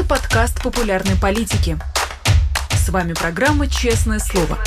Это 0.00 0.08
подкаст 0.08 0.62
популярной 0.62 1.14
политики. 1.14 1.76
С 2.70 2.88
вами 2.88 3.12
программа 3.12 3.66
«Честное 3.66 4.18
слово». 4.18 4.58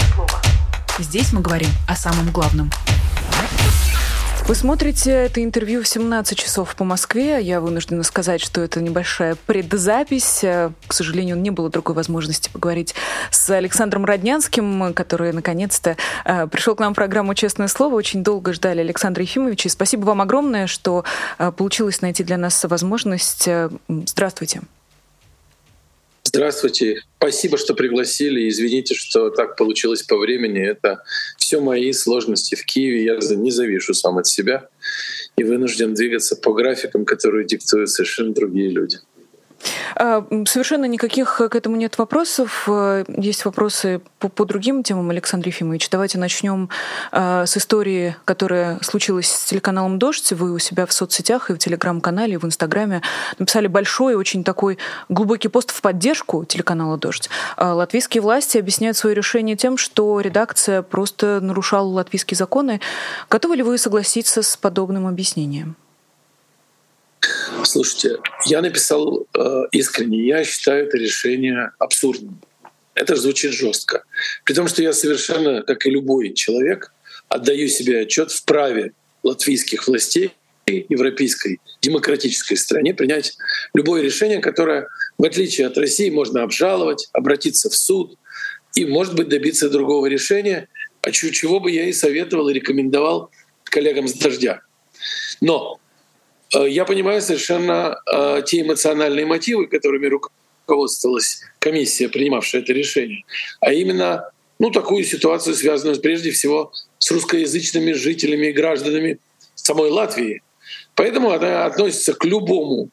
Здесь 1.00 1.34
мы 1.34 1.42
говорим 1.42 1.70
о 1.88 1.96
самом 1.96 2.32
главном– 2.32 2.70
вы 4.46 4.56
смотрите 4.56 5.10
это 5.10 5.42
интервью 5.42 5.82
в 5.82 5.88
17 5.88 6.38
часов 6.38 6.76
по 6.76 6.84
Москве. 6.84 7.42
Я 7.42 7.62
вынуждена 7.62 8.04
сказать, 8.04 8.42
что 8.42 8.60
это 8.60 8.82
небольшая 8.82 9.38
предзапись. 9.46 10.40
К 10.42 10.74
сожалению, 10.90 11.38
не 11.38 11.50
было 11.50 11.70
другой 11.70 11.96
возможности 11.96 12.50
поговорить 12.50 12.94
с 13.32 13.50
Александром 13.50 14.04
Роднянским, 14.04 14.94
который 14.94 15.32
наконец-то 15.32 15.96
э, 16.26 16.48
пришел 16.48 16.76
к 16.76 16.80
нам 16.82 16.92
в 16.92 16.96
программу 16.96 17.34
«Честное 17.36 17.70
слово». 17.70 17.96
Очень 17.96 18.22
долго 18.22 18.52
ждали 18.52 18.82
Александра 18.82 19.24
Ефимовича. 19.24 19.70
Спасибо 19.70 20.04
вам 20.04 20.20
огромное, 20.20 20.68
что 20.68 21.06
э, 21.40 21.54
получилось 21.54 22.02
найти 22.02 22.26
для 22.26 22.38
нас 22.38 22.66
возможность. 22.66 23.48
Э, 23.48 23.70
здравствуйте. 23.88 24.62
Здравствуйте. 26.36 27.04
Спасибо, 27.18 27.60
что 27.60 27.76
пригласили. 27.76 28.50
Извините, 28.50 28.96
что 28.96 29.30
так 29.30 29.56
получилось 29.56 30.02
по 30.02 30.18
времени. 30.18 30.68
Это 30.68 31.04
все 31.38 31.62
мои 31.62 31.94
сложности 31.94 32.56
в 32.56 32.66
Киеве. 32.66 33.06
Я 33.06 33.36
не 33.36 33.52
завишу 33.52 33.94
сам 33.94 34.18
от 34.18 34.26
себя 34.26 34.68
и 35.38 35.44
вынужден 35.44 35.94
двигаться 35.94 36.36
по 36.36 36.52
графикам, 36.54 37.06
которые 37.06 37.46
диктуют 37.46 37.92
совершенно 37.92 38.34
другие 38.34 38.70
люди. 38.70 38.98
А, 39.96 40.26
совершенно 40.46 40.86
никаких 40.86 41.38
к 41.38 41.56
этому 41.56 41.76
нет 41.76 41.98
вопросов. 41.98 42.66
Э, 42.68 43.04
есть 43.08 43.46
вопросы 43.46 44.02
по, 44.20 44.30
по 44.30 44.46
другим 44.46 44.84
темам, 44.84 45.10
Александр 45.10 45.48
Ефимович. 45.48 45.90
Давайте 45.90 46.18
начнем 46.18 46.70
а, 47.12 47.46
с 47.46 47.58
истории, 47.58 48.16
которая 48.26 48.80
случилась 48.82 49.28
с 49.28 49.46
телеканалом 49.46 50.00
«Дождь». 50.00 50.32
Вы 50.34 50.54
у 50.54 50.60
себя 50.60 50.86
в 50.86 50.94
соцсетях 50.94 51.50
и 51.50 51.54
в 51.54 51.58
телеграм-канале, 51.58 52.34
и 52.34 52.38
в 52.38 52.46
Инстаграме 52.46 53.02
написали 53.40 53.68
большой, 53.68 54.16
очень 54.16 54.44
такой 54.44 54.78
глубокий 55.10 55.48
пост 55.48 55.72
в 55.72 55.82
поддержку 55.82 56.46
телеканала 56.46 56.98
«Дождь». 56.98 57.30
А, 57.58 57.74
латвийские 57.74 58.22
власти 58.22 58.58
объясняют 58.58 58.98
свое 58.98 59.16
решение 59.16 59.56
тем, 59.56 59.78
что 59.78 60.20
редакция 60.20 60.82
просто 60.82 61.40
нарушала 61.42 61.88
латвийские 61.88 62.38
законы. 62.38 62.82
Готовы 63.30 63.58
ли 63.58 63.64
вы 63.64 63.78
согласиться 63.78 64.42
с 64.42 64.58
подобным 64.58 65.08
объяснением? 65.08 65.76
Слушайте, 67.64 68.18
я 68.46 68.62
написал 68.62 69.28
э, 69.34 69.62
искренне, 69.72 70.26
я 70.26 70.44
считаю 70.44 70.88
это 70.88 70.98
решение 70.98 71.72
абсурдным. 71.80 72.42
Это 72.96 73.16
звучит 73.16 73.54
жестко. 73.54 74.04
При 74.46 74.54
том, 74.54 74.68
что 74.68 74.82
я 74.84 74.94
совершенно, 74.94 75.64
как 75.64 75.86
и 75.86 75.90
любой 75.90 76.34
человек, 76.34 76.94
отдаю 77.30 77.68
себе 77.68 78.02
отчет 78.02 78.32
в 78.32 78.46
праве 78.46 78.94
латвийских 79.24 79.88
властей 79.88 80.34
европейской 80.66 81.60
демократической 81.82 82.56
стране 82.56 82.94
принять 82.94 83.36
любое 83.74 84.02
решение, 84.02 84.40
которое, 84.40 84.88
в 85.18 85.24
отличие 85.26 85.68
от 85.68 85.78
России, 85.78 86.10
можно 86.10 86.44
обжаловать, 86.44 87.10
обратиться 87.12 87.70
в 87.70 87.76
суд 87.76 88.18
и, 88.76 88.86
может 88.86 89.16
быть, 89.16 89.30
добиться 89.30 89.70
другого 89.70 90.06
решения, 90.06 90.70
а 91.02 91.12
чего 91.12 91.60
бы 91.60 91.72
я 91.72 91.86
и 91.86 91.94
советовал 91.94 92.50
и 92.50 92.54
рекомендовал 92.54 93.30
коллегам 93.66 94.08
с 94.08 94.14
«Дождя». 94.14 94.62
Но 95.42 95.80
я 96.60 96.86
понимаю 96.86 97.22
совершенно 97.22 97.98
э, 98.12 98.44
те 98.46 98.62
эмоциональные 98.62 99.26
мотивы, 99.26 99.68
которыми 99.68 100.08
руководствовалась 100.66 101.42
комиссия, 101.60 102.10
принимавшая 102.10 102.62
это 102.62 102.74
решение, 102.74 103.24
а 103.60 103.74
именно 103.74 104.30
ну, 104.60 104.70
такую 104.70 105.04
ситуацию, 105.04 105.56
связанную 105.56 106.00
прежде 106.00 106.32
всего 106.32 106.72
с 106.98 107.12
русскоязычными 107.12 107.92
жителями 107.94 108.48
и 108.48 108.52
гражданами 108.54 109.20
самой 109.56 109.90
Латвии. 109.90 110.42
Поэтому 110.96 111.32
она 111.32 111.66
относится 111.66 112.14
к 112.14 112.24
любому 112.24 112.90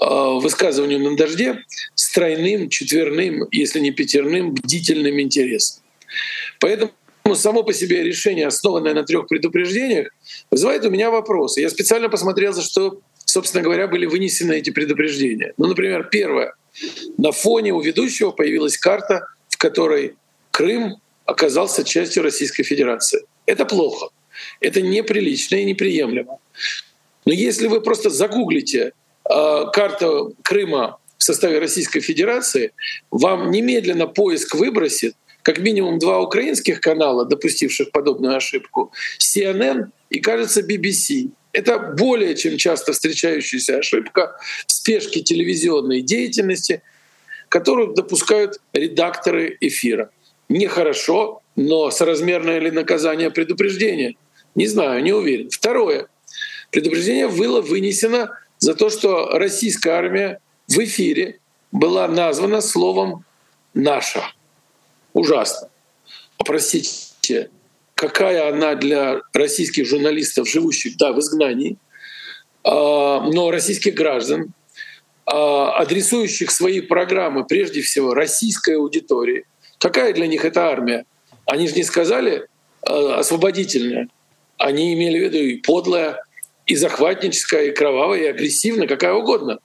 э, 0.00 0.04
высказыванию 0.40 0.98
на 1.00 1.16
дожде 1.16 1.62
с 1.94 2.10
тройным, 2.12 2.68
четверным, 2.68 3.46
если 3.50 3.80
не 3.80 3.90
пятерным, 3.90 4.52
бдительным 4.52 5.20
интересом. 5.20 5.82
Поэтому 6.60 6.92
само 7.34 7.62
по 7.62 7.72
себе 7.72 8.02
решение, 8.02 8.46
основанное 8.46 8.94
на 8.94 9.04
трех 9.04 9.28
предупреждениях, 9.28 10.08
вызывает 10.50 10.84
у 10.84 10.90
меня 10.90 11.10
вопросы. 11.10 11.60
Я 11.60 11.70
специально 11.70 12.08
посмотрел, 12.08 12.52
за 12.52 12.62
что, 12.62 13.00
собственно 13.32 13.64
говоря, 13.64 13.88
были 13.88 14.06
вынесены 14.06 14.58
эти 14.58 14.70
предупреждения. 14.70 15.54
Ну, 15.56 15.66
например, 15.66 16.08
первое. 16.10 16.54
На 17.18 17.32
фоне 17.32 17.72
у 17.72 17.80
ведущего 17.80 18.30
появилась 18.30 18.76
карта, 18.76 19.26
в 19.48 19.56
которой 19.56 20.14
Крым 20.50 20.96
оказался 21.24 21.84
частью 21.84 22.22
Российской 22.22 22.62
Федерации. 22.62 23.24
Это 23.46 23.64
плохо. 23.64 24.08
Это 24.60 24.82
неприлично 24.82 25.56
и 25.56 25.64
неприемлемо. 25.64 26.38
Но 27.24 27.32
если 27.32 27.68
вы 27.68 27.80
просто 27.80 28.10
загуглите 28.10 28.92
э, 29.30 29.64
карту 29.72 30.34
Крыма 30.42 30.98
в 31.16 31.22
составе 31.22 31.58
Российской 31.58 32.00
Федерации, 32.00 32.72
вам 33.10 33.50
немедленно 33.50 34.06
поиск 34.06 34.54
выбросит 34.54 35.14
как 35.42 35.58
минимум 35.58 35.98
два 35.98 36.20
украинских 36.20 36.80
канала, 36.80 37.24
допустивших 37.24 37.92
подобную 37.92 38.36
ошибку, 38.36 38.92
CNN 39.18 39.86
и, 40.10 40.20
кажется, 40.20 40.60
BBC. 40.60 41.30
Это 41.52 41.78
более 41.78 42.34
чем 42.34 42.56
часто 42.56 42.92
встречающаяся 42.92 43.78
ошибка 43.78 44.36
в 44.66 44.72
спешке 44.72 45.20
телевизионной 45.20 46.00
деятельности, 46.00 46.82
которую 47.48 47.94
допускают 47.94 48.60
редакторы 48.72 49.56
эфира. 49.60 50.10
Нехорошо, 50.48 51.42
но 51.56 51.90
соразмерное 51.90 52.58
ли 52.58 52.70
наказание 52.70 53.30
предупреждения? 53.30 54.16
Не 54.54 54.66
знаю, 54.66 55.02
не 55.02 55.12
уверен. 55.12 55.50
Второе. 55.50 56.08
Предупреждение 56.70 57.28
было 57.28 57.60
вынесено 57.60 58.30
за 58.58 58.74
то, 58.74 58.88
что 58.88 59.28
российская 59.38 59.90
армия 59.90 60.40
в 60.68 60.78
эфире 60.78 61.40
была 61.70 62.08
названа 62.08 62.60
словом 62.62 63.24
«наша» 63.74 64.22
ужасно. 65.12 65.68
Простите, 66.38 67.50
какая 68.02 68.48
она 68.48 68.74
для 68.74 69.20
российских 69.32 69.86
журналистов, 69.86 70.48
живущих 70.48 70.96
да, 70.96 71.12
в 71.12 71.20
изгнании, 71.20 71.76
а, 72.64 73.20
но 73.20 73.52
российских 73.52 73.94
граждан, 73.94 74.52
а, 75.24 75.78
адресующих 75.78 76.50
свои 76.50 76.80
программы 76.80 77.46
прежде 77.46 77.80
всего 77.80 78.12
российской 78.12 78.74
аудитории. 78.74 79.44
Какая 79.78 80.12
для 80.12 80.26
них 80.26 80.44
эта 80.44 80.66
армия? 80.66 81.04
Они 81.46 81.68
же 81.68 81.74
не 81.74 81.84
сказали 81.84 82.48
а, 82.84 83.20
освободительная. 83.20 84.08
Они 84.58 84.94
имели 84.94 85.20
в 85.20 85.22
виду 85.22 85.38
и 85.38 85.58
подлая, 85.58 86.24
и 86.66 86.74
захватническая, 86.74 87.66
и 87.66 87.70
кровавая, 87.70 88.22
и 88.22 88.26
агрессивная, 88.26 88.88
какая 88.88 89.14
угодно. 89.14 89.60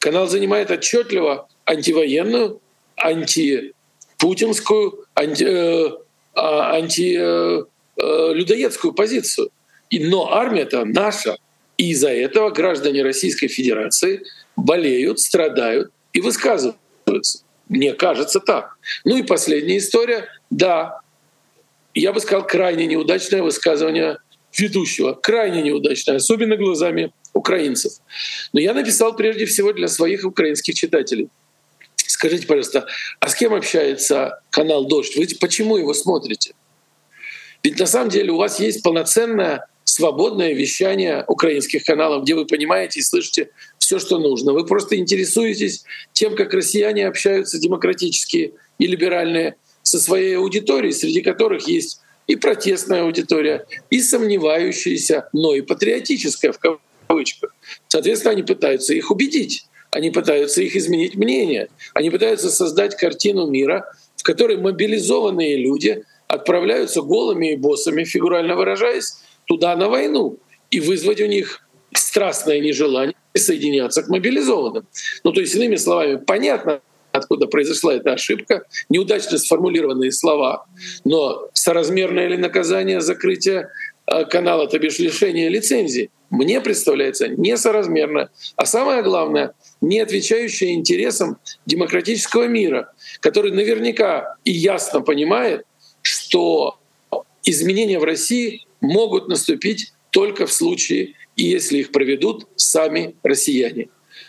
Канал 0.00 0.26
занимает 0.26 0.72
отчетливо 0.72 1.46
антивоенную, 1.64 2.60
анти 2.96 3.74
путинскую 4.18 5.04
анти, 5.14 5.44
э, 5.44 6.06
а, 6.36 6.74
антилюдоедскую 6.76 7.70
э, 7.96 8.34
э, 8.34 8.92
позицию. 8.92 9.50
Но 9.92 10.32
армия-то 10.32 10.84
наша. 10.84 11.38
И 11.76 11.90
из-за 11.90 12.08
этого 12.08 12.50
граждане 12.50 13.02
Российской 13.02 13.48
Федерации 13.48 14.22
болеют, 14.56 15.20
страдают 15.20 15.90
и 16.12 16.20
высказываются. 16.20 17.44
Мне 17.68 17.92
кажется 17.92 18.40
так. 18.40 18.76
Ну 19.04 19.16
и 19.16 19.22
последняя 19.22 19.78
история. 19.78 20.28
Да, 20.50 21.00
я 21.94 22.12
бы 22.12 22.20
сказал, 22.20 22.46
крайне 22.46 22.86
неудачное 22.86 23.42
высказывание 23.42 24.18
ведущего. 24.56 25.12
Крайне 25.12 25.62
неудачное, 25.62 26.16
особенно 26.16 26.56
глазами 26.56 27.12
украинцев. 27.34 27.92
Но 28.52 28.60
я 28.60 28.74
написал 28.74 29.14
прежде 29.14 29.46
всего 29.46 29.72
для 29.72 29.88
своих 29.88 30.24
украинских 30.24 30.74
читателей. 30.74 31.28
Скажите, 31.96 32.46
пожалуйста, 32.46 32.86
а 33.20 33.28
с 33.28 33.34
кем 33.34 33.52
общается 33.52 34.40
канал 34.50 34.86
«Дождь»? 34.86 35.16
Вы 35.16 35.26
почему 35.40 35.76
его 35.76 35.92
смотрите? 35.92 36.54
Ведь 37.66 37.80
на 37.80 37.86
самом 37.86 38.10
деле 38.10 38.30
у 38.30 38.36
вас 38.36 38.60
есть 38.60 38.84
полноценное 38.84 39.66
свободное 39.82 40.52
вещание 40.52 41.24
украинских 41.26 41.82
каналов, 41.82 42.22
где 42.22 42.36
вы 42.36 42.46
понимаете 42.46 43.00
и 43.00 43.02
слышите 43.02 43.50
все, 43.78 43.98
что 43.98 44.20
нужно. 44.20 44.52
Вы 44.52 44.64
просто 44.64 44.96
интересуетесь 44.96 45.82
тем, 46.12 46.36
как 46.36 46.54
россияне 46.54 47.08
общаются 47.08 47.58
демократические 47.58 48.52
и 48.78 48.86
либеральные 48.86 49.56
со 49.82 49.98
своей 49.98 50.36
аудиторией, 50.36 50.92
среди 50.92 51.22
которых 51.22 51.66
есть 51.66 51.98
и 52.28 52.36
протестная 52.36 53.02
аудитория, 53.02 53.66
и 53.90 54.00
сомневающаяся, 54.00 55.28
но 55.32 55.52
и 55.56 55.60
патриотическая 55.60 56.52
в 56.52 56.60
кавычках. 57.08 57.52
Соответственно, 57.88 58.30
они 58.30 58.44
пытаются 58.44 58.94
их 58.94 59.10
убедить. 59.10 59.66
Они 59.90 60.12
пытаются 60.12 60.62
их 60.62 60.76
изменить 60.76 61.16
мнение. 61.16 61.68
Они 61.94 62.10
пытаются 62.10 62.48
создать 62.48 62.96
картину 62.96 63.48
мира, 63.48 63.92
в 64.14 64.22
которой 64.22 64.56
мобилизованные 64.56 65.56
люди 65.56 66.04
отправляются 66.28 67.02
голыми 67.02 67.52
и 67.52 67.56
боссами, 67.56 68.04
фигурально 68.04 68.56
выражаясь, 68.56 69.18
туда 69.44 69.76
на 69.76 69.88
войну 69.88 70.38
и 70.70 70.80
вызвать 70.80 71.20
у 71.20 71.26
них 71.26 71.62
страстное 71.94 72.60
нежелание 72.60 73.14
соединяться 73.34 74.02
к 74.02 74.08
мобилизованным. 74.08 74.86
Ну, 75.24 75.32
то 75.32 75.40
есть, 75.40 75.54
иными 75.54 75.76
словами, 75.76 76.16
понятно, 76.16 76.80
откуда 77.12 77.46
произошла 77.46 77.94
эта 77.94 78.12
ошибка, 78.12 78.64
неудачно 78.88 79.38
сформулированные 79.38 80.12
слова, 80.12 80.66
но 81.04 81.48
соразмерное 81.52 82.28
ли 82.28 82.36
наказание 82.36 83.00
закрытия 83.00 83.70
э, 84.06 84.24
канала, 84.24 84.68
то 84.68 84.78
бишь 84.78 84.98
лишение 84.98 85.48
лицензии, 85.48 86.10
мне 86.30 86.60
представляется 86.60 87.28
несоразмерно. 87.28 88.30
А 88.56 88.66
самое 88.66 89.02
главное— 89.02 89.52
не 89.80 90.00
отвечающая 90.00 90.70
интересам 90.70 91.38
демократического 91.66 92.48
мира, 92.48 92.92
который 93.20 93.52
наверняка 93.52 94.36
и 94.44 94.50
ясно 94.50 95.00
понимает, 95.00 95.64
что 96.26 96.78
изменения 97.44 98.00
в 98.00 98.04
России 98.04 98.66
могут 98.80 99.28
наступить 99.28 99.92
только 100.10 100.46
в 100.46 100.52
случае, 100.52 101.14
если 101.36 101.78
их 101.78 101.92
проведут 101.92 102.48
сами 102.56 103.14
россияне. 103.22 103.88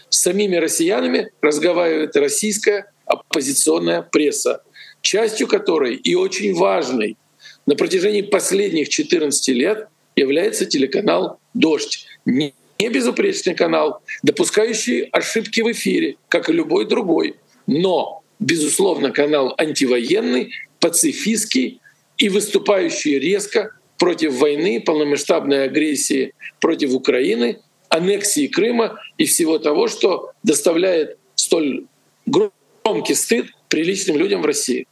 С 0.09 0.21
самими 0.21 0.57
россиянами 0.57 1.31
разговаривает 1.41 2.15
российская 2.15 2.91
оппозиционная 3.05 4.03
пресса, 4.03 4.61
частью 5.01 5.47
которой 5.47 5.95
и 5.95 6.13
очень 6.13 6.53
важной 6.53 7.17
на 7.65 7.75
протяжении 7.75 8.21
последних 8.21 8.89
14 8.89 9.47
лет 9.55 9.88
является 10.15 10.65
телеканал 10.65 11.39
«Дождь». 11.53 12.05
Не 12.25 12.53
безупречный 12.79 13.55
канал, 13.55 14.01
допускающий 14.21 15.03
ошибки 15.05 15.61
в 15.61 15.71
эфире, 15.71 16.17
как 16.29 16.49
и 16.49 16.53
любой 16.53 16.85
другой, 16.85 17.38
но, 17.65 18.21
безусловно, 18.39 19.11
канал 19.11 19.55
антивоенный, 19.57 20.51
пацифистский 20.79 21.81
и 22.17 22.29
выступающий 22.29 23.19
резко 23.19 23.71
против 23.97 24.33
войны, 24.33 24.81
полномасштабной 24.81 25.63
агрессии 25.63 26.33
против 26.59 26.93
Украины, 26.93 27.59
аннексии 27.89 28.47
Крыма 28.47 28.99
и 29.17 29.25
всего 29.25 29.59
того, 29.59 29.87
что 29.87 30.31
доставляет 30.43 31.17
столь 31.35 31.85
громкий 32.25 33.15
стыд 33.15 33.47
приличным 33.69 34.17
людям 34.17 34.41
в 34.41 34.45
России. 34.45 34.87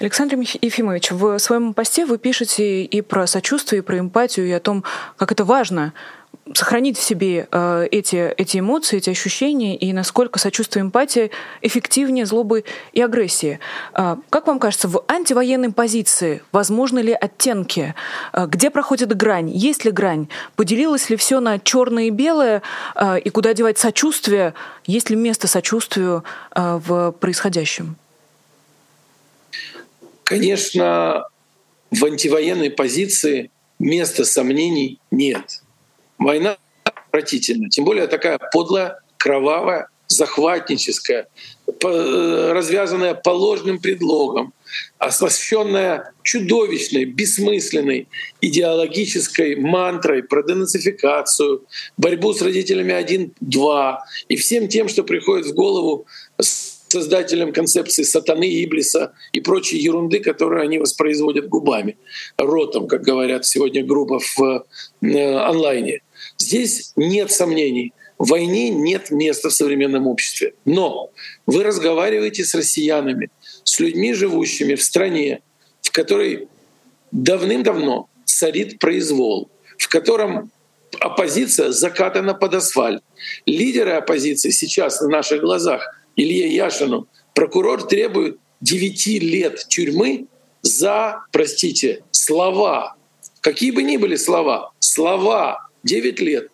Александр 0.00 0.36
Ефимович, 0.36 1.12
в 1.12 1.38
своем 1.38 1.72
посте 1.72 2.04
вы 2.04 2.18
пишете 2.18 2.82
и 2.82 3.00
про 3.00 3.26
сочувствие, 3.26 3.80
и 3.80 3.82
про 3.82 3.98
эмпатию, 3.98 4.46
и 4.46 4.50
о 4.50 4.60
том, 4.60 4.84
как 5.16 5.32
это 5.32 5.44
важно 5.44 5.92
сохранить 6.52 6.98
в 6.98 7.02
себе 7.02 7.48
э, 7.50 7.88
эти, 7.90 8.16
эти 8.36 8.58
эмоции, 8.58 8.98
эти 8.98 9.10
ощущения, 9.10 9.76
и 9.76 9.92
насколько 9.92 10.38
сочувствие 10.38 10.82
и 10.82 10.86
эмпатия 10.86 11.30
эффективнее 11.62 12.26
злобы 12.26 12.64
и 12.92 13.00
агрессии. 13.00 13.60
Э, 13.94 14.16
как 14.28 14.46
вам 14.46 14.58
кажется, 14.58 14.88
в 14.88 15.02
антивоенной 15.08 15.72
позиции 15.72 16.42
возможны 16.52 16.98
ли 16.98 17.12
оттенки? 17.12 17.94
Э, 18.32 18.46
где 18.46 18.70
проходит 18.70 19.16
грань? 19.16 19.50
Есть 19.50 19.84
ли 19.84 19.90
грань? 19.90 20.28
Поделилось 20.56 21.08
ли 21.08 21.16
все 21.16 21.40
на 21.40 21.58
черное 21.58 22.04
и 22.04 22.10
белое? 22.10 22.62
Э, 22.94 23.18
и 23.18 23.30
куда 23.30 23.54
девать 23.54 23.78
сочувствие? 23.78 24.52
Есть 24.86 25.08
ли 25.08 25.16
место 25.16 25.48
сочувствию 25.48 26.24
э, 26.54 26.80
в 26.84 27.12
происходящем? 27.12 27.96
Конечно, 30.24 31.26
в 31.90 32.04
антивоенной 32.04 32.70
позиции 32.70 33.50
места 33.78 34.24
сомнений 34.24 34.98
нет. 35.10 35.63
Война 36.18 36.56
отвратительна, 36.84 37.68
тем 37.68 37.84
более 37.84 38.06
такая 38.06 38.38
подлая, 38.52 39.00
кровавая, 39.16 39.88
захватническая, 40.06 41.28
развязанная 41.82 43.14
по 43.14 43.30
ложным 43.30 43.78
предлогам, 43.78 44.52
оснащенная 44.98 46.12
чудовищной, 46.22 47.04
бессмысленной 47.04 48.08
идеологической 48.40 49.56
мантрой 49.56 50.22
про 50.22 50.42
денацификацию, 50.42 51.64
борьбу 51.96 52.32
с 52.32 52.42
родителями 52.42 52.92
1-2 52.92 53.96
и 54.28 54.36
всем 54.36 54.68
тем, 54.68 54.88
что 54.88 55.04
приходит 55.04 55.46
в 55.46 55.54
голову 55.54 56.06
создателям 56.88 57.52
концепции 57.52 58.02
сатаны, 58.02 58.44
Иблиса 58.64 59.12
и 59.32 59.40
прочей 59.40 59.78
ерунды, 59.78 60.20
которую 60.20 60.62
они 60.62 60.78
воспроизводят 60.78 61.48
губами, 61.48 61.96
ротом, 62.38 62.86
как 62.86 63.02
говорят 63.02 63.44
сегодня 63.46 63.84
грубо 63.84 64.20
в 64.20 64.64
э, 65.02 65.36
онлайне. 65.36 66.02
Здесь 66.38 66.92
нет 66.96 67.30
сомнений. 67.30 67.92
Войне 68.18 68.70
нет 68.70 69.10
места 69.10 69.48
в 69.48 69.52
современном 69.52 70.06
обществе. 70.06 70.54
Но 70.64 71.10
вы 71.46 71.64
разговариваете 71.64 72.44
с 72.44 72.54
россиянами, 72.54 73.30
с 73.64 73.80
людьми, 73.80 74.14
живущими 74.14 74.76
в 74.76 74.82
стране, 74.82 75.40
в 75.82 75.90
которой 75.90 76.48
давным-давно 77.10 78.08
царит 78.24 78.78
произвол, 78.78 79.50
в 79.78 79.88
котором 79.88 80.50
оппозиция 81.00 81.72
закатана 81.72 82.34
под 82.34 82.54
асфальт. 82.54 83.02
Лидеры 83.46 83.92
оппозиции 83.92 84.50
сейчас 84.50 85.00
на 85.00 85.08
наших 85.08 85.40
глазах 85.40 86.03
Илье 86.16 86.54
Яшину, 86.54 87.08
прокурор 87.34 87.82
требует 87.82 88.38
9 88.60 89.06
лет 89.22 89.66
тюрьмы 89.68 90.26
за, 90.62 91.24
простите, 91.32 92.02
слова. 92.10 92.96
Какие 93.40 93.70
бы 93.70 93.82
ни 93.82 93.96
были 93.96 94.16
слова, 94.16 94.72
слова 94.78 95.68
9 95.82 96.20
лет. 96.20 96.48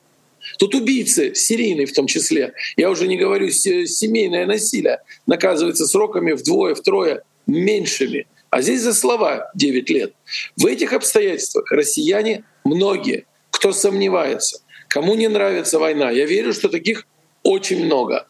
Тут 0.58 0.74
убийцы, 0.74 1.34
серийные 1.34 1.86
в 1.86 1.92
том 1.92 2.06
числе, 2.06 2.54
я 2.76 2.90
уже 2.90 3.06
не 3.06 3.16
говорю 3.16 3.50
семейное 3.50 4.46
насилие, 4.46 5.00
наказывается 5.26 5.86
сроками 5.86 6.32
вдвое, 6.32 6.74
втрое 6.74 7.22
меньшими. 7.46 8.26
А 8.48 8.62
здесь 8.62 8.80
за 8.80 8.94
слова 8.94 9.50
9 9.54 9.90
лет. 9.90 10.14
В 10.56 10.66
этих 10.66 10.92
обстоятельствах 10.92 11.70
россияне 11.70 12.44
многие, 12.64 13.26
кто 13.50 13.72
сомневается, 13.72 14.60
кому 14.88 15.14
не 15.14 15.28
нравится 15.28 15.78
война, 15.78 16.10
я 16.10 16.26
верю, 16.26 16.52
что 16.52 16.68
таких 16.68 17.06
очень 17.42 17.84
много 17.84 18.26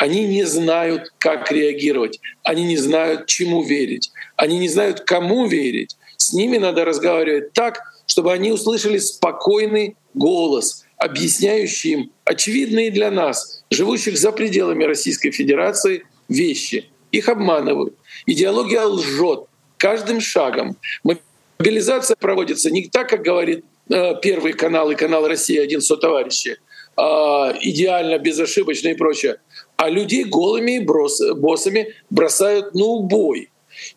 они 0.00 0.26
не 0.26 0.44
знают, 0.44 1.12
как 1.18 1.52
реагировать, 1.52 2.20
они 2.42 2.64
не 2.64 2.78
знают, 2.78 3.26
чему 3.26 3.62
верить, 3.62 4.12
они 4.34 4.58
не 4.58 4.68
знают, 4.70 5.00
кому 5.00 5.46
верить. 5.46 5.94
С 6.16 6.32
ними 6.32 6.56
надо 6.56 6.86
разговаривать 6.86 7.52
так, 7.52 7.82
чтобы 8.06 8.32
они 8.32 8.50
услышали 8.50 8.96
спокойный 8.96 9.96
голос, 10.14 10.86
объясняющий 10.96 11.92
им 11.92 12.12
очевидные 12.24 12.90
для 12.90 13.10
нас, 13.10 13.62
живущих 13.70 14.16
за 14.16 14.32
пределами 14.32 14.84
Российской 14.84 15.32
Федерации, 15.32 16.06
вещи. 16.30 16.88
Их 17.12 17.28
обманывают. 17.28 17.94
Идеология 18.24 18.86
лжет 18.86 19.44
каждым 19.76 20.22
шагом. 20.22 20.78
Мобилизация 21.02 22.16
проводится 22.16 22.70
не 22.70 22.88
так, 22.88 23.10
как 23.10 23.20
говорит 23.20 23.66
э, 23.90 24.14
Первый 24.22 24.54
канал 24.54 24.90
и 24.90 24.94
канал 24.94 25.28
Россия 25.28 25.62
один 25.62 25.82
со 25.82 25.98
товарищи, 25.98 26.56
а, 26.96 27.54
идеально, 27.60 28.18
безошибочно 28.18 28.88
и 28.88 28.94
прочее 28.94 29.38
а 29.80 29.88
людей 29.88 30.24
голыми 30.24 30.78
брос, 30.78 31.22
боссами 31.36 31.94
бросают 32.10 32.74
на 32.74 32.84
убой. 32.84 33.48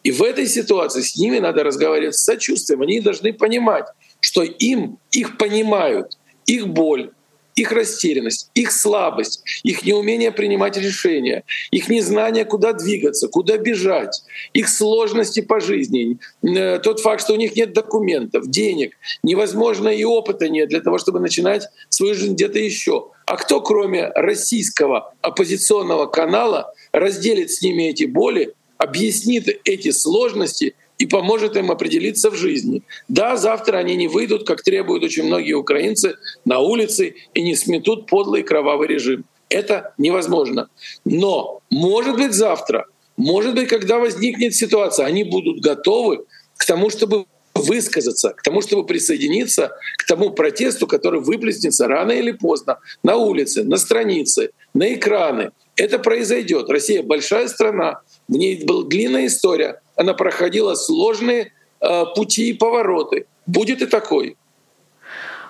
И 0.01 0.11
в 0.11 0.23
этой 0.23 0.47
ситуации 0.47 1.01
с 1.01 1.17
ними 1.17 1.39
надо 1.39 1.61
разговаривать 1.65 2.15
с 2.15 2.23
сочувствием. 2.23 2.83
Они 2.83 3.01
должны 3.01 3.33
понимать, 3.33 3.85
что 4.21 4.43
им 4.43 4.97
их 5.11 5.37
понимают, 5.37 6.17
их 6.45 6.69
боль, 6.69 7.11
их 7.55 7.71
растерянность, 7.71 8.49
их 8.55 8.71
слабость, 8.71 9.43
их 9.63 9.83
неумение 9.83 10.31
принимать 10.31 10.77
решения, 10.77 11.43
их 11.71 11.89
незнание, 11.89 12.45
куда 12.45 12.73
двигаться, 12.73 13.27
куда 13.27 13.57
бежать, 13.57 14.23
их 14.53 14.69
сложности 14.69 15.41
по 15.41 15.59
жизни, 15.59 16.17
э, 16.43 16.79
тот 16.79 16.99
факт, 16.99 17.21
что 17.23 17.33
у 17.33 17.37
них 17.37 17.55
нет 17.55 17.73
документов, 17.73 18.49
денег, 18.49 18.95
невозможно 19.23 19.89
и 19.89 20.03
опыта 20.03 20.49
нет 20.49 20.69
для 20.69 20.81
того, 20.81 20.97
чтобы 20.97 21.19
начинать 21.19 21.67
свою 21.89 22.15
жизнь 22.15 22.33
где-то 22.33 22.59
еще. 22.59 23.09
А 23.25 23.37
кто, 23.37 23.61
кроме 23.61 24.09
российского 24.09 25.13
оппозиционного 25.21 26.07
канала, 26.07 26.73
разделит 26.91 27.51
с 27.51 27.61
ними 27.61 27.89
эти 27.89 28.03
боли, 28.03 28.53
объяснит 28.77 29.47
эти 29.63 29.91
сложности 29.91 30.75
и 30.97 31.05
поможет 31.05 31.57
им 31.57 31.71
определиться 31.71 32.29
в 32.29 32.35
жизни. 32.35 32.83
Да, 33.07 33.35
завтра 33.35 33.77
они 33.77 33.95
не 33.95 34.07
выйдут, 34.07 34.47
как 34.47 34.63
требуют 34.63 35.03
очень 35.03 35.23
многие 35.23 35.53
украинцы, 35.53 36.15
на 36.45 36.59
улицы 36.59 37.15
и 37.33 37.41
не 37.41 37.55
сметут 37.55 38.07
подлый 38.07 38.43
кровавый 38.43 38.87
режим. 38.87 39.25
Это 39.49 39.93
невозможно. 39.97 40.69
Но, 41.05 41.61
может 41.69 42.15
быть, 42.15 42.33
завтра, 42.33 42.85
может 43.17 43.53
быть, 43.55 43.67
когда 43.67 43.99
возникнет 43.99 44.55
ситуация, 44.55 45.05
они 45.05 45.23
будут 45.23 45.59
готовы 45.59 46.25
к 46.57 46.65
тому, 46.65 46.89
чтобы 46.89 47.25
высказаться, 47.53 48.29
к 48.29 48.41
тому, 48.41 48.61
чтобы 48.61 48.85
присоединиться 48.85 49.71
к 49.97 50.07
тому 50.07 50.31
протесту, 50.31 50.87
который 50.87 51.21
выплеснется 51.21 51.87
рано 51.87 52.11
или 52.11 52.31
поздно 52.31 52.79
на 53.03 53.17
улице, 53.17 53.63
на 53.63 53.77
странице, 53.77 54.51
на 54.73 54.93
экраны. 54.93 55.51
Это 55.75 55.99
произойдет. 55.99 56.69
Россия 56.69 57.03
большая 57.03 57.47
страна, 57.47 58.01
в 58.27 58.33
ней 58.33 58.63
была 58.63 58.85
длинная 58.85 59.27
история, 59.27 59.81
она 59.95 60.13
проходила 60.13 60.75
сложные 60.75 61.51
э, 61.81 62.05
пути 62.15 62.49
и 62.49 62.53
повороты. 62.53 63.25
Будет 63.45 63.81
и 63.81 63.85
такой. 63.85 64.37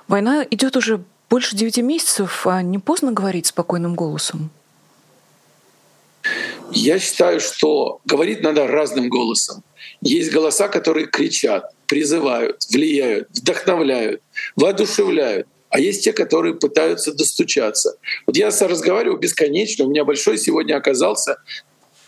Война 0.07 0.45
идет 0.49 0.75
уже 0.75 1.03
больше 1.29 1.55
девяти 1.55 1.81
месяцев, 1.81 2.45
а 2.45 2.61
не 2.61 2.79
поздно 2.79 3.11
говорить 3.11 3.47
спокойным 3.47 3.95
голосом? 3.95 4.51
Я 6.71 6.99
считаю, 6.99 7.39
что 7.39 7.99
говорить 8.05 8.41
надо 8.41 8.67
разным 8.67 9.09
голосом. 9.09 9.63
Есть 10.01 10.31
голоса, 10.31 10.67
которые 10.67 11.07
кричат, 11.07 11.71
призывают, 11.87 12.65
влияют, 12.71 13.29
вдохновляют, 13.31 14.21
воодушевляют. 14.55 15.47
А 15.69 15.79
есть 15.79 16.03
те, 16.03 16.13
которые 16.13 16.53
пытаются 16.53 17.13
достучаться. 17.13 17.97
Вот 18.27 18.37
я 18.37 18.49
разговариваю 18.49 19.17
бесконечно. 19.17 19.85
У 19.85 19.89
меня 19.89 20.05
большой 20.05 20.37
сегодня 20.37 20.75
оказался 20.75 21.37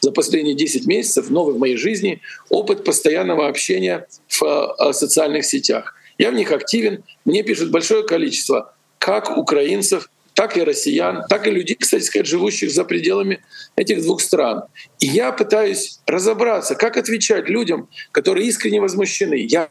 за 0.01 0.11
последние 0.11 0.55
10 0.55 0.85
месяцев, 0.85 1.29
новый 1.29 1.55
в 1.55 1.59
моей 1.59 1.77
жизни, 1.77 2.21
опыт 2.49 2.83
постоянного 2.83 3.47
общения 3.47 4.07
в 4.27 4.43
э, 4.43 4.93
социальных 4.93 5.45
сетях. 5.45 5.95
Я 6.17 6.31
в 6.31 6.35
них 6.35 6.51
активен, 6.51 7.03
мне 7.25 7.43
пишет 7.43 7.71
большое 7.71 8.03
количество 8.03 8.73
как 8.97 9.37
украинцев, 9.37 10.09
так 10.33 10.57
и 10.57 10.63
россиян, 10.63 11.23
так 11.29 11.47
и 11.47 11.51
людей, 11.51 11.77
кстати 11.79 12.03
сказать, 12.03 12.27
живущих 12.27 12.71
за 12.71 12.83
пределами 12.83 13.41
этих 13.75 14.01
двух 14.01 14.21
стран. 14.21 14.63
И 14.99 15.07
я 15.07 15.31
пытаюсь 15.31 15.99
разобраться, 16.05 16.75
как 16.75 16.97
отвечать 16.97 17.49
людям, 17.49 17.89
которые 18.11 18.47
искренне 18.47 18.81
возмущены. 18.81 19.35
Я 19.35 19.69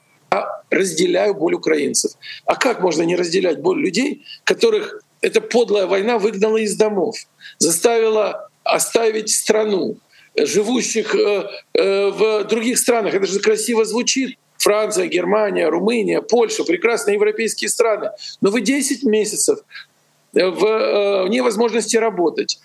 разделяю 0.70 1.34
боль 1.34 1.54
украинцев. 1.54 2.12
А 2.46 2.56
как 2.56 2.80
можно 2.80 3.02
не 3.02 3.16
разделять 3.16 3.60
боль 3.60 3.80
людей, 3.80 4.24
которых 4.44 5.00
эта 5.20 5.40
подлая 5.40 5.86
война 5.86 6.18
выгнала 6.18 6.56
из 6.56 6.76
домов, 6.76 7.16
заставила 7.58 8.48
оставить 8.64 9.30
страну, 9.30 9.96
живущих 10.36 11.14
э, 11.14 11.48
э, 11.74 12.10
в 12.10 12.44
других 12.44 12.78
странах. 12.78 13.14
Это 13.14 13.26
же 13.26 13.40
красиво 13.40 13.84
звучит. 13.84 14.38
Франция, 14.58 15.06
Германия, 15.06 15.68
Румыния, 15.68 16.22
Польша, 16.22 16.64
прекрасные 16.64 17.14
европейские 17.14 17.68
страны. 17.68 18.10
Но 18.40 18.50
вы 18.50 18.62
10 18.62 19.02
месяцев 19.02 19.58
в 20.32 20.64
э, 20.64 21.28
невозможности 21.28 21.96
работать, 21.96 22.58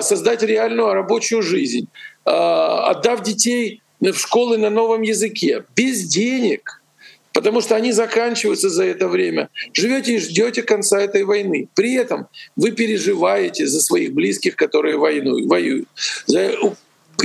создать 0.00 0.42
реальную 0.42 0.92
рабочую 0.92 1.42
жизнь, 1.42 1.88
отдав 2.24 3.22
детей 3.22 3.82
в 4.00 4.14
школы 4.14 4.58
на 4.58 4.70
новом 4.70 5.02
языке, 5.02 5.64
без 5.74 6.04
денег— 6.04 6.80
потому 7.32 7.60
что 7.60 7.76
они 7.76 7.92
заканчиваются 7.92 8.68
за 8.68 8.84
это 8.84 9.08
время. 9.08 9.48
Живете 9.72 10.16
и 10.16 10.18
ждете 10.18 10.62
конца 10.62 11.00
этой 11.00 11.24
войны. 11.24 11.68
При 11.74 11.94
этом 11.94 12.28
вы 12.56 12.72
переживаете 12.72 13.66
за 13.66 13.80
своих 13.80 14.12
близких, 14.12 14.56
которые 14.56 14.96
войну, 14.96 15.46
воюют. 15.46 15.88
За 16.26 16.52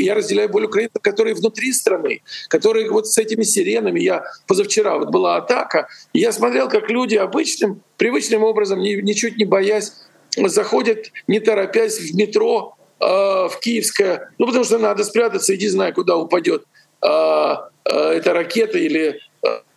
я 0.01 0.15
разделяю 0.15 0.49
боль 0.49 0.65
украинцев, 0.65 1.01
которые 1.01 1.35
внутри 1.35 1.73
страны, 1.73 2.21
которые 2.49 2.89
вот 2.89 3.07
с 3.07 3.17
этими 3.17 3.43
сиренами. 3.43 3.99
Я 3.99 4.23
позавчера 4.47 4.97
вот 4.97 5.09
была 5.09 5.37
атака, 5.37 5.87
и 6.13 6.19
я 6.19 6.31
смотрел, 6.31 6.69
как 6.69 6.89
люди 6.89 7.15
обычным, 7.15 7.81
привычным 7.97 8.43
образом, 8.43 8.79
ничуть 8.79 9.37
не 9.37 9.45
боясь, 9.45 9.93
заходят, 10.37 11.11
не 11.27 11.39
торопясь, 11.39 11.99
в 11.99 12.15
метро 12.15 12.75
э, 12.99 13.05
в 13.05 13.57
Киевское, 13.61 14.31
ну 14.37 14.47
потому 14.47 14.65
что 14.65 14.77
надо 14.77 15.03
спрятаться, 15.03 15.55
иди 15.55 15.67
знай, 15.67 15.93
куда 15.93 16.17
упадет 16.17 16.65
э, 17.01 17.07
э, 17.07 17.89
эта 17.89 18.33
ракета 18.33 18.77
или 18.77 19.19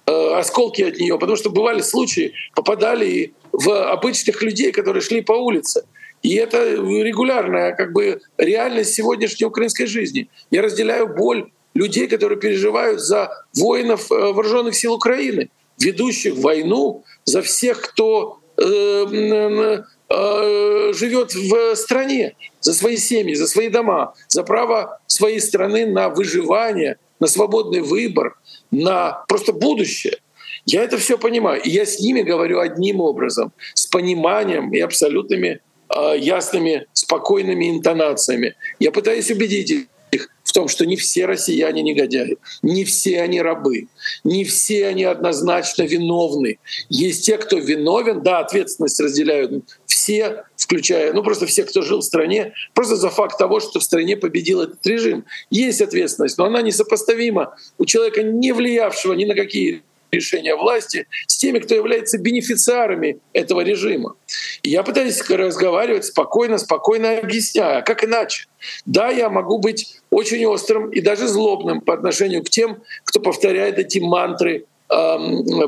осколки 0.06 0.80
от 0.80 0.96
нее, 0.96 1.18
потому 1.18 1.37
что 1.37 1.50
бывали 1.50 1.82
случаи, 1.82 2.32
попадали 2.54 3.34
в 3.52 3.90
обычных 3.90 4.42
людей, 4.42 4.72
которые 4.72 5.02
шли 5.02 5.20
по 5.20 5.32
улице. 5.32 5.84
И 6.22 6.34
это 6.34 6.75
регулярная 6.75 7.75
как 7.75 7.92
бы 7.92 8.20
реальность 8.37 8.94
сегодняшней 8.94 9.46
украинской 9.46 9.87
жизни. 9.87 10.28
Я 10.50 10.62
разделяю 10.62 11.14
боль 11.14 11.50
людей, 11.75 12.08
которые 12.08 12.38
переживают 12.38 13.00
за 13.00 13.30
воинов 13.54 14.10
э, 14.10 14.14
вооруженных 14.14 14.75
сил 14.75 14.94
Украины, 14.94 15.50
ведущих 15.78 16.34
войну, 16.34 17.04
за 17.25 17.42
всех, 17.42 17.80
кто 17.80 18.40
э, 18.56 18.62
э, 18.62 19.84
живет 20.92 21.34
в 21.34 21.76
стране, 21.76 22.34
за 22.60 22.75
свои 22.75 22.96
семьи, 22.96 23.34
за 23.34 23.46
свои 23.46 23.68
дома, 23.68 24.14
за 24.28 24.42
право 24.42 24.98
своей 25.06 25.40
страны 25.40 25.87
на 25.87 26.08
выживание, 26.08 26.98
на 27.20 27.28
свободный 27.28 27.80
выбор, 27.80 28.37
на 28.70 29.25
просто 29.28 29.52
будущее. 29.52 30.18
Я 30.66 30.82
это 30.82 30.98
все 30.98 31.16
понимаю. 31.16 31.62
И 31.62 31.70
я 31.70 31.87
с 31.87 32.00
ними 32.00 32.22
говорю 32.22 32.58
одним 32.58 33.00
образом, 33.00 33.52
с 33.75 33.87
пониманием 33.87 34.72
и 34.72 34.80
абсолютными 34.80 35.60
ясными, 36.16 36.87
спокойными 36.92 37.71
интонациями. 37.71 38.54
Я 38.78 38.92
пытаюсь 38.92 39.30
убедить 39.30 39.88
их 40.11 40.28
в 40.42 40.52
том, 40.52 40.68
что 40.68 40.87
не 40.87 40.97
все 40.97 41.26
россияне 41.26 41.83
негодяи, 41.83 42.38
не 42.62 42.85
все 42.85 43.21
они 43.21 43.40
рабы, 43.42 43.88
не 44.25 44.45
все 44.45 44.87
они 44.87 45.04
однозначно 45.04 45.83
виновны. 45.83 46.59
Есть 46.88 47.26
те, 47.26 47.37
кто 47.37 47.59
виновен, 47.59 48.23
да, 48.23 48.40
ответственность 48.40 49.00
разделяют 49.00 49.64
все, 49.87 50.45
включая, 50.57 51.12
ну 51.12 51.23
просто 51.23 51.45
все, 51.47 51.64
кто 51.64 51.83
жил 51.83 52.00
в 52.00 52.04
стране, 52.04 52.54
просто 52.73 52.97
за 52.97 53.11
факт 53.11 53.38
того, 53.38 53.61
что 53.61 53.78
в 53.78 53.85
стране 53.85 54.16
победил 54.16 54.62
этот 54.62 54.87
режим. 54.87 55.26
Есть 55.50 55.83
ответственность, 55.83 56.38
но 56.38 56.47
она 56.47 56.62
несопоставима 56.62 57.54
у 57.76 57.85
человека, 57.85 58.23
не 58.23 58.52
влиявшего 58.52 59.12
ни 59.12 59.26
на 59.26 59.35
какие 59.35 59.83
решения 60.10 60.54
власти 60.54 61.06
с 61.26 61.36
теми, 61.36 61.58
кто 61.58 61.74
является 61.74 62.18
бенефициарами 62.18 63.18
этого 63.32 63.60
режима. 63.62 64.16
И 64.62 64.70
я 64.70 64.82
пытаюсь 64.82 65.20
разговаривать 65.28 66.04
спокойно, 66.04 66.58
спокойно 66.58 67.18
объясняя, 67.18 67.82
как 67.82 68.04
иначе. 68.04 68.46
Да, 68.86 69.08
я 69.08 69.30
могу 69.30 69.58
быть 69.58 70.00
очень 70.10 70.44
острым 70.46 70.90
и 70.90 71.00
даже 71.00 71.28
злобным 71.28 71.80
по 71.80 71.94
отношению 71.94 72.42
к 72.42 72.50
тем, 72.50 72.82
кто 73.04 73.20
повторяет 73.20 73.78
эти 73.78 73.98
мантры 73.98 74.66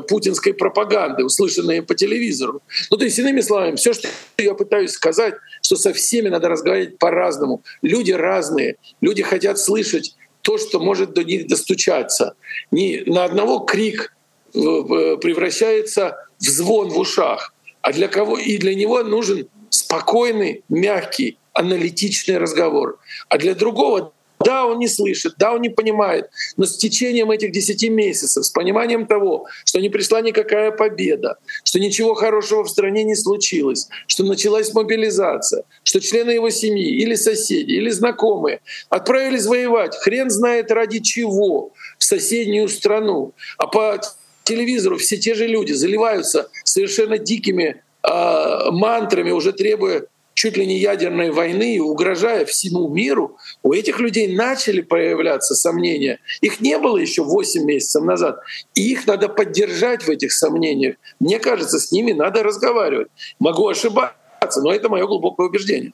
путинской 0.07 0.53
пропаганды, 0.53 1.23
услышанные 1.23 1.83
по 1.83 1.93
телевизору. 1.93 2.61
Ну, 2.89 2.97
то 2.97 3.05
есть, 3.05 3.19
иными 3.19 3.41
словами, 3.41 3.75
все, 3.75 3.93
что 3.93 4.07
я 4.39 4.55
пытаюсь 4.55 4.91
сказать, 4.91 5.35
что 5.61 5.75
со 5.75 5.93
всеми 5.93 6.29
надо 6.29 6.49
разговаривать 6.49 6.97
по-разному. 6.97 7.61
Люди 7.83 8.11
разные, 8.11 8.77
люди 8.99 9.21
хотят 9.21 9.59
слышать 9.59 10.15
то, 10.41 10.57
что 10.57 10.79
может 10.79 11.13
до 11.13 11.23
них 11.23 11.45
достучаться. 11.45 12.33
Не 12.71 13.03
на 13.05 13.23
одного 13.25 13.59
крик 13.59 14.15
превращается 14.53 16.17
в 16.39 16.43
звон 16.43 16.89
в 16.89 16.97
ушах, 16.97 17.53
а 17.81 17.93
для 17.93 18.07
кого 18.07 18.37
и 18.37 18.57
для 18.57 18.75
него 18.75 19.03
нужен 19.03 19.47
спокойный, 19.69 20.63
мягкий, 20.69 21.37
аналитичный 21.53 22.37
разговор. 22.37 22.99
А 23.29 23.37
для 23.37 23.55
другого 23.55 24.13
да, 24.43 24.65
он 24.65 24.79
не 24.79 24.87
слышит, 24.87 25.35
да, 25.37 25.53
он 25.53 25.61
не 25.61 25.69
понимает, 25.69 26.29
но 26.57 26.65
с 26.65 26.77
течением 26.77 27.31
этих 27.31 27.51
10 27.51 27.89
месяцев, 27.89 28.45
с 28.45 28.49
пониманием 28.49 29.05
того, 29.05 29.45
что 29.65 29.79
не 29.79 29.89
пришла 29.89 30.21
никакая 30.21 30.71
победа, 30.71 31.37
что 31.63 31.79
ничего 31.79 32.13
хорошего 32.15 32.63
в 32.63 32.69
стране 32.69 33.03
не 33.03 33.15
случилось, 33.15 33.87
что 34.07 34.23
началась 34.23 34.73
мобилизация, 34.73 35.63
что 35.83 35.99
члены 35.99 36.31
его 36.31 36.49
семьи 36.49 37.01
или 37.01 37.15
соседи, 37.15 37.71
или 37.71 37.89
знакомые 37.89 38.61
отправились 38.89 39.45
воевать, 39.45 39.95
хрен 39.95 40.29
знает 40.29 40.71
ради 40.71 40.99
чего, 40.99 41.73
в 41.97 42.03
соседнюю 42.03 42.67
страну. 42.67 43.33
А 43.57 43.67
по 43.67 44.01
телевизору 44.43 44.97
все 44.97 45.17
те 45.17 45.33
же 45.33 45.47
люди 45.47 45.73
заливаются 45.73 46.49
совершенно 46.63 47.17
дикими 47.17 47.83
э, 48.03 48.71
мантрами, 48.71 49.31
уже 49.31 49.53
требуя 49.53 50.03
чуть 50.33 50.57
ли 50.57 50.65
не 50.65 50.79
ядерной 50.79 51.31
войны, 51.31 51.79
угрожая 51.81 52.45
всему 52.45 52.87
миру, 52.89 53.37
у 53.63 53.73
этих 53.73 53.99
людей 53.99 54.33
начали 54.33 54.81
появляться 54.81 55.55
сомнения. 55.55 56.19
Их 56.41 56.61
не 56.61 56.77
было 56.77 56.97
еще 56.97 57.23
8 57.23 57.63
месяцев 57.63 58.03
назад. 58.03 58.39
И 58.73 58.91
их 58.91 59.07
надо 59.07 59.29
поддержать 59.29 60.03
в 60.03 60.09
этих 60.09 60.31
сомнениях. 60.31 60.95
Мне 61.19 61.39
кажется, 61.39 61.79
с 61.79 61.91
ними 61.91 62.13
надо 62.13 62.43
разговаривать. 62.43 63.09
Могу 63.39 63.67
ошибаться, 63.67 64.61
но 64.61 64.73
это 64.73 64.89
мое 64.89 65.05
глубокое 65.05 65.47
убеждение. 65.47 65.93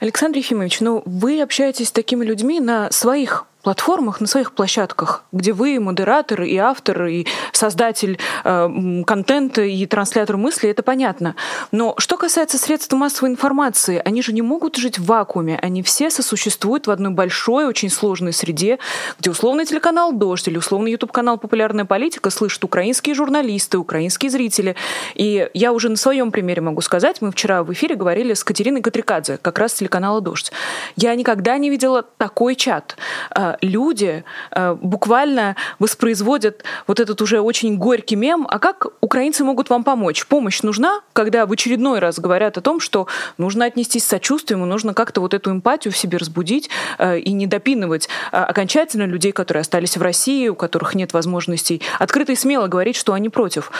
Александр 0.00 0.38
Ефимович, 0.38 0.80
ну 0.80 1.02
вы 1.06 1.40
общаетесь 1.40 1.88
с 1.88 1.92
такими 1.92 2.24
людьми 2.24 2.60
на 2.60 2.90
своих 2.90 3.46
платформах, 3.62 4.20
на 4.20 4.26
своих 4.26 4.52
площадках, 4.52 5.24
где 5.32 5.52
вы 5.52 5.78
модератор 5.80 6.42
и 6.42 6.56
автор, 6.56 7.06
и 7.06 7.26
создатель 7.52 8.18
э, 8.44 9.02
контента, 9.06 9.62
и 9.62 9.86
транслятор 9.86 10.36
мысли, 10.36 10.68
это 10.68 10.82
понятно. 10.82 11.36
Но 11.70 11.94
что 11.98 12.16
касается 12.16 12.58
средств 12.58 12.92
массовой 12.92 13.30
информации, 13.30 14.02
они 14.04 14.22
же 14.22 14.32
не 14.32 14.42
могут 14.42 14.76
жить 14.76 14.98
в 14.98 15.04
вакууме. 15.06 15.58
Они 15.62 15.82
все 15.82 16.10
сосуществуют 16.10 16.86
в 16.86 16.90
одной 16.90 17.12
большой, 17.12 17.66
очень 17.66 17.90
сложной 17.90 18.32
среде, 18.32 18.78
где 19.18 19.30
условный 19.30 19.64
телеканал 19.64 20.12
«Дождь» 20.12 20.48
или 20.48 20.58
условный 20.58 20.90
YouTube-канал 20.92 21.38
«Популярная 21.38 21.84
политика» 21.84 22.30
слышат 22.30 22.64
украинские 22.64 23.14
журналисты, 23.14 23.78
украинские 23.78 24.30
зрители. 24.30 24.76
И 25.14 25.48
я 25.54 25.72
уже 25.72 25.88
на 25.88 25.96
своем 25.96 26.32
примере 26.32 26.62
могу 26.62 26.80
сказать, 26.80 27.20
мы 27.20 27.30
вчера 27.30 27.62
в 27.62 27.72
эфире 27.72 27.94
говорили 27.94 28.34
с 28.34 28.42
Катериной 28.42 28.82
Катрикадзе, 28.82 29.38
как 29.38 29.58
раз 29.58 29.72
с 29.72 29.74
телеканала 29.76 30.20
«Дождь». 30.20 30.52
Я 30.96 31.14
никогда 31.14 31.58
не 31.58 31.70
видела 31.70 32.02
такой 32.02 32.56
чат 32.56 32.96
э, 33.34 33.51
люди 33.60 34.24
э, 34.50 34.74
буквально 34.74 35.56
воспроизводят 35.78 36.64
вот 36.86 37.00
этот 37.00 37.20
уже 37.22 37.40
очень 37.40 37.76
горький 37.76 38.16
мем. 38.16 38.46
А 38.48 38.58
как 38.58 38.86
украинцы 39.00 39.44
могут 39.44 39.70
вам 39.70 39.84
помочь? 39.84 40.26
Помощь 40.26 40.62
нужна, 40.62 41.00
когда 41.12 41.46
в 41.46 41.52
очередной 41.52 41.98
раз 41.98 42.18
говорят 42.18 42.58
о 42.58 42.60
том, 42.60 42.80
что 42.80 43.06
нужно 43.38 43.64
отнестись 43.64 44.04
с 44.04 44.08
сочувствием, 44.08 44.60
нужно 44.68 44.94
как-то 44.94 45.20
вот 45.20 45.34
эту 45.34 45.50
эмпатию 45.50 45.92
в 45.92 45.96
себе 45.96 46.18
разбудить 46.18 46.70
э, 46.98 47.18
и 47.18 47.32
не 47.32 47.46
допинывать 47.46 48.08
э, 48.32 48.36
окончательно 48.36 49.04
людей, 49.04 49.32
которые 49.32 49.62
остались 49.62 49.96
в 49.96 50.02
России, 50.02 50.48
у 50.48 50.54
которых 50.54 50.94
нет 50.94 51.12
возможностей 51.12 51.82
открыто 51.98 52.32
и 52.32 52.36
смело 52.36 52.66
говорить, 52.68 52.96
что 52.96 53.12
они 53.12 53.28
против. 53.28 53.70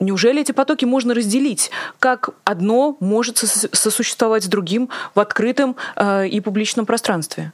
Неужели 0.00 0.40
эти 0.40 0.52
потоки 0.52 0.84
можно 0.84 1.14
разделить? 1.14 1.70
Как 1.98 2.30
одно 2.44 2.96
может 3.00 3.38
сосуществовать 3.38 4.44
с 4.44 4.46
другим 4.46 4.88
в 5.14 5.20
открытом 5.20 5.76
и 5.98 6.40
публичном 6.40 6.86
пространстве? 6.86 7.52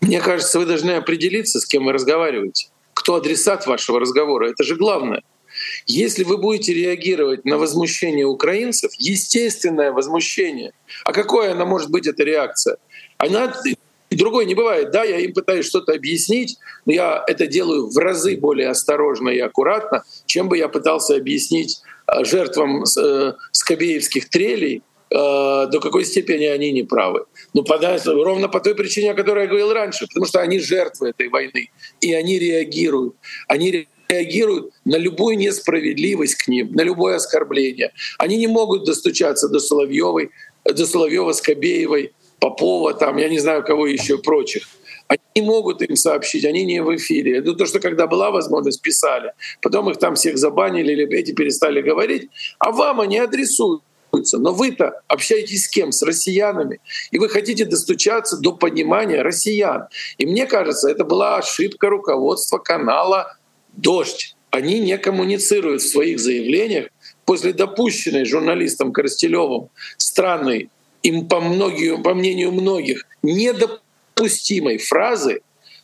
Мне 0.00 0.20
кажется, 0.20 0.58
вы 0.58 0.66
должны 0.66 0.92
определиться, 0.92 1.60
с 1.60 1.66
кем 1.66 1.84
вы 1.84 1.92
разговариваете. 1.92 2.68
Кто 2.94 3.16
адресат 3.16 3.66
вашего 3.66 4.00
разговора? 4.00 4.50
Это 4.50 4.64
же 4.64 4.76
главное. 4.76 5.22
Если 5.86 6.24
вы 6.24 6.38
будете 6.38 6.72
реагировать 6.72 7.44
на 7.44 7.58
возмущение 7.58 8.24
украинцев, 8.24 8.92
естественное 8.98 9.92
возмущение, 9.92 10.72
а 11.04 11.12
какое 11.12 11.52
она 11.52 11.64
может 11.64 11.90
быть, 11.90 12.06
эта 12.06 12.24
реакция? 12.24 12.76
Она 13.18 13.52
другой 14.10 14.46
не 14.46 14.54
бывает. 14.54 14.90
Да, 14.90 15.04
я 15.04 15.18
им 15.18 15.32
пытаюсь 15.32 15.66
что-то 15.66 15.92
объяснить, 15.92 16.56
но 16.86 16.92
я 16.92 17.24
это 17.26 17.46
делаю 17.46 17.88
в 17.88 17.96
разы 17.98 18.36
более 18.36 18.68
осторожно 18.68 19.28
и 19.28 19.38
аккуратно, 19.38 20.04
чем 20.26 20.48
бы 20.48 20.56
я 20.58 20.68
пытался 20.68 21.16
объяснить 21.16 21.82
жертвам 22.22 22.84
э, 22.84 23.34
скобеевских 23.52 24.28
трелей, 24.28 24.82
э, 25.10 25.14
до 25.14 25.80
какой 25.80 26.04
степени 26.04 26.46
они 26.46 26.72
не 26.72 26.82
правы. 26.82 27.24
Ну, 27.52 27.64
ровно 28.24 28.48
по 28.48 28.60
той 28.60 28.74
причине, 28.74 29.12
о 29.12 29.14
которой 29.14 29.44
я 29.44 29.46
говорил 29.48 29.72
раньше, 29.72 30.06
потому 30.06 30.26
что 30.26 30.40
они 30.40 30.58
жертвы 30.58 31.10
этой 31.10 31.28
войны, 31.28 31.70
и 32.00 32.14
они 32.14 32.38
реагируют. 32.38 33.14
Они 33.48 33.88
реагируют 34.08 34.72
на 34.84 34.96
любую 34.96 35.36
несправедливость 35.36 36.36
к 36.36 36.48
ним, 36.48 36.72
на 36.72 36.82
любое 36.82 37.16
оскорбление. 37.16 37.92
Они 38.18 38.36
не 38.36 38.46
могут 38.46 38.84
достучаться 38.84 39.48
до 39.48 39.58
Соловьевой, 39.58 40.30
до 40.64 40.86
Соловьева, 40.86 41.32
Скобеевой, 41.32 42.12
Попова, 42.38 42.94
там, 42.94 43.18
я 43.18 43.28
не 43.28 43.38
знаю, 43.38 43.64
кого 43.64 43.86
еще 43.86 44.18
прочих. 44.18 44.68
Они 45.08 45.20
не 45.34 45.42
могут 45.42 45.82
им 45.82 45.96
сообщить, 45.96 46.44
они 46.44 46.64
не 46.64 46.82
в 46.82 46.94
эфире. 46.96 47.38
Это 47.38 47.52
то, 47.54 47.66
что 47.66 47.80
когда 47.80 48.06
была 48.06 48.30
возможность, 48.30 48.80
писали. 48.80 49.32
Потом 49.60 49.90
их 49.90 49.98
там 49.98 50.14
всех 50.14 50.38
забанили, 50.38 50.92
или 50.92 51.18
эти 51.18 51.32
перестали 51.32 51.82
говорить. 51.82 52.30
А 52.60 52.70
вам 52.70 53.00
они 53.00 53.18
адресуют. 53.18 53.82
Но 54.12 54.52
вы-то 54.52 55.02
общаетесь 55.08 55.64
с 55.64 55.68
кем? 55.68 55.92
С 55.92 56.02
россиянами. 56.02 56.80
И 57.10 57.18
вы 57.18 57.28
хотите 57.28 57.64
достучаться 57.64 58.36
до 58.38 58.52
понимания 58.52 59.22
россиян. 59.22 59.86
И 60.18 60.26
мне 60.26 60.46
кажется, 60.46 60.90
это 60.90 61.04
была 61.04 61.38
ошибка 61.38 61.88
руководства 61.88 62.58
канала 62.58 63.36
«Дождь». 63.72 64.36
Они 64.50 64.80
не 64.80 64.98
коммуницируют 64.98 65.82
в 65.82 65.88
своих 65.88 66.18
заявлениях 66.18 66.88
после 67.24 67.52
допущенной 67.52 68.24
журналистом 68.24 68.92
Коростелевым 68.92 69.68
странной, 69.96 70.70
им 71.02 71.28
по, 71.28 71.40
многим, 71.40 72.02
по 72.02 72.14
мнению 72.14 72.50
многих, 72.50 73.06
недопустимой 73.22 74.78
фразы, 74.78 75.40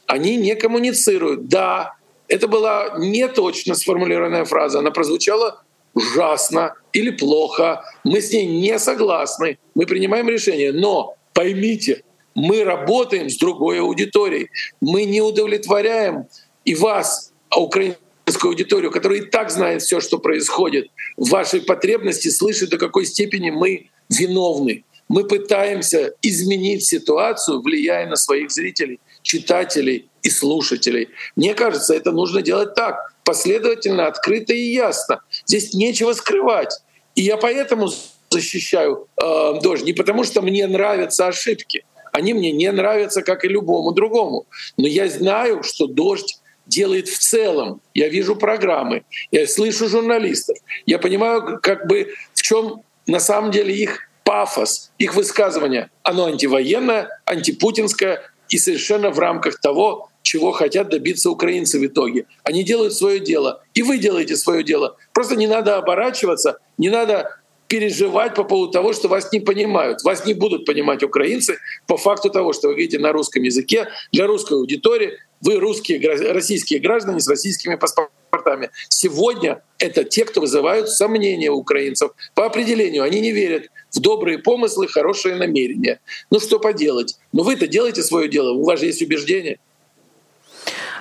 они 0.07 0.37
не 0.37 0.57
коммуницируют. 0.57 1.47
Да, 1.47 1.95
это 2.29 2.49
была 2.49 2.97
не 2.99 3.29
точно 3.29 3.77
сформулированная 3.77 4.45
фраза, 4.45 4.81
она 4.81 4.91
прозвучала 4.91 5.63
ужасно 5.97 6.75
или 6.93 7.11
плохо, 7.11 7.83
мы 8.05 8.21
с 8.21 8.31
ней 8.31 8.47
не 8.47 8.79
согласны, 8.79 9.59
мы 9.75 9.87
принимаем 9.87 10.29
решение, 10.29 10.73
но 10.73 11.17
поймите, 11.33 12.03
мы 12.35 12.65
работаем 12.65 13.31
с 13.31 13.39
другой 13.39 13.81
аудиторией, 13.81 14.51
мы 14.81 15.05
не 15.05 15.23
удовлетворяем 15.23 16.27
и 16.67 16.75
вас, 16.75 17.33
а 17.49 17.61
украинскую 17.61 18.51
аудиторию, 18.51 18.91
которая 18.91 19.21
и 19.21 19.25
так 19.25 19.51
знает 19.51 19.81
все, 19.83 20.01
что 20.01 20.19
происходит, 20.19 20.89
в 21.17 21.31
вашей 21.31 21.63
потребности 21.63 22.29
слышит, 22.29 22.71
до 22.71 22.79
какой 22.79 23.07
степени 23.07 23.51
мы 23.51 23.89
виновны. 24.11 24.85
Мы 25.09 25.25
пытаемся 25.25 26.15
изменить 26.21 26.85
ситуацию, 26.85 27.63
влияя 27.63 28.09
на 28.09 28.17
своих 28.17 28.51
зрителей, 28.51 28.99
читателей 29.23 30.11
и 30.23 30.29
слушателей. 30.29 31.09
Мне 31.37 31.55
кажется, 31.55 31.95
это 31.95 32.11
нужно 32.11 32.43
делать 32.43 32.75
так, 32.75 33.15
последовательно, 33.25 34.07
открыто 34.07 34.53
и 34.53 34.73
ясно. 34.73 35.21
Здесь 35.47 35.75
нечего 35.75 36.13
скрывать. 36.13 36.81
И 37.15 37.23
я 37.23 37.37
поэтому 37.37 37.89
защищаю 38.31 39.09
э, 39.21 39.61
дождь, 39.63 39.85
не 39.85 39.93
потому 39.93 40.25
что 40.25 40.43
мне 40.43 40.67
нравятся 40.67 41.27
ошибки. 41.29 41.85
Они 42.13 42.35
мне 42.35 42.53
не 42.53 42.71
нравятся, 42.73 43.23
как 43.23 43.45
и 43.45 43.49
любому 43.49 43.93
другому. 43.93 44.47
Но 44.77 44.87
я 44.87 45.09
знаю, 45.09 45.63
что 45.63 45.87
дождь 45.87 46.41
делает 46.67 47.09
в 47.09 47.19
целом. 47.19 47.81
Я 47.95 48.09
вижу 48.09 48.37
программы, 48.37 49.05
я 49.31 49.47
слышу 49.47 49.89
журналистов, 49.89 50.59
я 50.85 50.99
понимаю, 50.99 51.61
как 51.63 51.87
бы 51.87 52.15
в 52.35 52.43
чем 52.43 52.83
на 53.07 53.21
самом 53.21 53.51
деле 53.51 53.75
их 53.75 54.01
пафос, 54.25 54.91
их 54.99 55.15
высказывание. 55.15 55.91
Оно 56.03 56.27
антивоенное, 56.27 57.21
антипутинское 57.25 58.21
и 58.49 58.59
совершенно 58.59 59.11
в 59.11 59.19
рамках 59.19 59.61
того, 59.61 60.11
чего 60.27 60.51
хотят 60.51 60.89
добиться 60.89 61.31
украинцы 61.31 61.79
в 61.79 61.87
итоге. 61.87 62.27
Они 62.43 62.65
делают 62.65 62.95
свое 62.95 63.21
дело, 63.21 63.63
и 63.75 63.83
вы 63.83 63.99
делаете 63.99 64.35
свое 64.35 64.65
дело. 64.65 64.97
Просто 65.13 65.37
не 65.37 65.47
надо 65.47 65.77
оборачиваться, 65.77 66.59
не 66.79 66.91
надо 66.91 67.39
переживать 67.69 68.35
по 68.35 68.43
поводу 68.43 68.73
того, 68.73 68.93
что 68.93 69.07
вас 69.07 69.31
не 69.33 69.39
понимают. 69.39 70.03
Вас 70.03 70.27
не 70.27 70.35
будут 70.35 70.67
понимать 70.67 71.05
украинцы 71.05 71.59
по 71.87 71.97
факту 71.97 72.29
того, 72.29 72.53
что 72.53 72.69
вы 72.69 72.75
говорите 72.75 72.99
на 72.99 73.13
русском 73.13 73.45
языке 73.45 73.87
для 74.11 74.27
русской 74.27 74.55
аудитории. 74.55 75.13
Вы 75.43 75.61
русские, 75.61 76.01
российские 76.33 76.81
граждане 76.81 77.21
с 77.21 77.29
российскими 77.29 77.77
паспортами. 77.77 78.71
Сегодня 78.89 79.63
это 79.79 80.03
те, 80.03 80.25
кто 80.25 80.41
вызывают 80.41 80.89
сомнения 80.89 81.51
у 81.51 81.59
украинцев. 81.59 82.11
По 82.35 82.47
определению 82.47 83.05
они 83.05 83.21
не 83.21 83.31
верят 83.31 83.69
в 83.93 84.01
добрые 84.01 84.39
помыслы, 84.39 84.89
хорошие 84.89 85.37
намерения. 85.37 86.01
Ну 86.31 86.41
что 86.41 86.59
поделать? 86.59 87.17
Но 87.33 87.45
вы-то 87.45 87.69
делаете 87.69 88.03
свое 88.03 88.29
дело, 88.29 88.53
у 88.53 88.65
вас 88.65 88.81
же 88.81 88.87
есть 88.87 89.03
убеждения. 89.03 89.59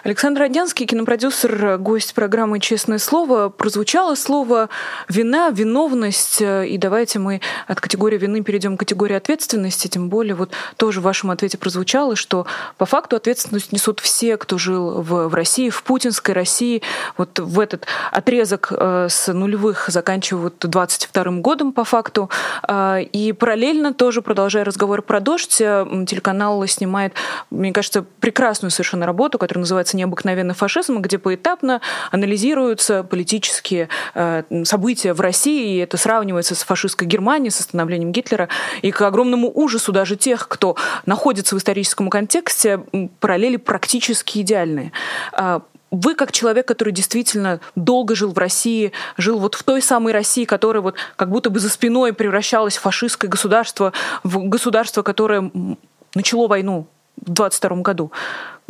Александр 0.06 0.44
Одянский, 0.44 0.86
кинопродюсер, 0.86 1.80
гость 1.80 2.14
программы 2.14 2.60
«Честное 2.60 3.00
слово». 3.00 3.50
Прозвучало 3.50 4.14
слово 4.14 4.70
«вина», 5.10 5.50
«виновность». 5.50 6.42
И 6.42 6.78
давайте 6.78 7.18
мы 7.18 7.42
от 7.66 7.82
категории 7.82 8.20
вины 8.20 8.44
перейдем 8.44 8.78
к 8.78 8.82
категории 8.82 9.16
ответственности. 9.16 9.88
Тем 9.88 10.10
более 10.10 10.36
вот 10.36 10.52
тоже 10.78 11.02
в 11.02 11.06
вашем 11.06 11.32
ответе 11.32 11.58
прозвучало, 11.58 12.16
что 12.16 12.46
по 12.78 12.86
факту 12.86 13.16
ответственность 13.16 13.72
несут 13.72 14.00
все, 14.00 14.38
кто 14.38 14.60
жил 14.60 15.02
в, 15.02 15.28
в 15.28 15.34
России, 15.34 15.72
в 15.72 15.82
путинской 15.82 16.36
России. 16.36 16.84
Вот 17.18 17.40
в 17.40 17.60
этот 17.60 17.88
отрезок 18.12 18.72
э, 18.78 19.08
с 19.10 19.34
нулевых 19.34 19.86
заканчивают 19.88 20.58
22 20.60 21.24
годом 21.40 21.74
по 21.74 21.84
факту. 21.84 22.30
Э, 22.68 23.02
и 23.02 23.32
параллельно 23.32 23.92
тоже, 23.92 24.22
продолжая 24.22 24.66
разговор 24.66 25.02
про 25.02 25.20
«Дождь», 25.20 25.60
э, 25.60 26.06
телеканал 26.08 26.64
снимает, 26.68 27.16
мне 27.50 27.74
кажется, 27.74 28.06
прекрасную 28.20 28.70
совершенно 28.70 29.08
работу, 29.08 29.40
которая 29.40 29.62
называется 29.62 29.95
необыкновенный 29.96 30.54
фашизм, 30.54 31.00
где 31.00 31.18
поэтапно 31.18 31.82
анализируются 32.12 33.04
политические 33.04 33.90
э, 34.14 34.44
события 34.64 35.14
в 35.14 35.22
России, 35.22 35.76
и 35.76 35.78
это 35.78 35.98
сравнивается 35.98 36.56
с 36.56 36.64
фашистской 36.64 37.08
Германией, 37.08 37.52
с 37.52 37.60
становлением 37.60 38.12
Гитлера, 38.12 38.50
и 38.82 38.92
к 38.92 39.02
огромному 39.02 39.52
ужасу 39.54 39.92
даже 39.92 40.16
тех, 40.16 40.48
кто 40.48 40.76
находится 41.06 41.56
в 41.56 41.58
историческом 41.58 42.10
контексте, 42.10 42.82
параллели 43.20 43.58
практически 43.58 44.40
идеальные 44.40 44.92
а, 45.34 45.62
вы 45.92 46.16
как 46.16 46.32
человек, 46.32 46.68
который 46.68 46.92
действительно 46.92 47.60
долго 47.76 48.16
жил 48.16 48.32
в 48.32 48.38
России, 48.38 48.92
жил 49.18 49.40
вот 49.40 49.56
в 49.56 49.64
той 49.64 49.82
самой 49.82 50.14
России, 50.14 50.46
которая 50.46 50.82
вот 50.82 50.96
как 51.16 51.30
будто 51.30 51.50
бы 51.50 51.60
за 51.60 51.70
спиной 51.70 52.14
превращалась 52.14 52.78
в 52.78 52.82
фашистское 52.82 53.30
государство, 53.30 53.94
в 54.24 54.38
государство, 54.50 55.04
которое 55.04 55.52
начало 56.14 56.48
войну 56.48 56.88
в 57.18 57.32
22 57.32 57.78
году. 57.78 58.12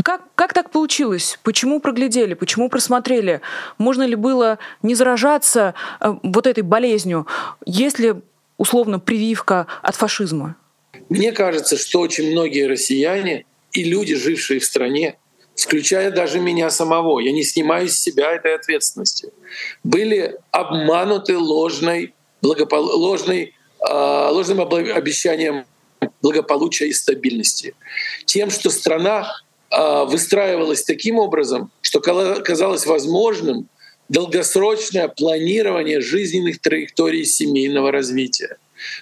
Как, 0.03 0.21
как 0.35 0.53
так 0.53 0.71
получилось? 0.71 1.39
Почему 1.43 1.79
проглядели? 1.79 2.33
Почему 2.33 2.69
просмотрели? 2.69 3.41
Можно 3.77 4.03
ли 4.03 4.15
было 4.15 4.59
не 4.81 4.93
заражаться 4.93 5.73
э, 5.99 6.13
вот 6.21 6.47
этой 6.47 6.63
болезнью, 6.63 7.27
если 7.65 8.21
условно 8.57 8.99
прививка 8.99 9.67
от 9.81 9.95
фашизма? 9.95 10.55
Мне 11.09 11.31
кажется, 11.31 11.77
что 11.77 12.01
очень 12.01 12.31
многие 12.31 12.67
россияне 12.67 13.45
и 13.71 13.83
люди, 13.83 14.15
жившие 14.15 14.59
в 14.59 14.65
стране, 14.65 15.17
включая 15.55 16.11
даже 16.11 16.39
меня 16.39 16.69
самого, 16.69 17.19
я 17.19 17.31
не 17.31 17.43
снимаю 17.43 17.87
с 17.87 17.95
себя 17.95 18.31
этой 18.33 18.55
ответственности, 18.55 19.31
были 19.83 20.37
обмануты 20.51 21.37
ложной, 21.37 22.13
благопол... 22.41 22.83
ложной, 22.83 23.53
э, 23.79 24.27
ложным 24.29 24.59
обещанием 24.61 25.65
благополучия 26.21 26.87
и 26.87 26.93
стабильности. 26.93 27.75
Тем, 28.25 28.49
что 28.49 28.69
страна 28.69 29.31
выстраивалась 29.71 30.83
таким 30.83 31.17
образом, 31.17 31.71
что 31.81 31.99
казалось 31.99 32.85
возможным 32.85 33.67
долгосрочное 34.09 35.07
планирование 35.07 36.01
жизненных 36.01 36.59
траекторий 36.61 37.25
семейного 37.25 37.91
развития. 37.91 38.57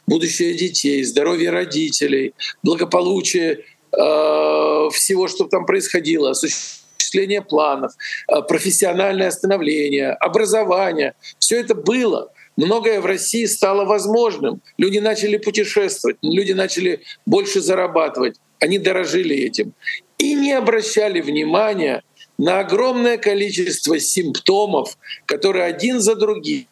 Будущее 0.07 0.53
детей, 0.53 1.03
здоровье 1.03 1.49
родителей, 1.49 2.33
благополучие 2.61 3.51
э, 3.91 4.89
всего, 4.93 5.27
что 5.27 5.45
там 5.45 5.65
происходило, 5.65 6.29
осуществление 6.29 7.41
планов, 7.41 7.91
э, 8.27 8.41
профессиональное 8.43 9.31
становление, 9.31 10.11
образование. 10.11 11.15
Все 11.39 11.59
это 11.59 11.75
было. 11.75 12.31
Многое 12.55 13.01
в 13.01 13.05
России 13.05 13.45
стало 13.45 13.83
возможным. 13.83 14.61
Люди 14.77 14.99
начали 14.99 15.37
путешествовать, 15.37 16.17
люди 16.21 16.51
начали 16.53 17.01
больше 17.25 17.61
зарабатывать. 17.61 18.35
Они 18.59 18.77
дорожили 18.77 19.35
этим 19.35 19.73
и 20.17 20.35
не 20.35 20.53
обращали 20.53 21.21
внимания 21.21 22.03
на 22.37 22.59
огромное 22.59 23.17
количество 23.17 23.99
симптомов, 23.99 24.97
которые 25.25 25.65
один 25.65 25.99
за 25.99 26.15
другим 26.15 26.67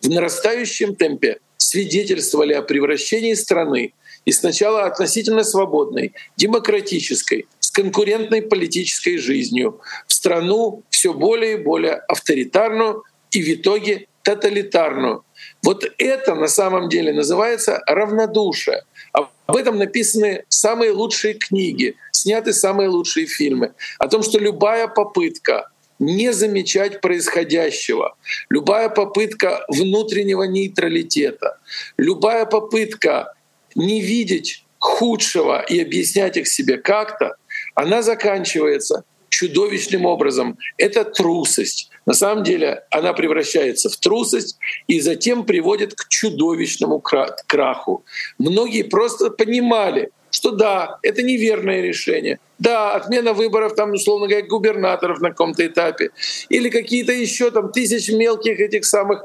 в 0.00 0.08
нарастающем 0.08 0.94
темпе 0.94 1.38
свидетельствовали 1.56 2.54
о 2.54 2.62
превращении 2.62 3.34
страны 3.34 3.92
и 4.24 4.32
сначала 4.32 4.84
относительно 4.84 5.44
свободной, 5.44 6.14
демократической, 6.36 7.46
с 7.60 7.70
конкурентной 7.70 8.42
политической 8.42 9.18
жизнью 9.18 9.80
в 10.06 10.12
страну 10.12 10.82
все 10.90 11.12
более 11.12 11.54
и 11.54 11.62
более 11.62 11.94
авторитарную 11.94 13.02
и 13.30 13.42
в 13.42 13.48
итоге 13.48 14.06
тоталитарную. 14.22 15.24
Вот 15.62 15.84
это 15.98 16.34
на 16.34 16.48
самом 16.48 16.88
деле 16.88 17.12
называется 17.12 17.80
равнодушие. 17.86 18.84
Об 19.12 19.56
этом 19.56 19.76
написаны 19.76 20.44
самые 20.48 20.92
лучшие 20.92 21.34
книги, 21.34 21.96
сняты 22.22 22.52
самые 22.52 22.88
лучшие 22.88 23.26
фильмы. 23.26 23.74
О 23.98 24.08
том, 24.08 24.22
что 24.22 24.38
любая 24.38 24.88
попытка 24.88 25.68
не 25.98 26.32
замечать 26.32 27.00
происходящего, 27.00 28.16
любая 28.50 28.88
попытка 28.88 29.64
внутреннего 29.68 30.44
нейтралитета, 30.44 31.58
любая 31.96 32.46
попытка 32.46 33.34
не 33.74 34.00
видеть 34.00 34.64
худшего 34.78 35.60
и 35.60 35.80
объяснять 35.80 36.36
их 36.36 36.48
себе 36.48 36.76
как-то, 36.76 37.36
она 37.74 38.02
заканчивается 38.02 39.04
чудовищным 39.28 40.04
образом. 40.06 40.58
Это 40.76 41.04
трусость. 41.04 41.90
На 42.04 42.14
самом 42.14 42.44
деле 42.44 42.84
она 42.90 43.12
превращается 43.12 43.88
в 43.88 43.96
трусость 43.96 44.58
и 44.88 45.00
затем 45.00 45.44
приводит 45.44 45.94
к 45.94 46.08
чудовищному 46.08 47.00
краху. 47.00 48.04
Многие 48.38 48.82
просто 48.82 49.30
понимали, 49.30 50.10
что 50.32 50.50
да, 50.50 50.98
это 51.02 51.22
неверное 51.22 51.82
решение. 51.82 52.40
Да, 52.58 52.94
отмена 52.94 53.32
выборов, 53.34 53.74
там, 53.74 53.92
условно 53.92 54.28
говоря, 54.28 54.46
губернаторов 54.46 55.20
на 55.20 55.30
каком-то 55.30 55.66
этапе. 55.66 56.10
Или 56.48 56.70
какие-то 56.70 57.12
еще 57.12 57.50
там 57.50 57.72
тысяч 57.72 58.08
мелких 58.08 58.60
этих 58.60 58.84
самых 58.84 59.24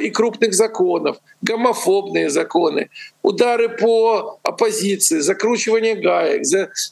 и 0.00 0.10
крупных 0.10 0.52
законов, 0.52 1.16
гомофобные 1.42 2.28
законы, 2.28 2.90
удары 3.22 3.68
по 3.68 4.40
оппозиции, 4.42 5.20
закручивание 5.20 5.94
гаек, 5.94 6.42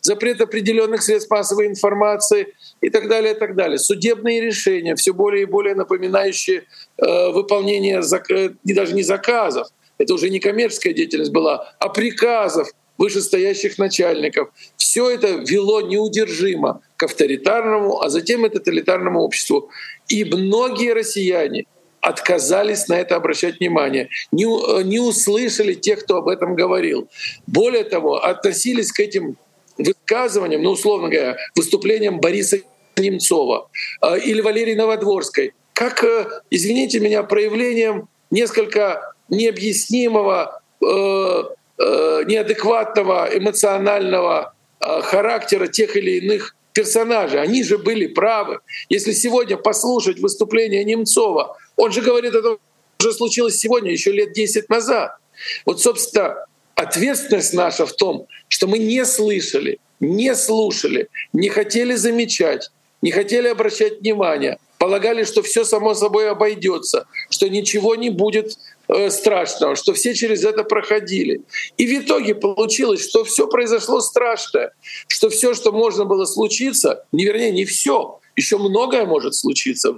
запрет 0.01 0.41
определенных 0.41 1.03
средств 1.03 1.31
массовой 1.31 1.67
информации 1.67 2.55
и 2.81 2.89
так 2.89 3.09
далее, 3.09 3.35
и 3.35 3.39
так 3.39 3.57
далее. 3.57 3.79
Судебные 3.79 4.41
решения, 4.41 4.95
все 4.95 5.13
более 5.13 5.43
и 5.43 5.47
более 5.47 5.75
напоминающие 5.75 6.65
э, 6.99 7.31
выполнение 7.31 8.01
зак... 8.03 8.31
Э, 8.31 8.53
даже 8.65 8.95
не 8.95 9.03
заказов, 9.03 9.67
это 10.01 10.15
уже 10.15 10.31
не 10.31 10.41
коммерческая 10.41 10.95
деятельность 10.95 11.31
была, 11.31 11.75
а 11.79 11.91
приказов 11.91 12.69
вышестоящих 13.01 13.79
начальников. 13.79 14.51
Все 14.77 15.09
это 15.11 15.29
вело 15.29 15.81
неудержимо 15.81 16.83
к 16.99 17.05
авторитарному, 17.05 18.03
а 18.03 18.11
затем 18.11 18.45
и 18.45 18.51
тоталитарному 18.51 19.21
обществу. 19.21 19.71
И 20.09 20.23
многие 20.25 20.93
россияне 20.93 21.65
отказались 22.03 22.89
на 22.89 22.95
это 22.95 23.17
обращать 23.17 23.59
внимание, 23.59 24.09
не, 24.33 24.45
не 24.85 25.01
услышали 25.01 25.75
тех, 25.75 26.05
кто 26.05 26.19
об 26.19 26.29
этом 26.29 26.55
говорил. 26.55 27.09
Более 27.47 27.85
того, 27.85 28.23
относились 28.23 28.93
к 28.93 29.01
этим 29.01 29.37
высказываниям, 29.79 30.63
ну, 30.63 30.73
условно 30.73 31.09
говоря, 31.09 31.37
выступлениям 31.57 32.21
Бориса 32.21 32.59
Немцова 32.99 33.71
э, 34.03 34.19
или 34.19 34.43
Валерии 34.43 34.75
Новодворской, 34.75 35.55
как, 35.73 36.05
э, 36.05 36.27
извините 36.51 37.01
меня, 37.01 37.23
проявлением 37.23 38.09
несколько 38.31 39.15
необъяснимого 39.31 40.61
э, 40.83 40.87
Э, 40.87 41.45
неадекватного 41.81 43.29
эмоционального 43.33 44.55
э, 44.81 45.01
характера 45.03 45.67
тех 45.67 45.97
или 45.97 46.19
иных 46.19 46.55
персонажей. 46.73 47.41
Они 47.41 47.63
же 47.65 47.79
были 47.79 48.07
правы. 48.07 48.61
Если 48.89 49.13
сегодня 49.13 49.57
послушать 49.57 50.21
выступление 50.21 50.85
Немцова, 50.85 51.57
он 51.77 51.93
же 51.93 52.03
говорит, 52.03 52.35
это 52.35 52.59
уже 53.01 53.13
случилось 53.13 53.57
сегодня, 53.57 53.91
еще 53.91 54.13
лет 54.13 54.33
10 54.33 54.69
назад. 54.69 55.17
Вот, 55.65 55.81
собственно, 55.81 56.45
ответственность 56.75 57.55
наша 57.55 57.87
в 57.87 57.93
том, 57.95 58.27
что 58.49 58.67
мы 58.67 58.79
не 58.79 59.05
слышали, 59.05 59.79
не 60.01 60.35
слушали, 60.35 61.09
не 61.33 61.49
хотели 61.49 61.95
замечать, 61.95 62.71
не 63.03 63.11
хотели 63.11 63.49
обращать 63.49 64.01
внимание, 64.01 64.59
полагали, 64.79 65.25
что 65.25 65.43
все 65.43 65.65
само 65.65 65.95
собой 65.95 66.31
обойдется, 66.31 67.07
что 67.31 67.49
ничего 67.49 67.97
не 67.97 68.11
будет 68.11 68.57
Э, 68.80 68.80
страшного, 69.11 69.77
что 69.77 69.93
все 69.93 70.15
через 70.15 70.45
это 70.45 70.65
проходили. 70.65 71.43
И 71.77 71.87
в 71.87 72.03
итоге 72.03 72.35
получилось, 72.35 73.09
что 73.09 73.25
все 73.25 73.47
произошло 73.47 74.01
страшное, 74.01 74.73
что 75.07 75.29
все, 75.29 75.55
что 75.55 75.73
можно 75.73 76.05
было 76.05 76.25
случиться, 76.25 77.05
не 77.13 77.25
вернее, 77.25 77.53
не 77.53 77.65
все, 77.65 78.21
еще 78.37 78.59
многое 78.59 79.05
может 79.05 79.35
случиться. 79.35 79.97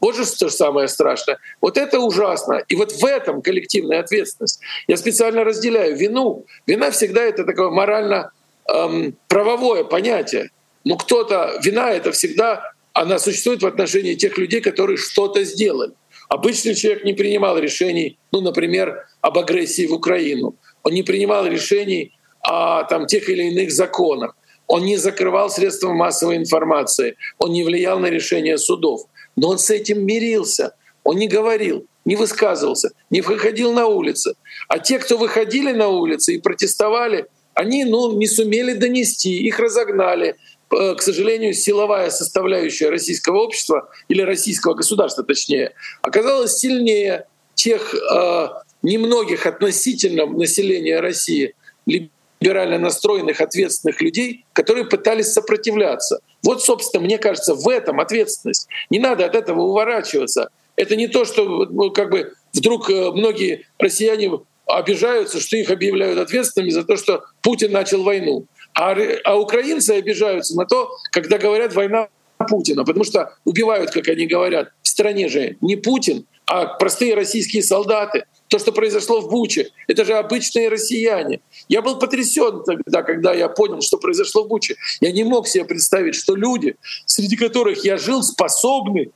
Вот 0.00 0.16
же 0.16 0.24
то 0.24 0.48
же 0.48 0.54
самое 0.54 0.88
страшное. 0.88 1.38
Вот 1.60 1.76
это 1.76 2.00
ужасно. 2.00 2.62
И 2.68 2.74
вот 2.74 2.92
в 2.92 3.04
этом 3.04 3.42
коллективная 3.42 4.00
ответственность. 4.00 4.60
Я 4.88 4.96
специально 4.96 5.44
разделяю 5.44 5.96
вину. 5.96 6.46
Вина 6.66 6.90
всегда 6.90 7.22
это 7.22 7.44
такое 7.44 7.70
морально 7.70 8.32
эм, 8.68 9.16
правовое 9.28 9.84
понятие. 9.84 10.50
Но 10.84 10.96
кто-то 10.96 11.60
вина 11.62 11.92
это 11.92 12.12
всегда 12.12 12.72
она 12.94 13.18
существует 13.18 13.62
в 13.62 13.66
отношении 13.66 14.14
тех 14.14 14.36
людей, 14.38 14.60
которые 14.60 14.96
что-то 14.96 15.44
сделали. 15.44 15.92
Обычный 16.32 16.74
человек 16.74 17.04
не 17.04 17.12
принимал 17.12 17.58
решений, 17.58 18.18
ну, 18.32 18.40
например, 18.40 19.06
об 19.20 19.36
агрессии 19.36 19.86
в 19.86 19.92
Украину. 19.92 20.56
Он 20.82 20.94
не 20.94 21.02
принимал 21.02 21.46
решений 21.46 22.16
о 22.40 22.84
там, 22.84 23.06
тех 23.06 23.28
или 23.28 23.50
иных 23.50 23.70
законах. 23.70 24.34
Он 24.66 24.82
не 24.82 24.96
закрывал 24.96 25.50
средства 25.50 25.92
массовой 25.92 26.36
информации. 26.36 27.16
Он 27.36 27.52
не 27.52 27.64
влиял 27.64 27.98
на 27.98 28.06
решения 28.06 28.56
судов. 28.56 29.02
Но 29.36 29.50
он 29.50 29.58
с 29.58 29.68
этим 29.68 30.06
мирился. 30.06 30.74
Он 31.04 31.18
не 31.18 31.28
говорил, 31.28 31.86
не 32.06 32.16
высказывался, 32.16 32.92
не 33.10 33.20
выходил 33.20 33.74
на 33.74 33.86
улицы. 33.86 34.32
А 34.68 34.78
те, 34.78 34.98
кто 34.98 35.18
выходили 35.18 35.72
на 35.72 35.88
улицы 35.88 36.36
и 36.36 36.40
протестовали, 36.40 37.26
они 37.52 37.84
ну, 37.84 38.16
не 38.16 38.26
сумели 38.26 38.72
донести, 38.72 39.36
их 39.36 39.58
разогнали, 39.58 40.36
к 40.72 41.02
сожалению, 41.02 41.52
силовая 41.52 42.10
составляющая 42.10 42.88
российского 42.88 43.38
общества 43.38 43.90
или 44.08 44.22
российского 44.22 44.74
государства, 44.74 45.22
точнее, 45.22 45.74
оказалась 46.00 46.56
сильнее 46.56 47.26
тех 47.54 47.94
э, 47.94 48.48
немногих 48.82 49.46
относительно 49.46 50.26
населения 50.26 51.00
России 51.00 51.54
либерально 51.86 52.78
настроенных, 52.78 53.40
ответственных 53.40 54.00
людей, 54.00 54.46
которые 54.52 54.86
пытались 54.86 55.32
сопротивляться. 55.32 56.20
Вот, 56.42 56.62
собственно, 56.62 57.04
мне 57.04 57.18
кажется, 57.18 57.54
в 57.54 57.68
этом 57.68 58.00
ответственность. 58.00 58.66
Не 58.90 58.98
надо 58.98 59.26
от 59.26 59.34
этого 59.34 59.62
уворачиваться. 59.62 60.48
Это 60.76 60.96
не 60.96 61.06
то, 61.06 61.24
что 61.24 61.66
ну, 61.66 61.90
как 61.90 62.10
бы 62.10 62.32
вдруг 62.54 62.88
э, 62.88 63.10
многие 63.12 63.66
россияне 63.78 64.30
обижаются, 64.66 65.40
что 65.40 65.56
их 65.56 65.70
объявляют 65.70 66.18
ответственными 66.18 66.70
за 66.70 66.84
то, 66.84 66.96
что 66.96 67.24
Путин 67.42 67.72
начал 67.72 68.02
войну. 68.02 68.46
А, 68.74 68.96
а 69.24 69.36
украинцы 69.36 69.90
обижаются 69.90 70.56
на 70.56 70.64
то, 70.64 70.90
когда 71.10 71.38
говорят 71.38 71.74
«война 71.74 72.08
Путина», 72.48 72.84
потому 72.84 73.04
что 73.04 73.34
убивают, 73.44 73.90
как 73.90 74.08
они 74.08 74.26
говорят. 74.26 74.70
В 74.82 74.88
стране 74.88 75.28
же 75.28 75.56
не 75.60 75.76
Путин, 75.76 76.26
а 76.46 76.66
простые 76.66 77.14
российские 77.14 77.62
солдаты. 77.62 78.24
То, 78.48 78.58
что 78.58 78.72
произошло 78.72 79.22
в 79.22 79.30
Буче, 79.30 79.70
это 79.88 80.04
же 80.04 80.12
обычные 80.12 80.68
россияне. 80.68 81.40
Я 81.68 81.80
был 81.80 81.98
потрясен 81.98 82.62
тогда, 82.64 83.02
когда 83.02 83.32
я 83.32 83.48
понял, 83.48 83.80
что 83.80 83.96
произошло 83.96 84.44
в 84.44 84.48
Буче. 84.48 84.76
Я 85.00 85.10
не 85.10 85.24
мог 85.24 85.48
себе 85.48 85.64
представить, 85.64 86.14
что 86.14 86.34
люди, 86.34 86.76
среди 87.06 87.36
которых 87.36 87.82
я 87.84 87.96
жил, 87.96 88.22
способны 88.22 89.10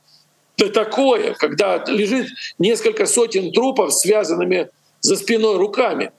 на 0.57 0.69
такое, 0.69 1.33
когда 1.35 1.83
лежит 1.87 2.27
несколько 2.57 3.05
сотен 3.05 3.51
трупов, 3.51 3.93
связанными 3.93 4.69
за 5.01 5.15
спиной 5.15 5.57
руками 5.57 6.11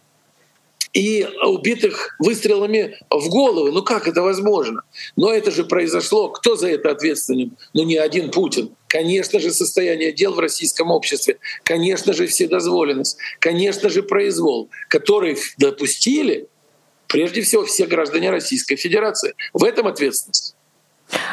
и 0.93 1.29
убитых 1.43 2.17
выстрелами 2.19 2.99
в 3.11 3.29
голову. 3.29 3.73
Ну 3.73 3.83
как 3.83 4.09
это 4.09 4.23
возможно? 4.23 4.83
Но 5.17 5.33
это 5.33 5.51
же 5.51 5.65
произошло. 5.65 6.29
Кто 6.31 6.57
за 6.57 6.69
это 6.69 6.91
ответственен? 6.91 7.57
Ну 7.75 7.85
не 7.85 7.97
один 7.97 8.31
Путин. 8.31 8.71
Конечно 8.89 9.39
же, 9.39 9.51
состояние 9.51 10.13
дел 10.13 10.35
в 10.35 10.39
российском 10.39 10.91
обществе. 10.91 11.39
Конечно 11.63 12.13
же, 12.13 12.27
вседозволенность. 12.27 13.19
Конечно 13.39 13.91
же, 13.91 14.03
произвол, 14.03 14.71
который 14.89 15.37
допустили 15.59 16.49
прежде 17.07 17.43
всего 17.43 17.65
все 17.65 17.87
граждане 17.87 18.31
Российской 18.31 18.77
Федерации. 18.77 19.35
В 19.53 19.65
этом 19.65 19.87
ответственность. 19.87 20.55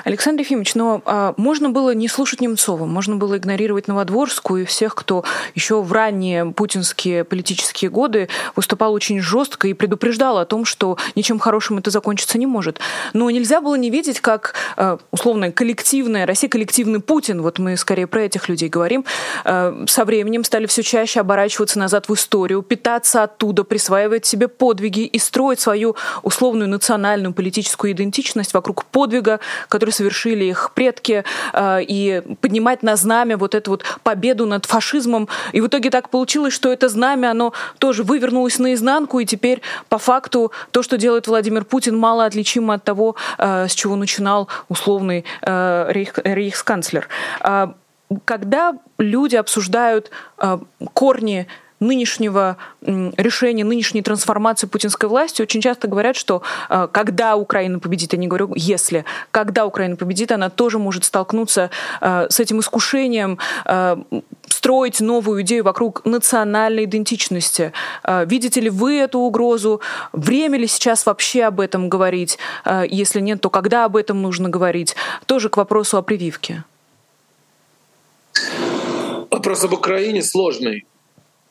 Александр 0.04 0.42
Ефимович, 0.42 0.76
но 0.76 1.02
а, 1.06 1.34
можно 1.38 1.70
было 1.70 1.94
не 1.94 2.08
слушать 2.08 2.42
Немцова, 2.42 2.86
можно 2.86 3.16
было 3.16 3.38
игнорировать 3.38 3.88
Новодворскую 3.88 4.64
и 4.64 4.66
всех, 4.66 4.96
кто 4.96 5.24
еще 5.54 5.82
в 5.82 5.92
ранние 5.92 6.46
путинские 6.46 7.24
политические 7.24 7.90
годы 7.90 8.30
выступал 8.56 8.94
очень 8.94 9.20
жестко 9.20 9.68
и 9.68 9.74
предупреждал 9.74 10.38
о 10.38 10.46
том, 10.46 10.66
что 10.66 10.98
ничем 11.16 11.40
хорошим 11.40 11.78
это 11.78 11.90
закончиться 11.92 12.38
не 12.38 12.46
может. 12.46 12.80
Но 13.14 13.30
нельзя 13.30 13.62
было 13.62 13.76
не 13.76 13.90
видеть, 13.90 14.20
как 14.20 14.54
а, 14.78 15.00
условно 15.12 15.52
коллективная 15.52 16.26
Россия, 16.26 16.50
коллективный 16.50 17.00
Путин, 17.00 17.42
вот 17.42 17.60
мы 17.60 17.78
скорее 17.78 18.08
про 18.08 18.22
этих 18.22 18.50
людей 18.50 18.70
говорим, 18.70 19.06
а, 19.44 19.86
со 19.88 20.06
временем 20.06 20.44
стали 20.44 20.66
все 20.66 20.84
чаще 20.84 21.20
оборачиваться 21.20 21.80
назад 21.80 22.10
в 22.10 22.14
историю, 22.14 22.62
питаться 22.62 23.24
оттуда, 23.24 23.64
присваивать 23.64 24.26
себе 24.26 24.48
подвиги 24.48 25.02
и 25.02 25.20
строить 25.20 25.60
свою 25.60 25.96
условную 26.24 26.70
национальную 26.70 27.34
политическую 27.34 27.92
идентичность 27.92 28.54
вокруг 28.54 28.86
подвига, 28.86 29.40
который 29.70 29.92
совершили 29.92 30.46
их 30.46 30.72
предки, 30.74 31.24
э, 31.54 31.82
и 31.82 32.22
поднимать 32.42 32.84
на 32.84 32.96
знамя 32.96 33.38
вот 33.38 33.56
эту 33.56 33.72
вот 33.72 33.84
победу 34.04 34.46
над 34.46 34.66
фашизмом. 34.66 35.28
И 35.54 35.62
в 35.62 35.68
итоге 35.68 35.90
так 35.90 36.10
получилось, 36.10 36.54
что 36.54 36.72
это 36.72 36.90
знамя, 36.90 37.32
оно 37.32 37.54
тоже 37.80 38.04
вывернулось 38.04 38.60
наизнанку, 38.60 39.20
и 39.20 39.26
теперь 39.26 39.62
по 39.90 39.98
факту 39.98 40.52
то, 40.72 40.84
что 40.84 40.98
делает 40.98 41.28
Владимир 41.28 41.66
Путин, 41.66 41.98
мало 41.98 42.26
отличимо 42.26 42.76
от 42.76 42.84
того, 42.84 43.16
э, 43.38 43.68
с 43.68 43.74
чего 43.74 43.96
начинал 43.96 44.48
условный 44.70 45.26
э, 45.42 45.88
рейх, 45.90 46.18
рейхсканцлер. 46.24 47.08
Когда 48.26 48.78
люди 49.00 49.36
обсуждают 49.36 50.12
корни 50.94 51.48
нынешнего 51.86 52.58
решения, 52.82 53.64
нынешней 53.64 54.02
трансформации 54.02 54.68
путинской 54.68 55.10
власти 55.10 55.42
очень 55.42 55.62
часто 55.62 55.88
говорят, 55.88 56.16
что 56.16 56.42
э, 56.70 56.88
когда 56.92 57.36
Украина 57.36 57.80
победит, 57.80 58.14
я 58.14 58.20
не 58.20 58.28
говорю 58.28 58.54
если, 58.56 59.06
когда 59.32 59.66
Украина 59.66 59.96
победит, 59.96 60.32
она 60.32 60.50
тоже 60.50 60.80
может 60.80 61.06
столкнуться 61.06 61.70
э, 62.02 62.28
с 62.30 62.40
этим 62.40 62.60
искушением 62.60 63.40
э, 63.66 63.98
строить 64.48 65.00
новую 65.00 65.42
идею 65.42 65.64
вокруг 65.64 66.04
национальной 66.06 66.86
идентичности. 66.86 67.72
Видите 68.26 68.62
ли 68.62 68.70
вы 68.70 68.98
эту 68.98 69.20
угрозу? 69.20 69.82
Время 70.12 70.58
ли 70.58 70.66
сейчас 70.66 71.06
вообще 71.06 71.44
об 71.44 71.60
этом 71.60 71.88
говорить? 71.88 72.40
Если 72.90 73.20
нет, 73.20 73.42
то 73.42 73.50
когда 73.52 73.86
об 73.86 73.96
этом 73.96 74.22
нужно 74.24 74.50
говорить? 74.50 74.96
Тоже 75.28 75.50
к 75.50 75.58
вопросу 75.58 75.98
о 75.98 76.02
прививке. 76.02 76.64
Вопрос 79.30 79.64
об 79.64 79.74
Украине 79.74 80.24
сложный. 80.24 80.86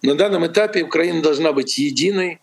На 0.05 0.14
данном 0.14 0.47
этапе 0.47 0.83
Украина 0.83 1.23
должна 1.23 1.55
быть 1.55 1.79
единой, 1.79 2.38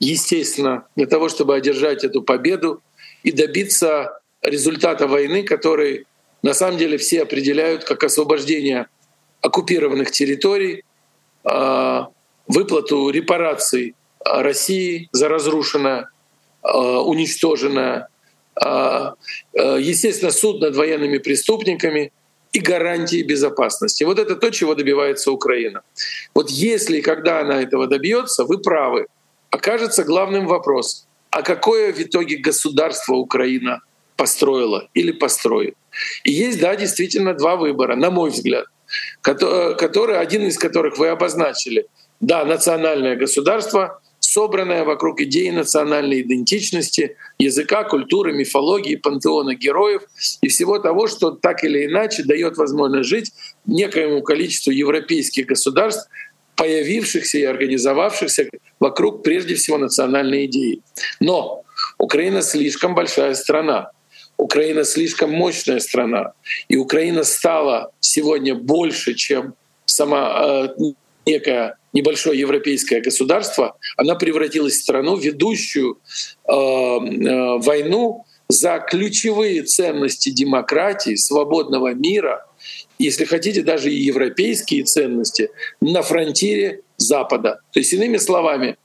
естественно, 0.00 0.88
для 0.96 1.06
того, 1.06 1.28
чтобы 1.28 1.54
одержать 1.54 2.02
эту 2.02 2.20
победу 2.20 2.82
и 3.22 3.30
добиться 3.30 4.18
результата 4.42 5.06
войны, 5.06 5.44
который 5.44 6.06
на 6.42 6.52
самом 6.52 6.78
деле 6.78 6.98
все 6.98 7.22
определяют 7.22 7.84
как 7.84 8.02
освобождение 8.02 8.88
оккупированных 9.40 10.10
территорий, 10.10 10.82
а, 11.44 12.08
выплату 12.48 13.08
репараций 13.10 13.94
России 14.24 15.08
за 15.12 15.28
разрушенное, 15.28 16.10
а, 16.62 17.02
уничтоженное, 17.02 18.08
а, 18.56 19.14
естественно, 19.54 20.32
суд 20.32 20.60
над 20.60 20.74
военными 20.74 21.18
преступниками— 21.18 22.12
и 22.56 22.58
гарантии 22.58 23.22
безопасности. 23.22 24.04
Вот 24.04 24.18
это 24.18 24.34
то, 24.34 24.50
чего 24.50 24.74
добивается 24.74 25.30
Украина. 25.30 25.82
Вот 26.34 26.50
если 26.50 26.98
и 26.98 27.02
когда 27.02 27.40
она 27.40 27.62
этого 27.62 27.86
добьется, 27.86 28.44
вы 28.44 28.58
правы, 28.58 29.06
окажется 29.50 30.04
главным 30.04 30.46
вопрос, 30.46 31.06
а 31.30 31.42
какое 31.42 31.92
в 31.92 32.00
итоге 32.00 32.36
государство 32.36 33.14
Украина 33.14 33.80
построила 34.16 34.88
или 34.94 35.12
построит. 35.12 35.74
И 36.24 36.32
есть, 36.32 36.60
да, 36.60 36.76
действительно 36.76 37.34
два 37.34 37.56
выбора, 37.56 37.94
на 37.94 38.10
мой 38.10 38.30
взгляд, 38.30 38.64
который, 39.20 40.18
один 40.18 40.42
из 40.46 40.56
которых 40.58 40.96
вы 40.98 41.08
обозначили. 41.08 41.86
Да, 42.20 42.46
национальное 42.46 43.16
государство, 43.16 44.00
собранная 44.26 44.84
вокруг 44.84 45.20
идеи 45.20 45.50
национальной 45.50 46.22
идентичности, 46.22 47.16
языка, 47.38 47.84
культуры, 47.84 48.32
мифологии, 48.32 48.96
пантеона 48.96 49.54
героев 49.54 50.02
и 50.40 50.48
всего 50.48 50.78
того, 50.78 51.06
что 51.06 51.30
так 51.30 51.64
или 51.64 51.86
иначе 51.86 52.24
дает 52.24 52.56
возможность 52.56 53.08
жить 53.08 53.32
некоему 53.66 54.22
количеству 54.22 54.72
европейских 54.72 55.46
государств, 55.46 56.08
появившихся 56.56 57.38
и 57.38 57.44
организовавшихся 57.44 58.48
вокруг 58.80 59.22
прежде 59.22 59.54
всего 59.54 59.78
национальной 59.78 60.46
идеи. 60.46 60.82
Но 61.20 61.62
Украина 61.98 62.42
слишком 62.42 62.94
большая 62.94 63.34
страна, 63.34 63.90
Украина 64.38 64.84
слишком 64.84 65.30
мощная 65.30 65.78
страна, 65.78 66.32
и 66.68 66.76
Украина 66.76 67.24
стала 67.24 67.90
сегодня 68.00 68.54
больше, 68.54 69.14
чем 69.14 69.54
сама 69.84 70.66
э, 70.68 70.92
некая 71.26 71.76
небольшое 71.96 72.38
европейское 72.38 73.00
государство, 73.00 73.76
она 73.96 74.14
превратилась 74.14 74.74
в 74.74 74.82
страну, 74.82 75.16
ведущую 75.16 75.98
э, 76.46 76.52
э, 76.52 77.58
войну 77.58 78.24
за 78.48 78.78
ключевые 78.78 79.62
ценности 79.62 80.28
демократии, 80.28 81.16
свободного 81.16 81.94
мира, 81.94 82.46
если 82.98 83.24
хотите, 83.24 83.62
даже 83.62 83.90
и 83.90 83.96
европейские 83.96 84.84
ценности 84.84 85.50
на 85.80 86.02
фронтире 86.02 86.82
Запада. 86.98 87.60
То 87.72 87.80
есть, 87.80 87.92
иными 87.92 88.18
словами, 88.18 88.76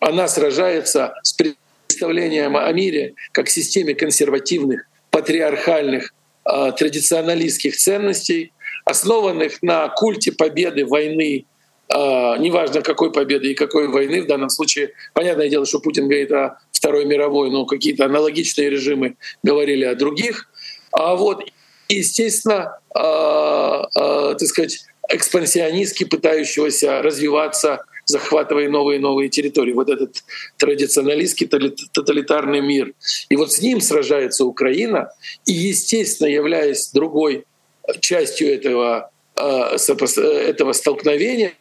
она 0.00 0.26
сражается 0.28 1.14
с 1.22 1.32
представлением 1.32 2.56
о 2.56 2.72
мире 2.72 3.14
как 3.32 3.48
системе 3.48 3.94
консервативных, 3.94 4.88
патриархальных, 5.10 6.12
э, 6.44 6.72
традиционалистских 6.76 7.76
ценностей, 7.76 8.52
основанных 8.84 9.62
на 9.62 9.88
культе 9.88 10.32
победы 10.32 10.84
войны 10.84 11.46
неважно 11.90 12.82
какой 12.82 13.12
победы 13.12 13.52
и 13.52 13.54
какой 13.54 13.88
войны 13.88 14.22
в 14.22 14.26
данном 14.26 14.50
случае. 14.50 14.92
Понятное 15.14 15.48
дело, 15.48 15.64
что 15.64 15.80
Путин 15.80 16.08
говорит 16.08 16.32
о 16.32 16.58
Второй 16.70 17.06
мировой, 17.06 17.50
но 17.50 17.64
какие-то 17.64 18.04
аналогичные 18.04 18.70
режимы 18.70 19.16
говорили 19.42 19.84
о 19.84 19.94
других. 19.94 20.48
А 20.92 21.16
вот, 21.16 21.44
естественно, 21.88 22.78
э, 22.94 23.00
э, 23.00 24.34
так 24.38 24.48
сказать, 24.48 24.84
экспансионистски 25.08 26.04
пытающегося 26.04 27.02
развиваться, 27.02 27.84
захватывая 28.04 28.68
новые 28.68 28.98
и 28.98 29.02
новые 29.02 29.28
территории. 29.28 29.72
Вот 29.72 29.88
этот 29.88 30.22
традиционалистский 30.56 31.46
тоталитарный 31.46 32.60
мир. 32.60 32.92
И 33.28 33.36
вот 33.36 33.52
с 33.52 33.60
ним 33.60 33.80
сражается 33.80 34.44
Украина, 34.44 35.10
и, 35.46 35.52
естественно, 35.52 36.28
являясь 36.28 36.90
другой 36.92 37.44
частью 38.00 38.54
этого, 38.54 39.10
этого 39.36 40.72
столкновения, 40.72 41.52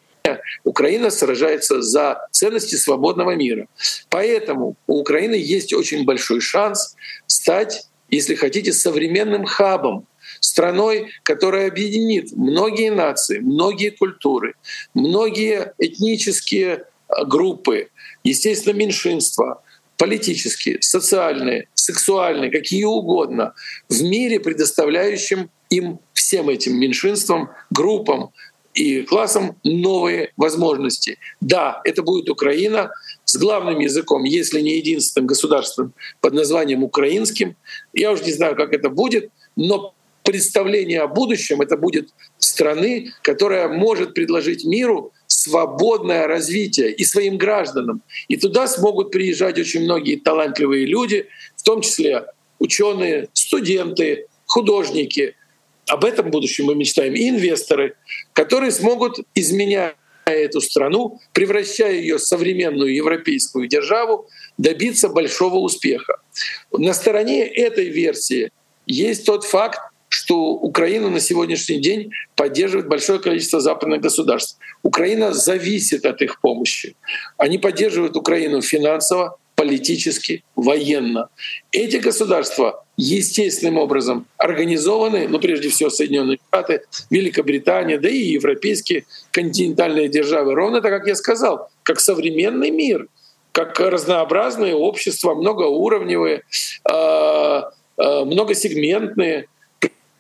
Украина 0.64 1.10
сражается 1.10 1.82
за 1.82 2.28
ценности 2.32 2.76
свободного 2.76 3.36
мира. 3.36 3.68
Поэтому 4.10 4.76
у 4.88 5.00
Украины 5.00 5.36
есть 5.36 5.74
очень 5.74 6.06
большой 6.06 6.42
шанс 6.42 6.96
стать, 7.26 7.88
если 8.10 8.36
хотите, 8.36 8.74
современным 8.74 9.46
хабом, 9.46 10.08
страной, 10.40 11.10
которая 11.24 11.68
объединит 11.68 12.32
многие 12.36 12.92
нации, 12.92 13.40
многие 13.40 13.90
культуры, 13.90 14.56
многие 14.94 15.74
этнические 15.78 16.86
а, 17.08 17.26
группы, 17.26 17.90
естественно, 18.24 18.74
меньшинства, 18.74 19.62
политические, 19.98 20.82
социальные, 20.82 21.68
сексуальные, 21.74 22.52
какие 22.52 22.84
угодно, 22.84 23.54
в 23.90 24.04
мире, 24.04 24.40
предоставляющем 24.40 25.50
им 25.70 26.00
всем 26.14 26.50
этим 26.50 26.78
меньшинствам, 26.80 27.50
группам 27.72 28.32
и 28.78 29.02
классам 29.02 29.58
новые 29.64 30.32
возможности. 30.38 31.18
Да, 31.42 31.82
это 31.84 32.04
будет 32.04 32.30
Украина 32.30 32.92
с 33.26 33.36
главным 33.36 33.80
языком, 33.80 34.24
если 34.24 34.62
не 34.62 34.78
единственным 34.78 35.28
государством 35.28 35.94
под 36.22 36.34
названием 36.34 36.84
украинским. 36.84 37.56
Я 37.94 38.12
уже 38.12 38.24
не 38.24 38.34
знаю, 38.34 38.56
как 38.56 38.74
это 38.74 38.90
будет, 38.90 39.32
но 39.56 39.96
представление 40.24 41.02
о 41.02 41.08
будущем 41.08 41.62
это 41.62 41.76
будет 41.76 42.10
страны, 42.38 43.14
которая 43.24 43.68
может 43.68 44.14
предложить 44.14 44.66
миру 44.66 45.12
свободное 45.26 46.28
развитие 46.28 46.92
и 46.92 47.04
своим 47.04 47.38
гражданам. 47.38 48.02
И 48.28 48.38
туда 48.38 48.68
смогут 48.68 49.12
приезжать 49.12 49.58
очень 49.58 49.84
многие 49.84 50.18
талантливые 50.18 50.86
люди, 50.86 51.28
в 51.56 51.64
том 51.64 51.82
числе 51.82 52.26
ученые, 52.60 53.30
студенты, 53.34 54.28
художники, 54.46 55.36
об 55.88 56.06
этом 56.06 56.30
будущем 56.30 56.66
мы 56.66 56.76
мечтаем, 56.76 57.14
и 57.14 57.30
инвесторы, 57.30 57.96
которые 58.34 58.72
смогут, 58.72 59.20
изменять 59.36 59.96
эту 60.26 60.60
страну, 60.62 61.20
превращая 61.34 61.94
ее 61.94 62.18
в 62.18 62.22
современную 62.22 62.94
европейскую 62.94 63.68
державу, 63.68 64.28
добиться 64.58 65.10
большого 65.10 65.56
успеха. 65.56 66.18
На 66.72 66.94
стороне 66.94 67.48
этой 67.48 67.90
версии 67.90 68.52
есть 68.86 69.26
тот 69.26 69.46
факт, 69.46 69.80
что 70.10 70.52
Украина 70.52 71.10
на 71.10 71.20
сегодняшний 71.20 71.80
день 71.80 72.12
поддерживает 72.36 72.88
большое 72.88 73.20
количество 73.20 73.60
западных 73.60 74.02
государств. 74.02 74.58
Украина 74.84 75.34
зависит 75.34 76.06
от 76.06 76.22
их 76.22 76.42
помощи. 76.42 76.96
Они 77.38 77.58
поддерживают 77.58 78.16
Украину 78.16 78.62
финансово, 78.62 79.38
политически, 79.58 80.44
военно. 80.56 81.30
Эти 81.72 81.98
государства 81.98 82.86
естественным 82.96 83.80
образом 83.80 84.28
организованы, 84.38 85.28
ну 85.28 85.40
прежде 85.40 85.70
всего 85.70 85.90
Соединенные 85.90 86.38
Штаты, 86.48 86.84
Великобритания, 87.10 87.98
да 87.98 88.08
и 88.08 88.18
европейские 88.18 89.06
континентальные 89.32 90.10
державы. 90.10 90.54
Ровно 90.54 90.80
так, 90.82 90.92
как 90.92 91.08
я 91.08 91.16
сказал, 91.16 91.70
как 91.82 92.00
современный 92.00 92.70
мир, 92.70 93.08
как 93.52 93.80
разнообразные 93.80 94.76
общества, 94.76 95.34
многоуровневые, 95.34 96.44
а, 96.88 97.72
а, 97.98 98.26
многосегментные, 98.26 99.48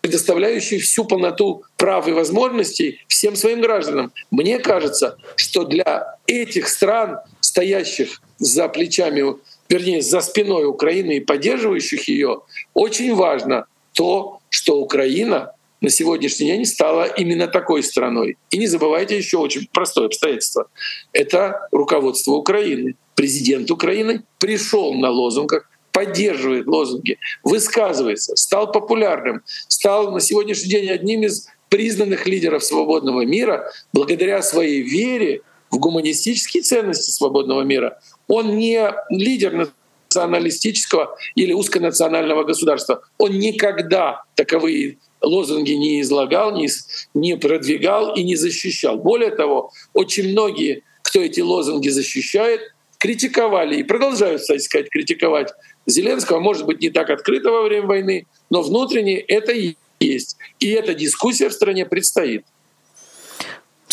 предоставляющие 0.01 0.79
всю 0.79 1.05
полноту 1.05 1.63
прав 1.75 2.07
и 2.07 2.11
возможностей 2.11 3.01
всем 3.07 3.35
своим 3.35 3.61
гражданам. 3.61 4.11
Мне 4.31 4.57
кажется, 4.57 5.17
что 5.35 5.63
для 5.63 6.15
этих 6.25 6.69
стран, 6.69 7.19
стоящих 7.57 8.21
за 8.37 8.69
плечами 8.69 9.23
вернее, 9.67 10.01
за 10.01 10.21
спиной 10.21 10.65
Украины 10.65 11.17
и 11.17 11.19
поддерживающих 11.19 12.07
ее, 12.07 12.41
очень 12.75 13.15
важно 13.15 13.65
то, 13.93 14.39
что 14.49 14.79
Украина 14.79 15.51
на 15.81 15.89
сегодняшний 15.89 16.47
день 16.47 16.65
стала 16.65 17.05
именно 17.05 17.47
такой 17.47 17.81
страной. 17.81 18.37
И 18.51 18.59
не 18.59 18.67
забывайте 18.67 19.17
еще 19.17 19.37
очень 19.37 19.67
простое 19.73 20.05
обстоятельство. 20.05 20.67
Это 21.13 21.67
руководство 21.71 22.33
Украины. 22.33 22.95
Президент 23.15 23.71
Украины 23.71 24.23
пришел 24.39 24.93
на 24.93 25.09
лозунгах, 25.09 25.67
поддерживает 25.91 26.67
лозунги, 26.67 27.17
высказывается, 27.43 28.35
стал 28.35 28.71
популярным, 28.71 29.41
стал 29.67 30.11
на 30.11 30.19
сегодняшний 30.19 30.69
день 30.69 30.89
одним 30.89 31.23
из 31.23 31.47
признанных 31.69 32.27
лидеров 32.27 32.63
свободного 32.63 33.25
мира 33.25 33.69
благодаря 33.91 34.41
своей 34.41 34.81
вере 34.81 35.41
в 35.69 35.77
гуманистические 35.77 36.63
ценности 36.63 37.11
свободного 37.11 37.61
мира, 37.61 37.99
он 38.27 38.57
не 38.57 38.91
лидер 39.09 39.71
националистического 40.07 41.17
или 41.35 41.53
узконационального 41.53 42.43
государства. 42.43 43.01
Он 43.17 43.37
никогда 43.37 44.23
таковые 44.35 44.97
лозунги 45.21 45.71
не 45.71 46.01
излагал, 46.01 46.55
не, 46.55 46.69
не 47.13 47.37
продвигал 47.37 48.15
и 48.15 48.23
не 48.23 48.35
защищал. 48.35 48.97
Более 48.97 49.31
того, 49.31 49.71
очень 49.93 50.31
многие, 50.31 50.83
кто 51.01 51.19
эти 51.19 51.41
лозунги 51.41 51.89
защищает, 51.89 52.61
критиковали 52.97 53.77
и 53.77 53.83
продолжают, 53.83 54.41
кстати 54.41 54.61
сказать, 54.61 54.89
критиковать 54.89 55.53
Зеленского, 55.85 56.39
может 56.39 56.65
быть, 56.65 56.81
не 56.81 56.89
так 56.89 57.09
открыто 57.09 57.51
во 57.51 57.63
время 57.63 57.87
войны, 57.87 58.25
но 58.49 58.61
внутренне 58.61 59.19
это 59.19 59.51
и 59.51 59.75
есть. 59.99 60.37
И 60.59 60.69
эта 60.69 60.93
дискуссия 60.93 61.49
в 61.49 61.53
стране 61.53 61.85
предстоит. 61.85 62.45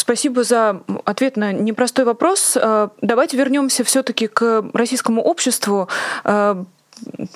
Спасибо 0.05 0.45
за 0.45 0.83
ответ 1.07 1.39
на 1.39 1.51
непростой 1.51 2.05
вопрос. 2.05 2.59
Э, 2.61 2.89
давайте 3.01 3.39
вернемся 3.39 3.85
все-таки 3.85 4.27
к 4.27 4.63
российскому 4.75 5.23
обществу. 5.23 5.89
Э, 6.25 6.63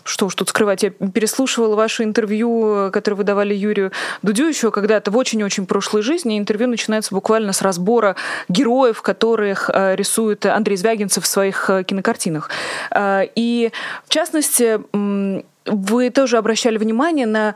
что 0.05 0.27
уж 0.27 0.35
тут 0.35 0.51
скрывать, 0.51 0.83
я 0.83 0.91
переслушивала 0.91 1.77
ваше 1.77 2.05
интервью, 2.05 2.91
которое 2.93 3.17
вы 3.17 3.25
давали 3.25 3.55
Юрию 3.55 3.91
Дудю 4.21 4.47
еще 4.47 4.71
когда-то 4.71 5.11
в 5.11 5.17
очень-очень 5.17 5.65
прошлой 5.65 6.03
жизни. 6.03 6.39
Интервью 6.39 6.69
начинается 6.69 7.15
буквально 7.15 7.55
с 7.55 7.63
разбора 7.63 8.17
героев, 8.51 9.01
которых 9.01 9.71
э, 9.73 9.97
рисует 9.97 10.45
Андрей 10.45 10.77
Звягинцев 10.77 11.25
в 11.25 11.27
своих 11.27 11.71
кинокартинах. 11.87 12.51
И, 12.95 13.73
в 14.05 14.11
частности, 14.11 14.79
вы 15.65 16.11
тоже 16.11 16.37
обращали 16.37 16.77
внимание 16.77 17.27
на 17.27 17.55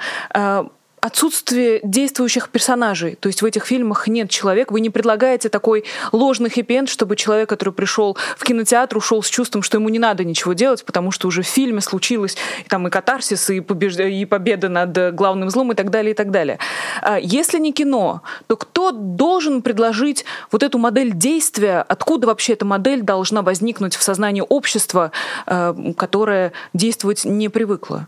отсутствие 1.03 1.81
действующих 1.83 2.49
персонажей. 2.49 3.17
То 3.17 3.27
есть 3.27 3.43
в 3.43 3.45
этих 3.45 3.67
фильмах 3.67 4.07
нет 4.07 4.31
человека. 4.31 4.73
Вы 4.73 4.81
не 4.81 4.89
предлагаете 4.89 5.49
такой 5.49 5.85
ложный 6.13 6.49
хэппи 6.49 6.73
чтобы 6.87 7.17
человек, 7.17 7.49
который 7.49 7.75
пришел 7.75 8.17
в 8.37 8.45
кинотеатр, 8.45 8.97
ушел 8.97 9.23
с 9.23 9.29
чувством, 9.29 9.63
что 9.63 9.79
ему 9.79 9.89
не 9.89 9.99
надо 9.99 10.25
ничего 10.25 10.53
делать, 10.53 10.85
потому 10.85 11.11
что 11.11 11.29
уже 11.29 11.43
в 11.43 11.47
фильме 11.47 11.81
случилось 11.81 12.37
и, 12.65 12.69
там, 12.69 12.87
и 12.87 12.91
катарсис, 12.91 13.51
и, 13.51 13.61
побежда, 13.61 14.05
и 14.05 14.25
победа 14.25 14.69
над 14.69 15.15
главным 15.15 15.51
злом, 15.51 15.73
и 15.73 15.75
так 15.75 15.91
далее, 15.91 16.13
и 16.13 16.15
так 16.15 16.31
далее. 16.31 16.59
А 17.03 17.19
если 17.19 17.59
не 17.59 17.73
кино, 17.73 18.23
то 18.47 18.57
кто 18.57 18.93
должен 18.93 19.61
предложить 19.61 20.25
вот 20.53 20.63
эту 20.63 20.79
модель 20.79 21.13
действия? 21.13 21.85
Откуда 21.87 22.29
вообще 22.29 22.53
эта 22.53 22.65
модель 22.65 23.03
должна 23.03 23.43
возникнуть 23.43 23.97
в 23.97 24.03
сознании 24.03 24.45
общества, 24.49 25.11
э, 25.47 25.75
которое 25.97 26.53
действовать 26.73 27.25
не 27.25 27.49
привыкло? 27.49 28.07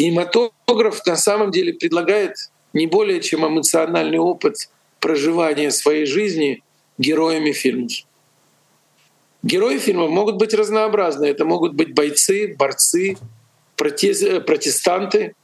Кинематограф 0.00 1.04
на 1.04 1.16
самом 1.16 1.50
деле 1.50 1.74
предлагает 1.74 2.34
не 2.72 2.86
более 2.86 3.20
чем 3.20 3.46
эмоциональный 3.46 4.16
опыт 4.18 4.70
проживания 4.98 5.70
своей 5.70 6.06
жизни 6.06 6.62
героями 6.96 7.52
фильмов. 7.52 7.92
Герои 9.42 9.76
фильмов 9.76 10.08
могут 10.08 10.36
быть 10.36 10.54
разнообразны. 10.54 11.26
Это 11.26 11.44
могут 11.44 11.74
быть 11.74 11.92
бойцы, 11.92 12.56
борцы, 12.56 13.18
протестанты 13.76 15.34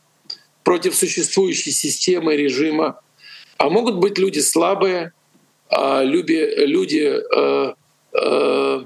против 0.65 0.95
существующей 0.95 1.71
системы 1.71 2.35
режима, 2.35 2.99
а 3.59 3.69
могут 3.69 3.97
быть 3.97 4.17
люди 4.17 4.39
слабые, 4.39 5.13
а, 5.69 6.03
люди 6.03 7.13
э, 7.13 7.75
э, 8.15 8.85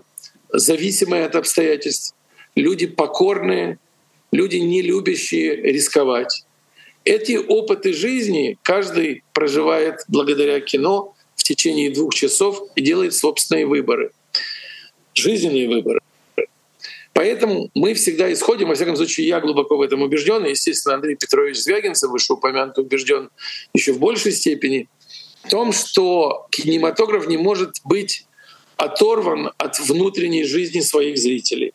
зависимые 0.52 1.26
от 1.26 1.36
обстоятельств, 1.36 2.16
люди 2.56 2.88
покорные— 2.88 3.78
люди, 4.32 4.56
не 4.56 4.82
любящие 4.82 5.56
рисковать. 5.56 6.44
Эти 7.04 7.36
опыты 7.36 7.92
жизни 7.92 8.58
каждый 8.62 9.22
проживает 9.32 10.00
благодаря 10.08 10.60
кино 10.60 11.14
в 11.36 11.42
течение 11.42 11.90
двух 11.90 12.14
часов 12.14 12.62
и 12.76 12.82
делает 12.82 13.14
собственные 13.14 13.66
выборы, 13.66 14.12
жизненные 15.14 15.68
выборы. 15.68 16.00
Поэтому 17.12 17.70
мы 17.74 17.94
всегда 17.94 18.32
исходим, 18.32 18.68
во 18.68 18.74
всяком 18.74 18.96
случае, 18.96 19.26
я 19.26 19.40
глубоко 19.40 19.76
в 19.76 19.82
этом 19.82 20.02
убежден, 20.02 20.44
и, 20.46 20.50
естественно, 20.50 20.94
Андрей 20.94 21.16
Петрович 21.16 21.56
Звягинцев, 21.58 22.10
вышеупомянут, 22.10 22.78
убежден 22.78 23.30
еще 23.74 23.92
в 23.92 23.98
большей 23.98 24.32
степени, 24.32 24.88
в 25.44 25.48
том, 25.48 25.72
что 25.72 26.46
кинематограф 26.50 27.26
не 27.26 27.36
может 27.36 27.80
быть 27.84 28.26
оторван 28.76 29.52
от 29.58 29.78
внутренней 29.80 30.44
жизни 30.44 30.80
своих 30.80 31.18
зрителей. 31.18 31.74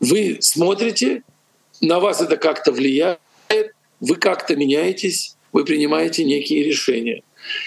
Вы 0.00 0.38
смотрите, 0.40 1.22
на 1.80 2.00
вас 2.00 2.20
это 2.20 2.36
как-то 2.36 2.72
влияет, 2.72 3.18
вы 4.00 4.16
как-то 4.16 4.56
меняетесь, 4.56 5.36
вы 5.52 5.64
принимаете 5.64 6.24
некие 6.24 6.64
решения. 6.64 7.22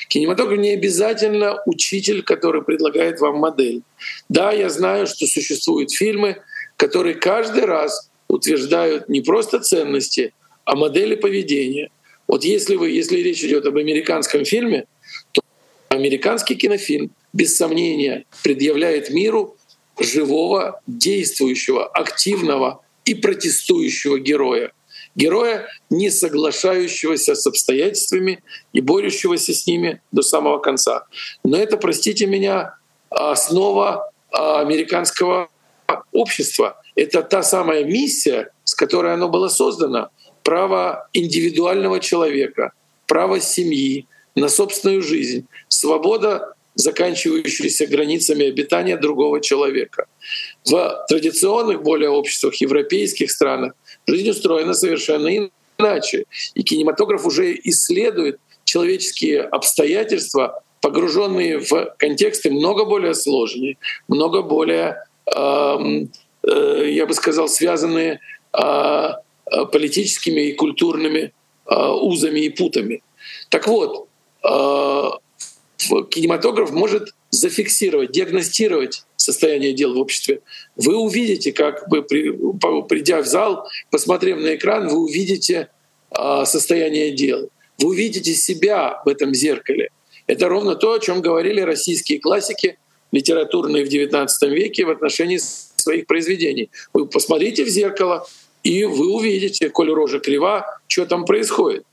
Кинематограф 0.10 0.60
не 0.60 0.72
обязательно 0.72 1.62
учитель, 1.66 2.24
который 2.24 2.64
предлагает 2.64 3.20
вам 3.20 3.38
модель. 3.38 3.82
Да, 4.30 4.52
я 4.52 4.70
знаю, 4.70 5.08
что 5.08 5.26
существуют 5.26 5.92
фильмы, 5.92 6.38
которые 6.78 7.16
каждый 7.16 7.66
раз 7.66 8.10
утверждают 8.28 9.10
не 9.10 9.22
просто 9.22 9.60
ценности, 9.60 10.34
а 10.66 10.76
модели 10.76 11.16
поведения. 11.16 11.90
Вот 12.28 12.44
если 12.44 12.76
вы, 12.76 12.92
если 12.92 13.18
речь 13.18 13.44
идет 13.44 13.66
об 13.66 13.78
американском 13.78 14.46
фильме, 14.46 14.86
то 15.32 15.42
американский 15.90 16.56
кинофильм 16.56 17.12
без 17.34 17.56
сомнения 17.56 18.26
предъявляет 18.44 19.10
миру 19.10 19.58
живого, 20.00 20.82
действующего, 20.88 21.86
активного, 21.88 22.82
и 23.12 23.16
протестующего 23.16 24.20
героя. 24.20 24.72
Героя, 25.16 25.68
не 25.90 26.10
соглашающегося 26.10 27.36
с 27.36 27.46
обстоятельствами 27.46 28.42
и 28.72 28.80
борющегося 28.80 29.54
с 29.54 29.68
ними 29.68 30.02
до 30.14 30.22
самого 30.22 30.60
конца. 30.60 31.06
Но 31.44 31.58
это, 31.58 31.76
простите 31.76 32.26
меня, 32.26 32.76
основа 33.10 34.10
а, 34.32 34.62
американского 34.62 35.50
общества. 36.14 36.82
Это 36.96 37.22
та 37.22 37.44
самая 37.44 37.84
миссия, 37.84 38.52
с 38.64 38.74
которой 38.74 39.14
оно 39.14 39.28
было 39.28 39.50
создано. 39.50 40.10
Право 40.44 41.10
индивидуального 41.12 42.00
человека, 42.00 42.72
право 43.08 43.42
семьи 43.42 44.08
на 44.36 44.48
собственную 44.48 45.02
жизнь, 45.02 45.46
свобода 45.68 46.54
заканчивающиеся 46.76 47.88
границами 47.88 48.48
обитания 48.48 48.98
другого 48.98 49.42
человека. 49.42 50.06
В 50.66 51.06
традиционных 51.10 51.84
более 51.84 52.10
обществах, 52.10 52.56
европейских 52.56 53.32
странах 53.32 53.74
жизнь 54.08 54.30
устроена 54.30 54.74
совершенно 54.74 55.30
иначе. 55.80 56.26
И 56.54 56.64
кинематограф 56.64 57.26
уже 57.26 57.60
исследует 57.64 58.40
человеческие 58.64 59.42
обстоятельства, 59.42 60.64
погруженные 60.82 61.60
в 61.60 61.94
контексты 61.98 62.52
много 62.52 62.86
более 62.86 63.14
сложные, 63.14 63.78
много 64.08 64.42
более, 64.42 65.04
э, 65.36 65.78
э, 66.48 66.92
я 66.92 67.06
бы 67.06 67.14
сказал, 67.14 67.48
связанные 67.48 68.20
э, 68.54 69.10
политическими 69.72 70.42
и 70.42 70.54
культурными 70.54 71.34
э, 71.66 71.76
узами 71.76 72.42
и 72.42 72.50
путами. 72.50 73.04
Так 73.50 73.68
вот, 73.68 74.08
кинематограф 76.10 76.72
может 76.72 77.14
зафиксировать, 77.30 78.12
диагностировать 78.12 79.04
состояние 79.16 79.74
дел 79.74 79.94
в 79.94 79.98
обществе. 79.98 80.42
Вы 80.76 80.98
увидите, 80.98 81.52
как 81.52 81.88
бы 81.90 82.04
придя 82.04 83.22
в 83.22 83.26
зал, 83.26 83.68
посмотрев 83.90 84.40
на 84.40 84.56
экран, 84.56 84.88
вы 84.88 85.00
увидите 85.00 85.70
а, 86.10 86.46
состояние 86.46 87.12
дел. 87.12 87.50
Вы 87.78 87.90
увидите 87.90 88.34
себя 88.34 89.02
в 89.06 89.10
этом 89.10 89.34
зеркале. 89.34 89.90
Это 90.28 90.48
ровно 90.48 90.76
то, 90.76 90.94
о 90.94 91.00
чем 91.00 91.22
говорили 91.22 91.62
российские 91.62 92.20
классики 92.20 92.78
литературные 93.12 93.86
в 93.86 93.90
XIX 93.90 94.28
веке 94.50 94.86
в 94.86 94.90
отношении 94.90 95.38
своих 95.38 96.06
произведений. 96.06 96.70
Вы 96.94 97.08
посмотрите 97.08 97.66
в 97.66 97.68
зеркало, 97.68 98.26
и 98.64 98.84
вы 98.86 99.14
увидите, 99.14 99.70
коль 99.70 99.92
рожа 99.92 100.20
крива, 100.20 100.80
что 100.88 101.06
там 101.06 101.26
происходит. 101.26 101.84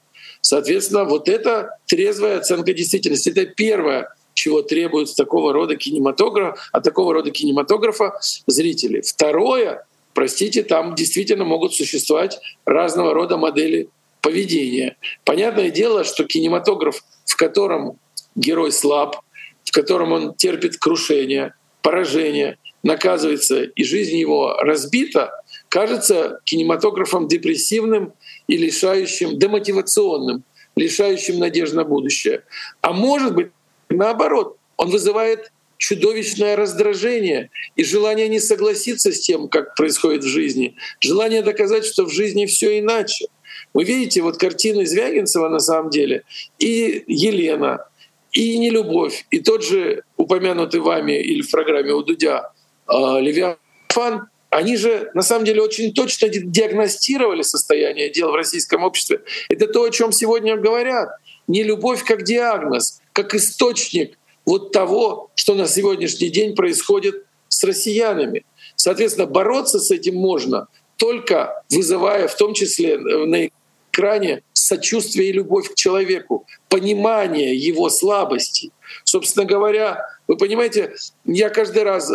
Соответственно, 0.40 1.04
вот 1.04 1.28
это 1.28 1.76
трезвая 1.86 2.38
оценка 2.38 2.72
действительности. 2.72 3.30
Это 3.30 3.46
первое, 3.46 4.14
чего 4.34 4.62
требуют 4.62 5.14
такого 5.14 5.52
рода 5.52 5.76
кинематографа, 5.76 6.60
от 6.72 6.84
такого 6.84 7.12
рода 7.12 7.30
кинематографа 7.30 8.18
зрители. 8.46 9.00
Второе, 9.00 9.84
простите, 10.14 10.62
там 10.62 10.94
действительно 10.94 11.44
могут 11.44 11.74
существовать 11.74 12.38
разного 12.64 13.14
рода 13.14 13.36
модели 13.36 13.88
поведения. 14.20 14.96
Понятное 15.24 15.70
дело, 15.70 16.04
что 16.04 16.24
кинематограф, 16.24 17.02
в 17.24 17.36
котором 17.36 17.98
герой 18.34 18.72
слаб, 18.72 19.16
в 19.64 19.72
котором 19.72 20.12
он 20.12 20.34
терпит 20.34 20.76
крушение, 20.78 21.54
поражение, 21.82 22.58
наказывается, 22.82 23.62
и 23.62 23.84
жизнь 23.84 24.16
его 24.16 24.54
разбита, 24.54 25.30
кажется 25.68 26.40
кинематографом 26.44 27.28
депрессивным 27.28 28.12
и 28.48 28.56
лишающим, 28.56 29.38
демотивационным, 29.38 30.42
лишающим 30.74 31.38
надежд 31.38 31.74
на 31.74 31.84
будущее. 31.84 32.42
А 32.80 32.92
может 32.92 33.34
быть, 33.34 33.48
наоборот, 33.88 34.56
он 34.76 34.90
вызывает 34.90 35.52
чудовищное 35.76 36.56
раздражение 36.56 37.50
и 37.76 37.84
желание 37.84 38.28
не 38.28 38.40
согласиться 38.40 39.12
с 39.12 39.20
тем, 39.20 39.48
как 39.48 39.76
происходит 39.76 40.24
в 40.24 40.26
жизни, 40.26 40.74
желание 41.00 41.42
доказать, 41.42 41.84
что 41.84 42.04
в 42.04 42.10
жизни 42.12 42.46
все 42.46 42.80
иначе. 42.80 43.26
Вы 43.74 43.84
видите, 43.84 44.22
вот 44.22 44.38
картины 44.38 44.86
Звягинцева 44.86 45.48
на 45.48 45.60
самом 45.60 45.90
деле, 45.90 46.24
и 46.58 47.04
Елена, 47.06 47.86
и 48.32 48.58
нелюбовь, 48.58 49.26
и 49.30 49.40
тот 49.40 49.64
же 49.64 50.02
упомянутый 50.16 50.80
вами 50.80 51.20
или 51.20 51.42
в 51.42 51.50
программе 51.50 51.92
у 51.92 52.02
Дудя 52.02 52.52
э, 52.88 52.92
Левиафан, 53.20 54.28
они 54.50 54.76
же 54.76 55.10
на 55.14 55.22
самом 55.22 55.44
деле 55.44 55.62
очень 55.62 55.92
точно 55.92 56.28
диагностировали 56.28 57.42
состояние 57.42 58.10
дел 58.10 58.30
в 58.30 58.34
российском 58.34 58.82
обществе. 58.82 59.20
Это 59.48 59.66
то, 59.66 59.84
о 59.84 59.90
чем 59.90 60.12
сегодня 60.12 60.56
говорят. 60.56 61.10
Не 61.46 61.62
любовь 61.62 62.04
как 62.04 62.24
диагноз, 62.24 63.00
как 63.12 63.34
источник 63.34 64.18
вот 64.46 64.72
того, 64.72 65.30
что 65.34 65.54
на 65.54 65.66
сегодняшний 65.66 66.28
день 66.28 66.54
происходит 66.54 67.24
с 67.48 67.62
россиянами. 67.64 68.44
Соответственно, 68.76 69.26
бороться 69.26 69.78
с 69.80 69.90
этим 69.90 70.16
можно 70.16 70.68
только 70.96 71.62
вызывая 71.70 72.28
в 72.28 72.34
том 72.34 72.54
числе 72.54 72.98
на 72.98 73.50
экране 73.92 74.42
сочувствие 74.52 75.30
и 75.30 75.32
любовь 75.32 75.70
к 75.70 75.74
человеку, 75.74 76.46
понимание 76.68 77.54
его 77.56 77.88
слабостей. 77.88 78.72
Собственно 79.04 79.46
говоря, 79.46 80.04
вы 80.28 80.36
понимаете, 80.36 80.94
я 81.24 81.48
каждый 81.48 81.82
раз, 81.82 82.10
э, 82.10 82.14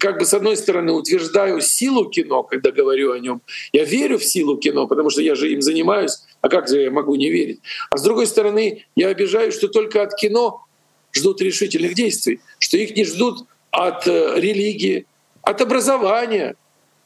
как 0.00 0.18
бы 0.18 0.24
с 0.24 0.32
одной 0.32 0.56
стороны, 0.56 0.92
утверждаю 0.92 1.60
силу 1.60 2.08
кино, 2.08 2.42
когда 2.42 2.70
говорю 2.70 3.12
о 3.12 3.18
нем. 3.18 3.42
Я 3.74 3.84
верю 3.84 4.18
в 4.18 4.24
силу 4.24 4.56
кино, 4.56 4.86
потому 4.86 5.10
что 5.10 5.20
я 5.20 5.34
же 5.34 5.52
им 5.52 5.60
занимаюсь, 5.60 6.22
а 6.40 6.48
как 6.48 6.66
же 6.66 6.80
я 6.80 6.90
могу 6.90 7.14
не 7.14 7.28
верить? 7.30 7.60
А 7.90 7.98
с 7.98 8.02
другой 8.02 8.26
стороны, 8.26 8.86
я 8.96 9.08
обижаюсь, 9.08 9.54
что 9.54 9.68
только 9.68 10.02
от 10.02 10.14
кино 10.14 10.64
ждут 11.12 11.42
решительных 11.42 11.94
действий, 11.94 12.40
что 12.58 12.78
их 12.78 12.96
не 12.96 13.04
ждут 13.04 13.44
от 13.70 14.06
э, 14.06 14.40
религии, 14.40 15.06
от 15.42 15.60
образования, 15.60 16.56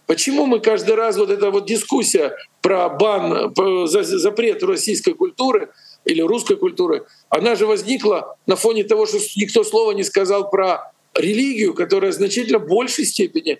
Почему 0.06 0.46
мы 0.46 0.60
каждый 0.60 0.94
раз 0.94 1.16
вот 1.16 1.30
эта 1.30 1.50
вот 1.50 1.66
дискуссия 1.66 2.36
про 2.62 2.88
бан, 2.88 3.52
про 3.52 3.86
запрет 3.88 4.62
российской 4.62 5.14
культуры 5.14 5.70
или 6.06 6.22
русской 6.22 6.56
культуры, 6.56 7.04
она 7.28 7.54
же 7.54 7.66
возникла 7.66 8.36
на 8.46 8.56
фоне 8.56 8.84
того, 8.84 9.06
что 9.06 9.18
никто 9.36 9.64
слова 9.64 9.92
не 9.92 10.04
сказал 10.04 10.50
про 10.50 10.92
религию, 11.14 11.74
которая 11.74 12.12
значительно 12.12 12.58
большей 12.58 13.04
степени 13.04 13.58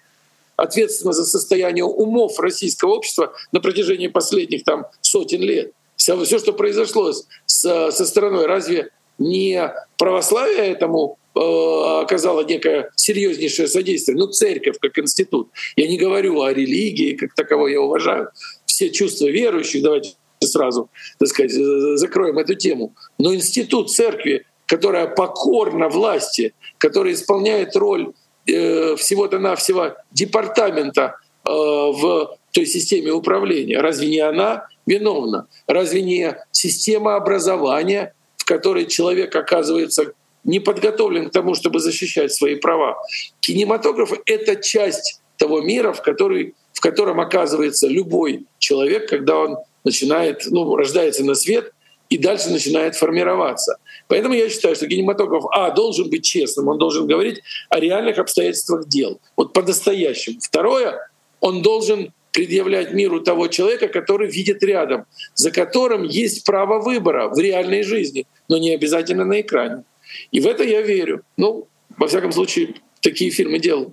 ответственна 0.57 1.13
за 1.13 1.25
состояние 1.25 1.85
умов 1.85 2.41
российского 2.41 2.95
общества 2.95 3.35
на 3.53 3.61
протяжении 3.61 4.09
последних 4.09 4.65
там 4.65 4.87
сотен 5.03 5.43
лет. 5.43 5.73
Все, 5.97 6.23
все 6.25 6.39
что 6.39 6.53
произошло 6.53 7.13
с, 7.13 7.27
со 7.47 8.07
стороной, 8.07 8.47
разве 8.47 8.91
не 9.19 9.73
православие 9.99 10.73
этому 10.73 11.19
Э, 11.37 12.01
оказала 12.01 12.45
некое 12.45 12.91
серьезнейшее 12.97 13.69
содействие. 13.69 14.17
Ну, 14.17 14.29
церковь 14.29 14.77
как 14.81 14.99
институт. 14.99 15.51
Я 15.77 15.87
не 15.87 15.99
говорю 15.99 16.41
о 16.41 16.53
религии, 16.53 17.15
как 17.15 17.35
таковой 17.35 17.73
я 17.73 17.81
уважаю 17.83 18.31
все 18.65 18.89
чувства 18.89 19.27
верующих, 19.27 19.83
давайте 19.83 20.15
сразу, 20.57 20.89
так 21.19 21.29
сказать, 21.29 21.53
закроем 21.99 22.39
эту 22.39 22.55
тему. 22.55 22.95
Но 23.19 23.35
институт 23.35 23.91
церкви, 23.91 24.45
которая 24.67 25.07
покорна 25.07 25.89
власти, 25.89 26.55
которая 26.79 27.15
исполняет 27.15 27.77
роль 27.77 28.13
э, 28.47 28.97
всего-то 28.97 29.39
навсего 29.39 29.97
департамента 30.13 31.17
э, 31.45 31.51
в 31.51 32.37
той 32.53 32.67
системе 32.67 33.13
управления, 33.13 33.81
разве 33.81 34.09
не 34.09 34.21
она 34.21 34.67
виновна? 34.87 35.47
Разве 35.67 36.03
не 36.03 36.37
система 36.53 37.17
образования, 37.17 38.15
в 38.37 38.45
которой 38.45 38.87
человек 38.87 39.37
оказывается 39.37 40.13
не 40.45 40.61
подготовлен 40.61 41.29
к 41.29 41.33
тому, 41.33 41.55
чтобы 41.55 41.81
защищать 41.81 42.33
свои 42.33 42.55
права. 42.55 42.97
Кинематограф— 43.41 44.13
это 44.27 44.55
часть 44.55 45.21
того 45.39 45.61
мира, 45.61 45.93
в, 45.93 46.03
который, 46.03 46.55
в 46.73 46.81
котором 46.81 47.21
оказывается 47.21 47.89
любой 47.89 48.47
человек, 48.59 49.09
когда 49.09 49.39
он 49.39 49.57
начинает, 49.87 50.43
ну, 50.51 50.77
рождается 50.77 51.25
на 51.25 51.35
свет 51.35 51.73
и 52.11 52.19
дальше 52.19 52.51
начинает 52.51 52.97
формироваться. 52.97 53.79
Поэтому 54.09 54.35
я 54.35 54.49
считаю, 54.51 54.75
что 54.77 54.87
кинематограф, 54.87 55.45
а, 55.53 55.71
должен 55.71 56.11
быть 56.11 56.25
честным, 56.25 56.69
он 56.69 56.79
должен 56.79 57.07
говорить 57.07 57.41
о 57.71 57.81
реальных 57.81 58.19
обстоятельствах 58.19 58.87
дел, 58.89 59.21
вот 59.37 59.53
по-настоящему. 59.53 60.39
Второе, 60.41 61.09
он 61.41 61.63
должен 61.63 62.13
предъявлять 62.33 62.93
миру 62.93 63.21
того 63.21 63.49
человека, 63.49 63.89
который 63.89 64.29
видит 64.29 64.63
рядом, 64.63 65.07
за 65.35 65.51
которым 65.51 66.03
есть 66.03 66.45
право 66.45 66.81
выбора 66.81 67.29
в 67.29 67.39
реальной 67.39 67.83
жизни, 67.83 68.27
но 68.49 68.59
не 68.59 68.75
обязательно 68.75 69.25
на 69.25 69.41
экране. 69.41 69.85
И 70.33 70.41
в 70.41 70.47
это 70.47 70.63
я 70.65 70.83
верю. 70.83 71.23
Ну, 71.37 71.67
во 71.97 72.07
всяком 72.07 72.33
случае, 72.33 72.75
такие 73.01 73.31
фильмы 73.31 73.59
делаю. 73.59 73.93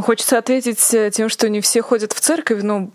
Хочется 0.00 0.38
ответить 0.38 0.94
э, 0.94 1.10
тем, 1.10 1.28
что 1.28 1.48
не 1.48 1.60
все 1.60 1.82
ходят 1.82 2.12
в 2.12 2.20
церковь, 2.20 2.62
но 2.62 2.88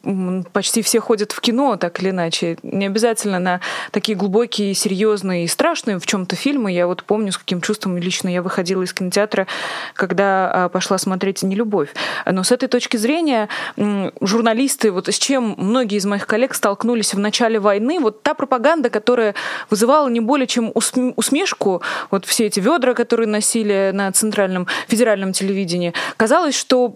почти 0.54 0.82
все 0.82 1.00
ходят 1.00 1.32
в 1.32 1.42
кино, 1.42 1.76
так 1.76 2.02
или 2.02 2.12
иначе. 2.12 2.58
Не 2.64 2.86
обязательно 2.86 3.40
на 3.40 3.62
такие 3.92 4.18
глубокие, 4.18 4.74
серьезные 4.74 5.46
и 5.46 5.48
страшные 5.48 6.00
в 6.00 6.06
чем-то 6.06 6.36
фильмы. 6.36 6.72
Я 6.72 6.88
вот 6.88 7.04
помню, 7.04 7.32
с 7.32 7.38
каким 7.38 7.62
чувством 7.62 7.98
лично 7.98 8.30
я 8.30 8.42
выходила 8.42 8.84
из 8.84 8.94
кинотеатра, 8.94 9.48
когда 9.96 10.66
а, 10.66 10.70
пошла 10.70 10.98
смотреть 10.98 11.44
«Нелюбовь». 11.44 11.90
Но 12.26 12.44
с 12.44 12.52
этой 12.52 12.70
точки 12.70 12.96
зрения 12.96 13.50
журналисты, 14.22 14.92
вот 14.92 15.10
с 15.10 15.18
чем 15.18 15.56
многие 15.58 15.98
из 15.98 16.06
моих 16.06 16.26
коллег 16.26 16.54
столкнулись 16.54 17.14
в 17.14 17.20
начале 17.20 17.60
войны, 17.60 18.00
вот 18.00 18.24
та 18.24 18.34
пропаганда, 18.34 18.90
которая 18.90 19.36
вызывала 19.70 20.08
не 20.08 20.22
более 20.22 20.48
чем 20.48 20.72
усмешку, 20.74 21.82
вот 22.12 22.26
все 22.26 22.46
эти 22.46 22.62
ведра, 22.62 22.94
которые 22.94 23.28
носили 23.28 23.92
на 23.94 24.12
центральном 24.14 24.68
федеральном 24.88 25.34
телевидении, 25.34 25.94
казалось, 26.16 26.34
казалось, 26.34 26.56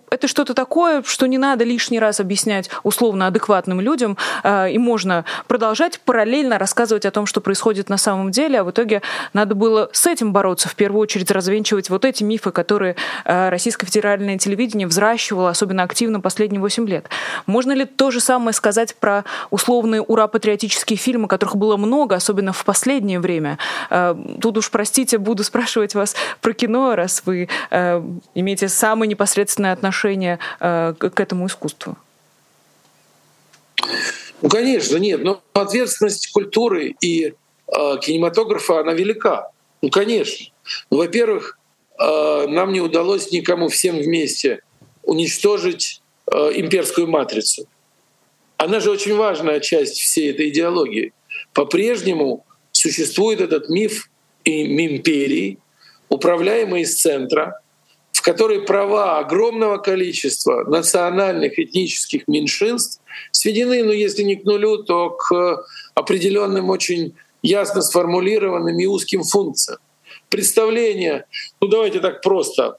это 0.10 0.28
что-то 0.28 0.54
такое, 0.54 1.04
что 1.04 1.26
не 1.28 1.38
надо 1.38 1.64
лишний 1.64 2.00
раз 2.00 2.20
объяснять 2.20 2.70
условно 2.84 3.28
адекватным 3.28 3.82
людям, 3.82 4.18
э, 4.44 4.72
и 4.72 4.78
можно 4.78 5.26
продолжать 5.48 6.00
параллельно 6.00 6.58
рассказывать 6.58 7.06
о 7.06 7.12
том, 7.12 7.26
что 7.26 7.42
происходит 7.42 7.90
на 7.90 7.98
самом 7.98 8.32
деле, 8.32 8.62
а 8.62 8.64
в 8.64 8.72
итоге 8.72 9.02
надо 9.34 9.56
было 9.56 9.90
с 9.92 10.06
этим 10.08 10.34
бороться, 10.34 10.70
в 10.70 10.76
первую 10.76 11.02
очередь 11.02 11.32
развенчивать 11.32 11.90
вот 11.90 12.06
эти 12.06 12.24
мифы, 12.24 12.52
которые 12.52 12.96
э, 13.26 13.50
российское 13.50 13.86
федеральное 13.86 14.38
телевидение 14.38 14.88
взращивало 14.88 15.50
особенно 15.50 15.84
активно 15.84 16.20
последние 16.20 16.62
8 16.62 16.88
лет. 16.88 17.10
Можно 17.46 17.74
ли 17.74 17.86
то 17.86 18.12
же 18.12 18.20
самое 18.20 18.54
сказать 18.54 18.96
про 18.96 19.26
условные 19.50 20.02
ура-патриотические 20.02 20.98
фильмы, 20.98 21.28
которых 21.28 21.56
было 21.56 21.78
много, 21.78 22.16
особенно 22.16 22.54
в 22.54 22.64
последнее 22.64 23.20
время? 23.20 23.58
Э, 23.90 24.16
тут 24.42 24.58
уж, 24.58 24.70
простите, 24.72 25.18
буду 25.18 25.44
спрашивать 25.44 25.96
вас 25.96 26.16
про 26.42 26.54
кино, 26.54 26.96
раз 26.96 27.24
вы 27.26 27.50
имеете 28.36 28.68
самый 28.70 29.08
непосредственный 29.08 29.48
ответственное 29.48 29.72
отношение 29.88 30.40
э, 30.60 30.94
к 30.98 31.20
этому 31.20 31.48
искусству? 31.48 31.96
Ну, 34.42 34.50
конечно, 34.50 34.98
нет. 34.98 35.24
Но 35.24 35.42
ответственность 35.54 36.32
культуры 36.32 36.96
и 37.02 37.28
э, 37.28 37.34
кинематографа, 38.02 38.82
она 38.82 38.94
велика. 38.94 39.50
Ну, 39.82 39.90
конечно. 39.90 40.48
Ну, 40.92 40.98
во-первых, 40.98 41.58
э, 42.00 42.48
нам 42.48 42.74
не 42.74 42.82
удалось 42.82 43.32
никому 43.32 43.70
всем 43.70 43.98
вместе 43.98 44.62
уничтожить 45.04 46.02
э, 46.32 46.52
имперскую 46.56 47.08
матрицу. 47.08 47.66
Она 48.58 48.80
же 48.80 48.92
очень 48.92 49.16
важная 49.16 49.60
часть 49.60 50.00
всей 50.00 50.32
этой 50.32 50.50
идеологии. 50.50 51.14
По-прежнему 51.54 52.46
существует 52.72 53.40
этот 53.42 53.70
миф 53.70 54.10
империи, 54.44 55.60
управляемый 56.10 56.82
из 56.82 56.96
центра, 56.96 57.60
которой 58.28 58.60
права 58.60 59.20
огромного 59.20 59.78
количества 59.78 60.66
национальных 60.66 61.58
этнических 61.58 62.28
меньшинств 62.28 63.02
сведены, 63.32 63.86
ну 63.86 63.94
если 63.94 64.24
не 64.24 64.36
к 64.36 64.44
нулю, 64.44 64.84
то 64.84 65.12
к 65.12 65.64
определенным 65.96 66.70
очень 66.70 67.16
ясно 67.42 67.82
сформулированным 67.82 68.78
и 68.78 68.86
узким 68.86 69.24
функциям. 69.24 69.80
Представление, 70.28 71.26
ну 71.62 71.70
давайте 71.70 72.02
так 72.02 72.22
просто, 72.22 72.76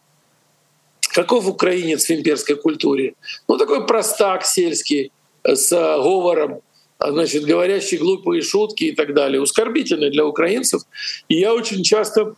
каков 1.15 1.49
украинец 1.49 2.05
в 2.05 2.11
имперской 2.11 2.57
культуре? 2.57 3.15
Ну 3.49 3.57
такой 3.57 3.87
простак 3.87 4.45
сельский 4.45 5.13
с 5.45 5.71
говором, 5.71 6.61
значит, 7.01 7.47
говорящий 7.47 7.97
глупые 7.97 8.43
шутки 8.43 8.85
и 8.85 8.93
так 8.93 9.15
далее, 9.15 9.43
оскорбительный 9.43 10.11
для 10.11 10.27
украинцев. 10.27 10.83
И 11.29 11.37
я 11.37 11.55
очень 11.55 11.83
часто 11.83 12.35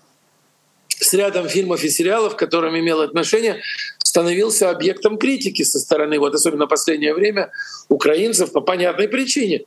с 1.00 1.14
рядом 1.14 1.48
фильмов 1.48 1.82
и 1.82 1.88
сериалов, 1.88 2.36
к 2.36 2.38
которым 2.38 2.78
имел 2.78 3.00
отношение, 3.00 3.62
становился 3.98 4.70
объектом 4.70 5.18
критики 5.18 5.62
со 5.62 5.78
стороны, 5.78 6.18
вот 6.18 6.34
особенно 6.34 6.66
в 6.66 6.68
последнее 6.68 7.14
время, 7.14 7.50
украинцев 7.88 8.52
по 8.52 8.60
понятной 8.60 9.08
причине. 9.08 9.62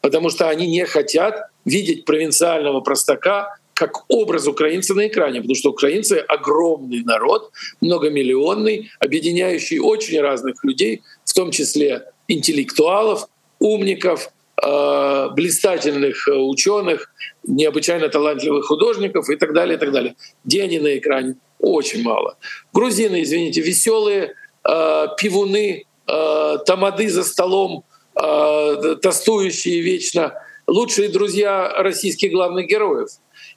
Потому 0.00 0.30
что 0.30 0.48
они 0.48 0.66
не 0.66 0.84
хотят 0.84 1.48
видеть 1.64 2.04
провинциального 2.04 2.80
простака 2.80 3.56
как 3.74 4.04
образ 4.08 4.46
украинца 4.46 4.94
на 4.94 5.06
экране, 5.06 5.40
потому 5.40 5.54
что 5.54 5.70
украинцы— 5.70 6.14
огромный 6.28 7.02
народ, 7.04 7.50
многомиллионный, 7.82 8.90
объединяющий 9.00 9.78
очень 9.78 10.20
разных 10.20 10.64
людей, 10.64 11.02
в 11.24 11.34
том 11.34 11.50
числе 11.50 12.06
интеллектуалов, 12.26 13.28
умников, 13.58 14.30
э, 14.62 15.28
блистательных 15.34 16.28
э, 16.28 16.32
ученых, 16.32 17.12
необычайно 17.44 18.08
талантливых 18.08 18.66
художников 18.66 19.28
и 19.30 19.36
так 19.36 19.52
далее, 19.52 19.76
и 19.76 19.78
так 19.78 19.92
далее. 19.92 20.16
Где 20.44 20.62
они 20.64 20.78
на 20.78 20.96
экране? 20.96 21.36
Очень 21.58 22.02
мало. 22.02 22.36
Грузины, 22.72 23.22
извините, 23.22 23.60
веселые 23.60 24.34
э, 24.68 25.06
пивуны, 25.18 25.84
э, 26.06 26.58
тамады 26.66 27.08
за 27.08 27.24
столом, 27.24 27.84
э, 28.14 28.96
тостующие 29.02 29.80
вечно, 29.80 30.34
лучшие 30.66 31.08
друзья 31.08 31.72
российских 31.78 32.32
главных 32.32 32.66
героев. 32.66 33.08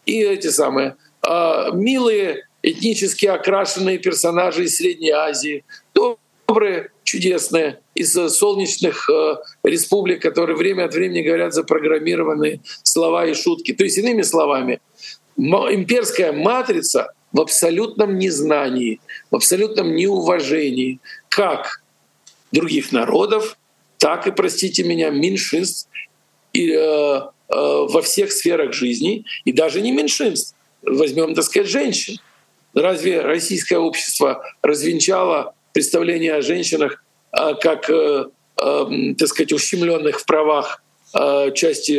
и 0.05 0.23
эти 0.23 0.47
самые 0.47 0.95
милые 1.73 2.47
этнически 2.63 3.25
окрашенные 3.25 3.99
персонажи 3.99 4.63
из 4.63 4.77
Средней 4.77 5.11
Азии, 5.11 5.65
добрые, 5.93 6.91
чудесные, 7.09 7.79
из 7.95 8.13
солнечных 8.13 9.09
э, 9.09 9.37
республик, 9.63 10.21
которые 10.21 10.55
время 10.55 10.85
от 10.85 10.93
времени 10.93 11.23
говорят 11.23 11.53
запрограммированные 11.53 12.61
слова 12.83 13.25
и 13.25 13.33
шутки. 13.33 13.73
То 13.73 13.83
есть, 13.83 13.97
иными 13.97 14.21
словами, 14.21 14.79
имперская 15.37 16.31
матрица 16.31 17.11
в 17.31 17.41
абсолютном 17.41 18.19
незнании, 18.19 18.99
в 19.31 19.35
абсолютном 19.35 19.95
неуважении 19.95 20.99
как 21.29 21.81
других 22.51 22.91
народов, 22.91 23.57
так 23.97 24.27
и, 24.27 24.31
простите 24.31 24.83
меня, 24.83 25.09
меньшинств 25.09 25.89
и, 26.53 26.71
э, 26.71 26.77
э, 26.77 27.21
во 27.49 28.01
всех 28.03 28.31
сферах 28.31 28.73
жизни, 28.73 29.25
и 29.45 29.51
даже 29.51 29.81
не 29.81 29.91
меньшинств. 29.91 30.55
Возьмем, 30.83 31.33
так 31.33 31.43
сказать, 31.45 31.69
женщин. 31.69 32.17
Разве 32.75 33.21
российское 33.21 33.79
общество 33.79 34.43
развенчало 34.61 35.55
представление 35.73 36.35
о 36.35 36.41
женщинах 36.41 37.03
э, 37.31 37.55
как, 37.61 37.89
э, 37.89 38.25
э, 38.61 38.85
так 39.17 39.27
сказать, 39.27 39.53
ущемленных 39.53 40.19
в 40.19 40.25
правах 40.25 40.83
э, 41.13 41.51
части 41.53 41.93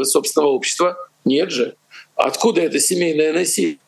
э, 0.00 0.04
собственного 0.04 0.50
общества? 0.50 0.96
Нет 1.24 1.50
же. 1.50 1.74
Откуда 2.16 2.60
это 2.60 2.78
семейное 2.78 3.32
насилие? 3.32 3.78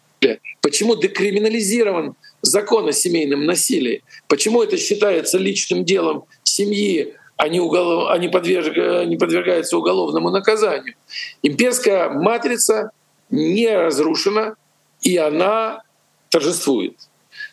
Почему 0.62 0.97
декриминализирован 0.97 2.16
закон 2.43 2.89
о 2.89 2.93
семейном 2.93 3.45
насилии? 3.45 4.03
Почему 4.28 4.62
это 4.62 4.76
считается 4.76 5.39
личным 5.39 5.84
делом 5.84 6.24
семьи, 6.43 7.14
а 7.37 7.49
не, 7.49 7.61
уголов... 7.61 8.09
а 8.11 8.18
не, 8.18 8.28
подверг... 8.28 9.07
не 9.07 9.16
подвергается 9.16 9.76
уголовному 9.76 10.30
наказанию? 10.30 10.95
Имперская 11.43 12.09
матрица 12.09 12.91
не 13.30 13.68
разрушена, 13.68 14.57
и 15.03 15.16
она 15.16 15.82
торжествует. 16.30 16.97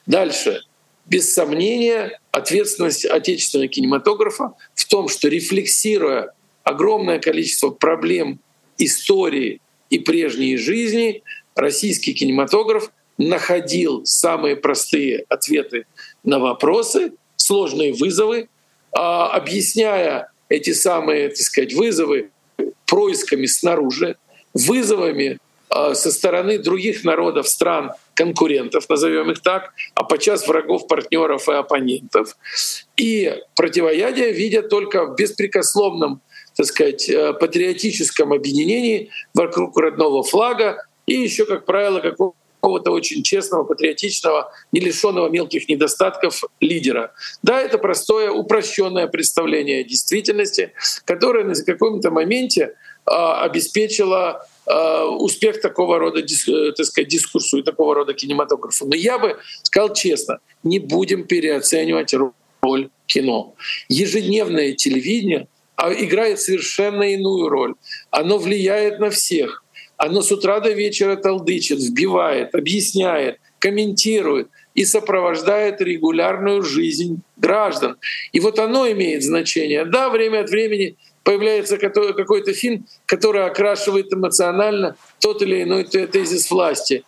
Дальше. 0.06 0.62
Без 1.14 1.32
сомнения, 1.32 2.20
ответственность 2.32 3.06
отечественного 3.06 3.68
кинематографа 3.68 4.56
в 4.74 4.88
том, 4.88 5.08
что 5.08 5.28
рефлексируя 5.28 6.34
огромное 6.64 7.20
количество 7.20 7.70
проблем 7.70 8.40
истории 8.80 9.62
и 9.92 10.00
прежней 10.00 10.58
жизни, 10.58 11.22
российский 11.54 12.16
кинематограф 12.16 12.90
находил 13.20 14.04
самые 14.06 14.56
простые 14.56 15.26
ответы 15.30 15.86
на 16.24 16.40
вопросы, 16.40 17.12
сложные 17.36 17.94
вызовы, 17.94 18.50
а, 18.92 19.28
объясняя 19.28 20.32
эти 20.50 20.74
самые, 20.74 21.30
так 21.30 21.38
сказать, 21.38 21.74
вызовы 21.74 22.32
происками 22.88 23.46
снаружи, 23.46 24.16
вызовами 24.56 25.38
а, 25.70 25.94
со 25.94 26.12
стороны 26.12 26.58
других 26.58 27.04
народов, 27.04 27.48
стран, 27.48 27.92
конкурентов, 28.14 28.90
назовем 28.90 29.32
их 29.32 29.42
так, 29.42 29.74
а 29.96 30.04
подчас 30.04 30.48
врагов, 30.48 30.88
партнеров 30.88 31.50
и 31.50 31.54
оппонентов. 31.54 32.38
И 32.98 33.34
противоядие 33.56 34.32
видят 34.32 34.70
только 34.70 35.06
в 35.06 35.16
беспрекословном 35.16 36.22
так 36.56 36.68
сказать, 36.68 37.10
э, 37.10 37.34
патриотическом 37.34 38.32
объединении 38.32 39.10
вокруг 39.34 39.78
родного 39.78 40.24
флага 40.24 40.86
и 41.06 41.16
еще, 41.16 41.46
как 41.46 41.66
правило, 41.66 42.00
какого-то 42.00 42.92
очень 42.92 43.24
честного, 43.24 43.64
патриотичного, 43.64 44.52
не 44.72 44.80
лишенного 44.80 45.30
мелких 45.30 45.68
недостатков 45.68 46.44
лидера. 46.62 47.14
Да, 47.42 47.60
это 47.60 47.78
простое, 47.78 48.32
упрощенное 48.32 49.08
представление 49.08 49.84
действительности, 49.84 50.74
которое 51.06 51.44
на 51.44 51.56
каком-то 51.56 52.10
моменте 52.10 52.76
а, 53.06 53.42
обеспечило 53.44 54.48
успех 54.66 55.62
такого 55.62 56.00
рода 56.00 56.20
э, 56.20 56.72
так 56.72 56.86
сказать, 56.86 57.10
дискурсу 57.10 57.58
и 57.60 57.64
такого 57.64 57.96
рода 57.96 58.14
кинематографа. 58.14 58.86
Но 58.86 58.96
я 58.96 59.20
бы 59.20 59.38
сказал 59.64 59.94
честно, 59.94 60.40
не 60.64 60.80
будем 60.80 61.26
переоценивать 61.26 62.14
роль 62.14 62.90
кино. 63.08 63.56
Ежедневное 63.90 64.74
телевидение 64.74 65.48
а 65.76 65.92
играет 65.92 66.40
совершенно 66.40 67.04
иную 67.04 67.50
роль. 67.50 67.74
Оно 68.12 68.38
влияет 68.38 69.00
на 69.00 69.10
всех. 69.10 69.64
Оно 69.98 70.22
с 70.22 70.32
утра 70.32 70.60
до 70.60 70.72
вечера 70.72 71.16
толдычит, 71.16 71.80
вбивает, 71.80 72.56
объясняет, 72.56 73.40
комментирует 73.60 74.50
и 74.76 74.86
сопровождает 74.86 75.82
регулярную 75.82 76.64
жизнь 76.64 77.22
граждан. 77.38 77.98
И 78.32 78.40
вот 78.40 78.60
оно 78.60 78.90
имеет 78.92 79.24
значение. 79.24 79.86
Да, 79.86 80.10
время 80.10 80.42
от 80.42 80.50
времени 80.50 80.96
появляется 81.24 81.78
какой-то 81.78 82.54
фильм, 82.54 82.86
который 83.06 83.46
окрашивает 83.46 84.14
эмоционально 84.14 84.96
тот 85.20 85.42
или 85.42 85.64
иной 85.64 85.86
тезис 85.86 86.52
власти. 86.52 87.04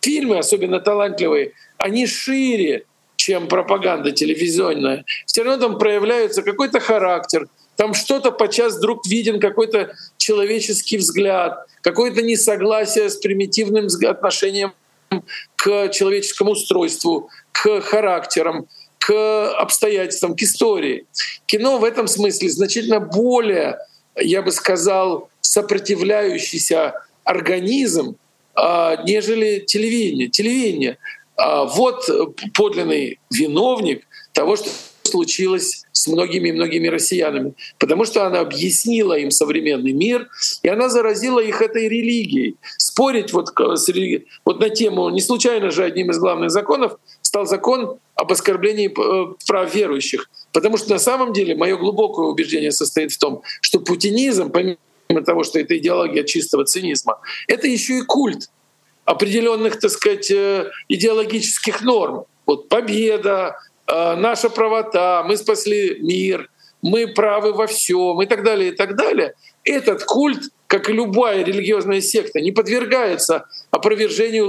Фильмы, 0.00 0.38
особенно 0.38 0.80
талантливые, 0.80 1.52
они 1.76 2.06
шире, 2.06 2.84
чем 3.16 3.48
пропаганда 3.48 4.12
телевизионная. 4.12 5.04
Все 5.26 5.42
равно 5.42 5.68
там 5.68 5.78
проявляется 5.78 6.42
какой-то 6.42 6.80
характер, 6.80 7.48
там 7.76 7.94
что-то 7.94 8.32
подчас 8.32 8.76
вдруг 8.76 9.06
виден, 9.06 9.40
какой-то 9.40 9.92
человеческий 10.16 10.98
взгляд, 10.98 11.66
какое-то 11.82 12.22
несогласие 12.22 13.10
с 13.10 13.16
примитивным 13.16 13.88
отношением 14.06 14.72
к 15.56 15.88
человеческому 15.90 16.52
устройству, 16.52 17.30
к 17.52 17.80
характерам, 17.80 18.66
к 18.98 19.50
обстоятельствам, 19.54 20.34
к 20.36 20.42
истории. 20.42 21.06
Кино 21.46 21.78
в 21.78 21.84
этом 21.84 22.06
смысле 22.06 22.50
значительно 22.50 23.00
более, 23.00 23.78
я 24.16 24.42
бы 24.42 24.50
сказал, 24.50 25.30
сопротивляющийся 25.40 26.94
организм, 27.24 28.16
а, 28.54 29.02
нежели 29.04 29.60
телевидение. 29.60 30.28
Телевидение. 30.28 30.98
А, 31.36 31.64
вот 31.64 32.08
подлинный 32.54 33.18
виновник 33.30 34.04
того, 34.32 34.56
что 34.56 34.68
случилось 35.08 35.84
с 35.92 36.06
многими-многими 36.06 36.88
россиянами, 36.88 37.54
потому 37.78 38.04
что 38.04 38.26
она 38.26 38.40
объяснила 38.40 39.18
им 39.18 39.30
современный 39.30 39.92
мир, 39.92 40.28
и 40.62 40.68
она 40.68 40.88
заразила 40.88 41.40
их 41.40 41.62
этой 41.62 41.88
религией. 41.88 42.56
Спорить 42.76 43.32
вот, 43.32 43.48
религией, 43.58 44.26
вот 44.44 44.60
на 44.60 44.70
тему, 44.70 45.08
не 45.10 45.20
случайно 45.20 45.70
же 45.70 45.84
одним 45.84 46.10
из 46.10 46.18
главных 46.18 46.50
законов 46.50 46.98
стал 47.28 47.46
закон 47.46 47.98
об 48.14 48.32
оскорблении 48.32 48.88
э, 48.88 49.34
прав 49.46 49.74
верующих. 49.74 50.28
Потому 50.52 50.76
что 50.76 50.90
на 50.90 50.98
самом 50.98 51.32
деле 51.32 51.54
мое 51.54 51.76
глубокое 51.76 52.26
убеждение 52.26 52.72
состоит 52.72 53.12
в 53.12 53.18
том, 53.18 53.42
что 53.60 53.80
путинизм, 53.80 54.50
помимо 54.50 55.24
того, 55.24 55.44
что 55.44 55.60
это 55.60 55.76
идеология 55.78 56.24
чистого 56.24 56.64
цинизма, 56.64 57.20
это 57.46 57.66
еще 57.66 57.98
и 57.98 58.02
культ 58.02 58.50
определенных, 59.04 59.78
так 59.78 59.90
сказать, 59.90 60.30
э, 60.30 60.70
идеологических 60.88 61.82
норм. 61.82 62.24
Вот 62.46 62.68
победа, 62.68 63.56
Э, 63.88 64.16
наша 64.16 64.50
правота, 64.50 65.22
мы 65.24 65.36
спасли 65.36 65.98
мир, 66.00 66.50
мы 66.82 67.08
правы 67.08 67.52
во 67.52 67.66
всем 67.66 68.20
и 68.20 68.26
так 68.26 68.44
далее, 68.44 68.72
и 68.72 68.76
так 68.76 68.96
далее. 68.96 69.34
Этот 69.64 70.04
культ, 70.04 70.50
как 70.66 70.90
и 70.90 70.92
любая 70.92 71.42
религиозная 71.42 72.00
секта, 72.00 72.40
не 72.40 72.52
подвергается 72.52 73.46
опровержению 73.70 74.46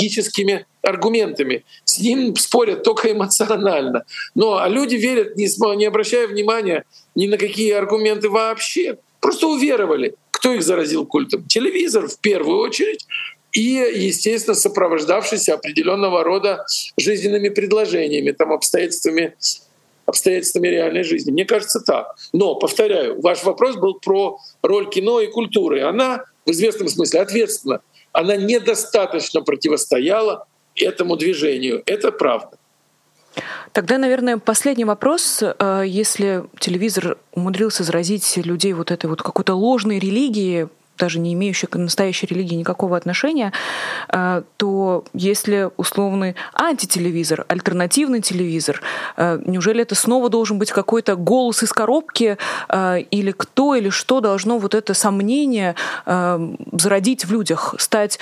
логическими 0.00 0.66
аргументами. 0.82 1.64
С 1.84 1.98
ним 2.00 2.34
спорят 2.36 2.82
только 2.82 3.12
эмоционально. 3.12 4.04
Но 4.34 4.58
а 4.58 4.68
люди 4.68 4.96
верят, 4.96 5.36
не, 5.36 5.48
не 5.76 5.84
обращая 5.84 6.26
внимания 6.26 6.84
ни 7.14 7.26
на 7.26 7.36
какие 7.36 7.72
аргументы 7.72 8.28
вообще. 8.28 8.98
Просто 9.20 9.46
уверовали. 9.46 10.14
Кто 10.30 10.52
их 10.52 10.62
заразил 10.62 11.06
культом? 11.06 11.44
Телевизор 11.46 12.08
в 12.08 12.18
первую 12.20 12.60
очередь, 12.60 13.06
и, 13.52 13.84
естественно, 13.94 14.54
сопровождавшийся 14.54 15.54
определенного 15.54 16.24
рода 16.24 16.64
жизненными 16.96 17.48
предложениями, 17.48 18.30
там, 18.30 18.52
обстоятельствами, 18.52 19.34
обстоятельствами 20.06 20.68
реальной 20.68 21.02
жизни. 21.02 21.32
Мне 21.32 21.44
кажется 21.44 21.80
так. 21.80 22.14
Но, 22.32 22.54
повторяю, 22.54 23.20
ваш 23.20 23.42
вопрос 23.42 23.76
был 23.76 23.94
про 23.94 24.38
роль 24.62 24.88
кино 24.88 25.20
и 25.20 25.26
культуры. 25.26 25.82
Она 25.82 26.24
в 26.46 26.50
известном 26.52 26.88
смысле 26.88 27.20
ответственна. 27.20 27.80
Она 28.12 28.36
недостаточно 28.36 29.42
противостояла 29.42 30.46
этому 30.74 31.16
движению. 31.16 31.82
Это 31.86 32.12
правда. 32.12 32.56
Тогда, 33.72 33.98
наверное, 33.98 34.38
последний 34.38 34.84
вопрос. 34.84 35.42
Э, 35.42 35.84
если 35.86 36.44
телевизор 36.58 37.18
умудрился 37.32 37.84
заразить 37.84 38.36
людей 38.38 38.72
вот 38.72 38.90
этой 38.90 39.06
вот 39.06 39.22
какой-то 39.22 39.54
ложной 39.54 39.98
религией, 39.98 40.66
даже 41.00 41.18
не 41.18 41.32
имеющие 41.32 41.68
к 41.68 41.76
настоящей 41.76 42.26
религии 42.26 42.54
никакого 42.54 42.96
отношения, 42.96 43.52
э, 44.08 44.42
то 44.56 45.04
если 45.12 45.70
условный 45.76 46.36
антителевизор, 46.54 47.44
альтернативный 47.48 48.20
телевизор, 48.20 48.80
э, 49.16 49.40
неужели 49.46 49.82
это 49.82 49.94
снова 49.94 50.28
должен 50.28 50.58
быть 50.58 50.70
какой-то 50.70 51.16
голос 51.16 51.62
из 51.62 51.72
коробки, 51.72 52.36
э, 52.68 53.00
или 53.10 53.32
кто 53.32 53.74
или 53.74 53.90
что 53.90 54.20
должно 54.20 54.58
вот 54.58 54.74
это 54.74 54.94
сомнение 54.94 55.74
зародить 56.72 57.24
в 57.24 57.32
людях, 57.32 57.74
стать 57.78 58.18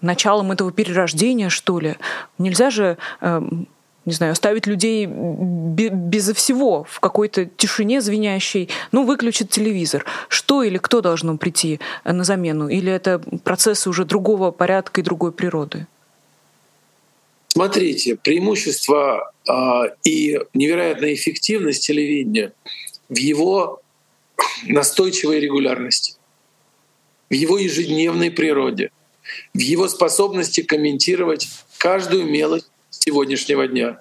началом 0.00 0.52
этого 0.52 0.72
перерождения, 0.72 1.48
что 1.48 1.80
ли? 1.80 1.96
Нельзя 2.38 2.70
же 2.70 2.96
не 4.08 4.14
знаю, 4.14 4.32
оставить 4.32 4.66
людей 4.66 5.06
безо 5.06 6.34
всего 6.34 6.84
в 6.84 6.98
какой-то 7.00 7.44
тишине 7.44 8.00
звенящей, 8.00 8.68
ну, 8.90 9.04
выключить 9.04 9.50
телевизор. 9.50 10.04
Что 10.28 10.62
или 10.62 10.78
кто 10.78 11.00
должно 11.00 11.36
прийти 11.36 11.78
на 12.04 12.24
замену? 12.24 12.68
Или 12.68 12.90
это 12.90 13.20
процессы 13.44 13.88
уже 13.90 14.04
другого 14.04 14.50
порядка 14.50 15.00
и 15.00 15.04
другой 15.04 15.32
природы? 15.32 15.86
Смотрите, 17.48 18.16
преимущество 18.16 19.32
э, 19.46 19.52
и 20.04 20.40
невероятная 20.54 21.14
эффективность 21.14 21.86
телевидения 21.86 22.52
в 23.08 23.16
его 23.16 23.80
настойчивой 24.66 25.40
регулярности, 25.40 26.14
в 27.28 27.34
его 27.34 27.58
ежедневной 27.58 28.30
природе, 28.30 28.90
в 29.54 29.58
его 29.58 29.88
способности 29.88 30.62
комментировать 30.62 31.48
каждую 31.78 32.26
мелочь 32.26 32.64
сегодняшнего 33.08 33.66
дня. 33.66 33.98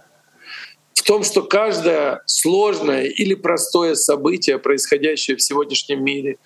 В 0.93 1.01
том, 1.03 1.23
что 1.23 1.41
каждое 1.43 2.21
сложное 2.25 3.05
или 3.05 3.35
простое 3.35 3.95
событие, 3.95 4.59
происходящее 4.59 5.37
в 5.37 5.41
сегодняшнем 5.41 6.03
мире, 6.03 6.37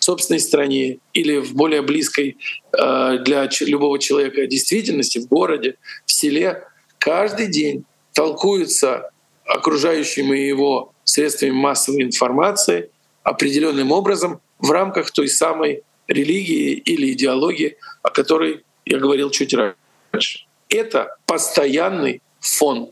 в 0.00 0.04
собственной 0.04 0.40
стране 0.40 0.98
или 1.12 1.36
в 1.38 1.54
более 1.54 1.82
близкой 1.82 2.36
э, 2.72 3.18
для 3.24 3.48
любого 3.60 3.98
человека 4.00 4.46
действительности, 4.46 5.18
в 5.18 5.28
городе, 5.28 5.76
в 6.04 6.12
селе, 6.12 6.64
каждый 6.98 7.46
день 7.46 7.84
толкуются 8.12 9.10
окружающими 9.44 10.36
его 10.36 10.92
средствами 11.04 11.52
массовой 11.52 12.02
информации 12.02 12.90
определенным 13.22 13.92
образом 13.92 14.40
в 14.58 14.70
рамках 14.72 15.12
той 15.12 15.28
самой 15.28 15.82
религии 16.08 16.72
или 16.72 17.12
идеологии, 17.12 17.76
о 18.02 18.10
которой 18.10 18.64
я 18.84 18.98
говорил 18.98 19.30
чуть 19.30 19.54
раньше. 19.54 20.46
Это 20.74 21.16
постоянный 21.24 22.20
фон. 22.40 22.90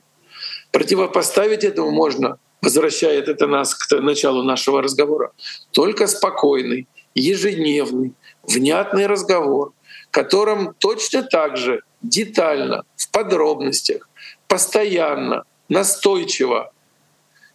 Противопоставить 0.71 1.65
этому 1.65 1.91
можно, 1.91 2.39
возвращает 2.63 3.29
это 3.29 3.49
нас 3.49 3.75
к 3.75 4.01
началу 4.01 4.45
нашего 4.45 4.81
разговора, 4.83 5.33
только 5.73 6.07
спокойный, 6.07 6.87
ежедневный, 7.17 8.13
внятный 8.45 9.09
разговор, 9.09 9.73
в 10.09 10.11
котором 10.13 10.75
точно 10.79 11.25
так 11.25 11.57
же 11.57 11.83
детально, 12.03 12.85
в 12.95 13.11
подробностях, 13.11 14.09
постоянно, 14.47 15.43
настойчиво, 15.69 16.73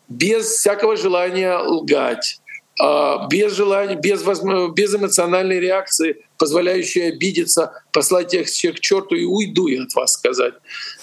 без 0.10 0.46
всякого 0.48 0.98
желания 0.98 1.58
лгать, 1.58 2.42
без 2.80 3.54
желания, 3.54 3.96
без, 3.96 4.22
без 4.22 4.96
эмоциональной 4.96 5.60
реакции, 5.60 6.18
позволяющей 6.38 7.10
обидеться, 7.10 7.84
послать 7.92 8.34
их 8.34 8.48
всех 8.48 8.76
к 8.76 8.80
черту 8.80 9.16
и 9.16 9.26
уйду 9.26 9.68
я 9.68 9.84
от 9.84 9.94
вас 9.96 10.14
сказать. 10.14 10.54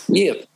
Нет, 0.07 0.47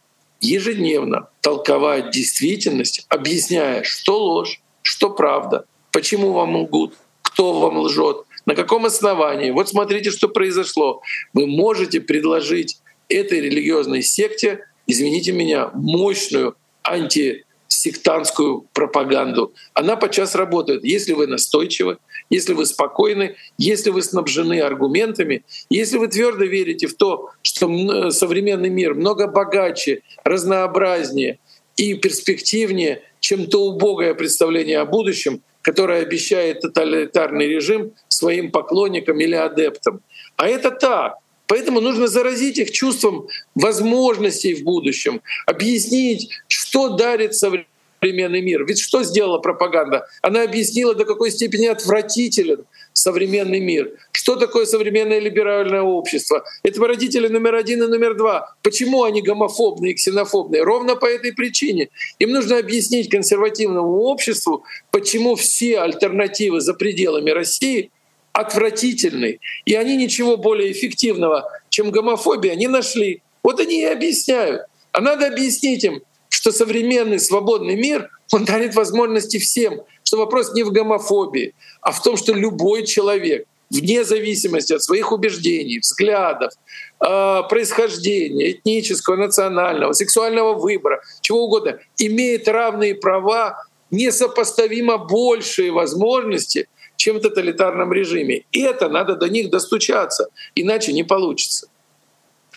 ежедневно 0.40 1.28
толковать 1.40 2.10
действительность, 2.10 3.04
объясняя, 3.08 3.82
что 3.82 4.18
ложь, 4.18 4.60
что 4.82 5.10
правда, 5.10 5.64
почему 5.92 6.32
вам 6.32 6.56
лгут, 6.56 6.94
кто 7.22 7.60
вам 7.60 7.78
лжет, 7.78 8.18
на 8.46 8.54
каком 8.54 8.86
основании. 8.86 9.50
Вот 9.50 9.68
смотрите, 9.68 10.10
что 10.10 10.28
произошло. 10.28 11.02
Вы 11.34 11.46
можете 11.46 12.00
предложить 12.00 12.78
этой 13.08 13.40
религиозной 13.40 14.02
секте, 14.02 14.66
извините 14.86 15.32
меня, 15.32 15.70
мощную 15.74 16.56
анти 16.82 17.44
сектантскую 17.78 18.66
пропаганду. 18.72 19.52
Она 19.74 19.96
подчас 19.96 20.34
работает, 20.34 20.84
если 20.84 21.12
вы 21.12 21.26
настойчивы, 21.26 21.98
если 22.30 22.52
вы 22.52 22.66
спокойны, 22.66 23.36
если 23.56 23.90
вы 23.90 24.02
снабжены 24.02 24.60
аргументами, 24.60 25.44
если 25.70 25.98
вы 25.98 26.08
твердо 26.08 26.44
верите 26.44 26.86
в 26.86 26.94
то, 26.94 27.30
что 27.42 28.10
современный 28.10 28.70
мир 28.70 28.94
много 28.94 29.26
богаче, 29.28 30.02
разнообразнее 30.24 31.38
и 31.76 31.94
перспективнее, 31.94 33.02
чем 33.20 33.46
то 33.46 33.64
убогое 33.64 34.14
представление 34.14 34.80
о 34.80 34.84
будущем, 34.84 35.42
которое 35.62 36.02
обещает 36.02 36.60
тоталитарный 36.60 37.46
режим 37.46 37.92
своим 38.08 38.50
поклонникам 38.50 39.20
или 39.20 39.34
адептам. 39.34 40.00
А 40.36 40.48
это 40.48 40.70
так. 40.70 41.18
Поэтому 41.48 41.80
нужно 41.80 42.06
заразить 42.06 42.58
их 42.58 42.70
чувством 42.70 43.26
возможностей 43.54 44.54
в 44.54 44.62
будущем, 44.62 45.22
объяснить, 45.46 46.28
что 46.46 46.90
дарит 46.90 47.34
современный 47.34 48.42
мир. 48.42 48.64
Ведь 48.66 48.78
что 48.80 49.02
сделала 49.02 49.38
пропаганда? 49.38 50.06
Она 50.20 50.42
объяснила, 50.42 50.94
до 50.94 51.04
какой 51.06 51.30
степени 51.30 51.66
отвратителен 51.66 52.66
современный 52.92 53.60
мир. 53.60 53.92
Что 54.12 54.36
такое 54.36 54.66
современное 54.66 55.20
либеральное 55.20 55.80
общество? 55.80 56.44
Это 56.62 56.86
родители 56.86 57.28
номер 57.28 57.54
один 57.54 57.82
и 57.82 57.86
номер 57.86 58.14
два. 58.14 58.54
Почему 58.62 59.04
они 59.04 59.22
гомофобные 59.22 59.92
и 59.92 59.94
ксенофобные? 59.94 60.62
Ровно 60.62 60.96
по 60.96 61.06
этой 61.06 61.32
причине. 61.32 61.88
Им 62.18 62.30
нужно 62.30 62.58
объяснить 62.58 63.08
консервативному 63.08 64.00
обществу, 64.02 64.64
почему 64.90 65.34
все 65.34 65.78
альтернативы 65.80 66.60
за 66.60 66.74
пределами 66.74 67.30
России— 67.30 67.90
отвратительный, 68.32 69.40
и 69.64 69.74
они 69.74 69.96
ничего 69.96 70.36
более 70.36 70.72
эффективного, 70.72 71.50
чем 71.70 71.90
гомофобия, 71.90 72.54
не 72.54 72.68
нашли. 72.68 73.22
Вот 73.42 73.60
они 73.60 73.80
и 73.80 73.84
объясняют. 73.84 74.62
А 74.92 75.00
надо 75.00 75.26
объяснить 75.26 75.84
им, 75.84 76.02
что 76.28 76.52
современный 76.52 77.18
свободный 77.18 77.76
мир, 77.76 78.10
он 78.32 78.44
дарит 78.44 78.74
возможности 78.74 79.38
всем, 79.38 79.80
что 80.02 80.18
вопрос 80.18 80.52
не 80.54 80.62
в 80.62 80.70
гомофобии, 80.70 81.54
а 81.80 81.92
в 81.92 82.02
том, 82.02 82.16
что 82.16 82.32
любой 82.34 82.86
человек, 82.86 83.46
вне 83.70 84.04
зависимости 84.04 84.72
от 84.72 84.82
своих 84.82 85.12
убеждений, 85.12 85.78
взглядов, 85.78 86.52
э, 87.00 87.42
происхождения, 87.48 88.52
этнического, 88.52 89.16
национального, 89.16 89.92
сексуального 89.92 90.54
выбора, 90.54 91.02
чего 91.20 91.44
угодно, 91.44 91.78
имеет 91.98 92.48
равные 92.48 92.94
права, 92.94 93.62
несопоставимо 93.90 94.98
большие 94.98 95.70
возможности— 95.70 96.68
чем 96.98 97.16
в 97.16 97.20
тоталитарном 97.20 97.92
режиме. 97.92 98.42
И 98.52 98.60
это 98.60 98.90
надо 98.90 99.14
до 99.14 99.28
них 99.28 99.50
достучаться, 99.50 100.28
иначе 100.54 100.92
не 100.92 101.04
получится. 101.04 101.68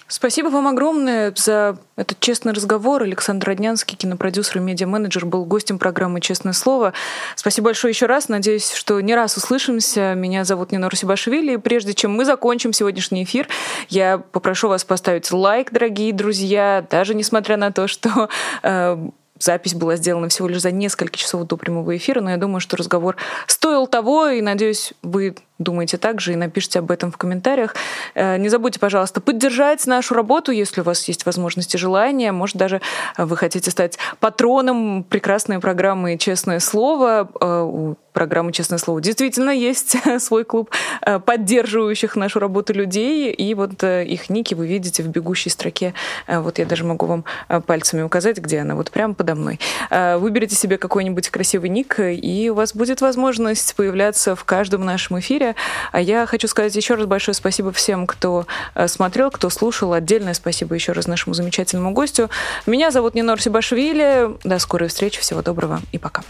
Спасибо 0.08 0.48
вам 0.50 0.68
огромное 0.68 1.34
за 1.38 1.78
этот 1.96 2.20
честный 2.20 2.52
разговор. 2.52 3.04
Александр 3.04 3.48
Роднянский, 3.48 3.96
кинопродюсер 3.96 4.58
и 4.58 4.60
медиа-менеджер, 4.60 5.26
был 5.26 5.46
гостем 5.46 5.80
программы 5.80 6.20
«Честное 6.20 6.52
слово». 6.52 6.92
Спасибо 7.38 7.66
большое 7.66 7.94
еще 7.94 8.08
раз. 8.08 8.28
Надеюсь, 8.28 8.74
что 8.74 9.00
не 9.00 9.16
раз 9.16 9.38
услышимся. 9.38 10.14
Меня 10.16 10.44
зовут 10.44 10.74
Нина 10.74 10.90
Русибашвили. 10.90 11.54
И 11.54 11.58
прежде 11.58 11.94
чем 11.94 12.12
мы 12.12 12.26
закончим 12.26 12.74
сегодняшний 12.74 13.24
эфир, 13.24 13.48
я 13.88 14.18
попрошу 14.18 14.68
вас 14.68 14.84
поставить 14.84 15.32
лайк, 15.32 15.72
дорогие 15.72 16.12
друзья, 16.12 16.86
даже 16.90 17.16
несмотря 17.16 17.56
на 17.56 17.72
то, 17.72 17.88
что 17.88 18.28
э, 18.64 18.98
Запись 19.42 19.74
была 19.74 19.96
сделана 19.96 20.30
всего 20.30 20.48
лишь 20.48 20.62
за 20.62 20.70
несколько 20.70 21.18
часов 21.18 21.48
до 21.48 21.58
прямого 21.58 21.98
эфира, 21.98 22.22
но 22.22 22.30
я 22.30 22.38
думаю, 22.38 22.60
что 22.60 22.78
разговор 22.78 23.16
стоил 23.48 23.88
того, 23.88 24.28
и 24.28 24.40
надеюсь, 24.40 24.94
вы 25.02 25.36
думаете 25.62 25.98
так 25.98 26.20
же 26.22 26.34
и 26.34 26.36
напишите 26.36 26.80
об 26.80 26.92
этом 26.92 27.12
в 27.12 27.18
комментариях. 27.18 27.76
Э, 28.16 28.38
не 28.38 28.50
забудьте, 28.50 28.80
пожалуйста, 28.80 29.22
поддержать 29.22 29.86
нашу 29.88 30.14
работу, 30.14 30.52
если 30.52 30.82
у 30.82 30.84
вас 30.84 31.08
есть 31.08 31.26
возможность 31.26 31.76
и 31.76 31.78
желание. 31.78 32.32
Может, 32.32 32.58
даже 32.58 32.82
вы 33.18 33.38
хотите 33.38 33.72
стать 33.72 33.98
патроном 34.20 35.04
прекрасной 35.04 35.60
программы 35.60 36.18
«Честное 36.18 36.60
слово». 36.60 37.30
Э, 37.40 37.62
у 37.62 37.96
программы 38.14 38.52
«Честное 38.52 38.78
слово» 38.78 39.02
действительно 39.02 39.52
есть 39.52 39.96
свой 40.20 40.44
клуб 40.44 40.70
э, 41.02 41.20
поддерживающих 41.20 42.16
нашу 42.16 42.40
работу 42.40 42.74
людей, 42.74 43.32
и 43.32 43.54
вот 43.54 43.84
их 43.84 44.30
ники 44.30 44.54
вы 44.54 44.68
видите 44.68 45.04
в 45.04 45.08
бегущей 45.08 45.52
строке. 45.52 45.94
Вот 46.28 46.60
я 46.60 46.66
даже 46.66 46.84
могу 46.84 47.06
вам 47.06 47.26
пальцами 47.66 48.02
указать, 48.02 48.38
где 48.38 48.60
она, 48.60 48.76
вот 48.76 48.92
прямо 48.92 49.14
подо 49.14 49.36
мной. 49.36 49.60
Выберите 49.90 50.56
себе 50.56 50.78
какой-нибудь 50.78 51.30
красивый 51.30 51.70
ник, 51.70 52.00
и 52.00 52.50
у 52.50 52.56
вас 52.56 52.76
будет 52.76 53.02
возможность 53.02 53.76
появляться 53.76 54.36
в 54.36 54.44
каждом 54.44 54.86
нашем 54.86 55.20
эфире, 55.20 55.51
а 55.92 56.02
я 56.02 56.26
хочу 56.26 56.48
сказать 56.48 56.76
еще 56.76 56.96
раз 56.96 57.06
большое 57.06 57.36
спасибо 57.36 57.72
всем, 57.72 58.08
кто 58.08 58.46
э, 58.76 58.88
смотрел, 58.88 59.32
кто 59.32 59.50
слушал. 59.50 59.94
Отдельное 59.94 60.34
спасибо 60.34 60.76
еще 60.76 60.92
раз 60.92 61.08
нашему 61.08 61.34
замечательному 61.34 61.92
гостю. 61.92 62.30
Меня 62.66 62.92
зовут 62.92 63.16
Нинор 63.16 63.42
Сибашвили. 63.42 64.30
До 64.44 64.60
скорой 64.60 64.90
встречи. 64.90 65.20
Всего 65.20 65.42
доброго 65.42 65.82
и 65.92 65.98
пока. 65.98 66.24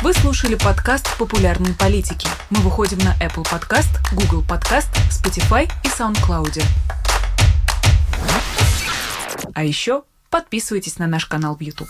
Вы 0.00 0.14
слушали 0.14 0.54
подкаст 0.54 1.08
«Популярные 1.18 1.74
политики». 1.74 2.28
Мы 2.50 2.60
выходим 2.60 2.98
на 2.98 3.16
Apple 3.16 3.44
Podcast, 3.44 3.88
Google 4.12 4.44
Podcast, 4.48 4.88
Spotify 5.10 5.68
и 5.82 5.88
SoundCloud. 5.88 6.62
А 9.54 9.64
еще 9.64 10.04
подписывайтесь 10.30 10.98
на 10.98 11.08
наш 11.08 11.26
канал 11.26 11.56
в 11.56 11.60
YouTube. 11.60 11.88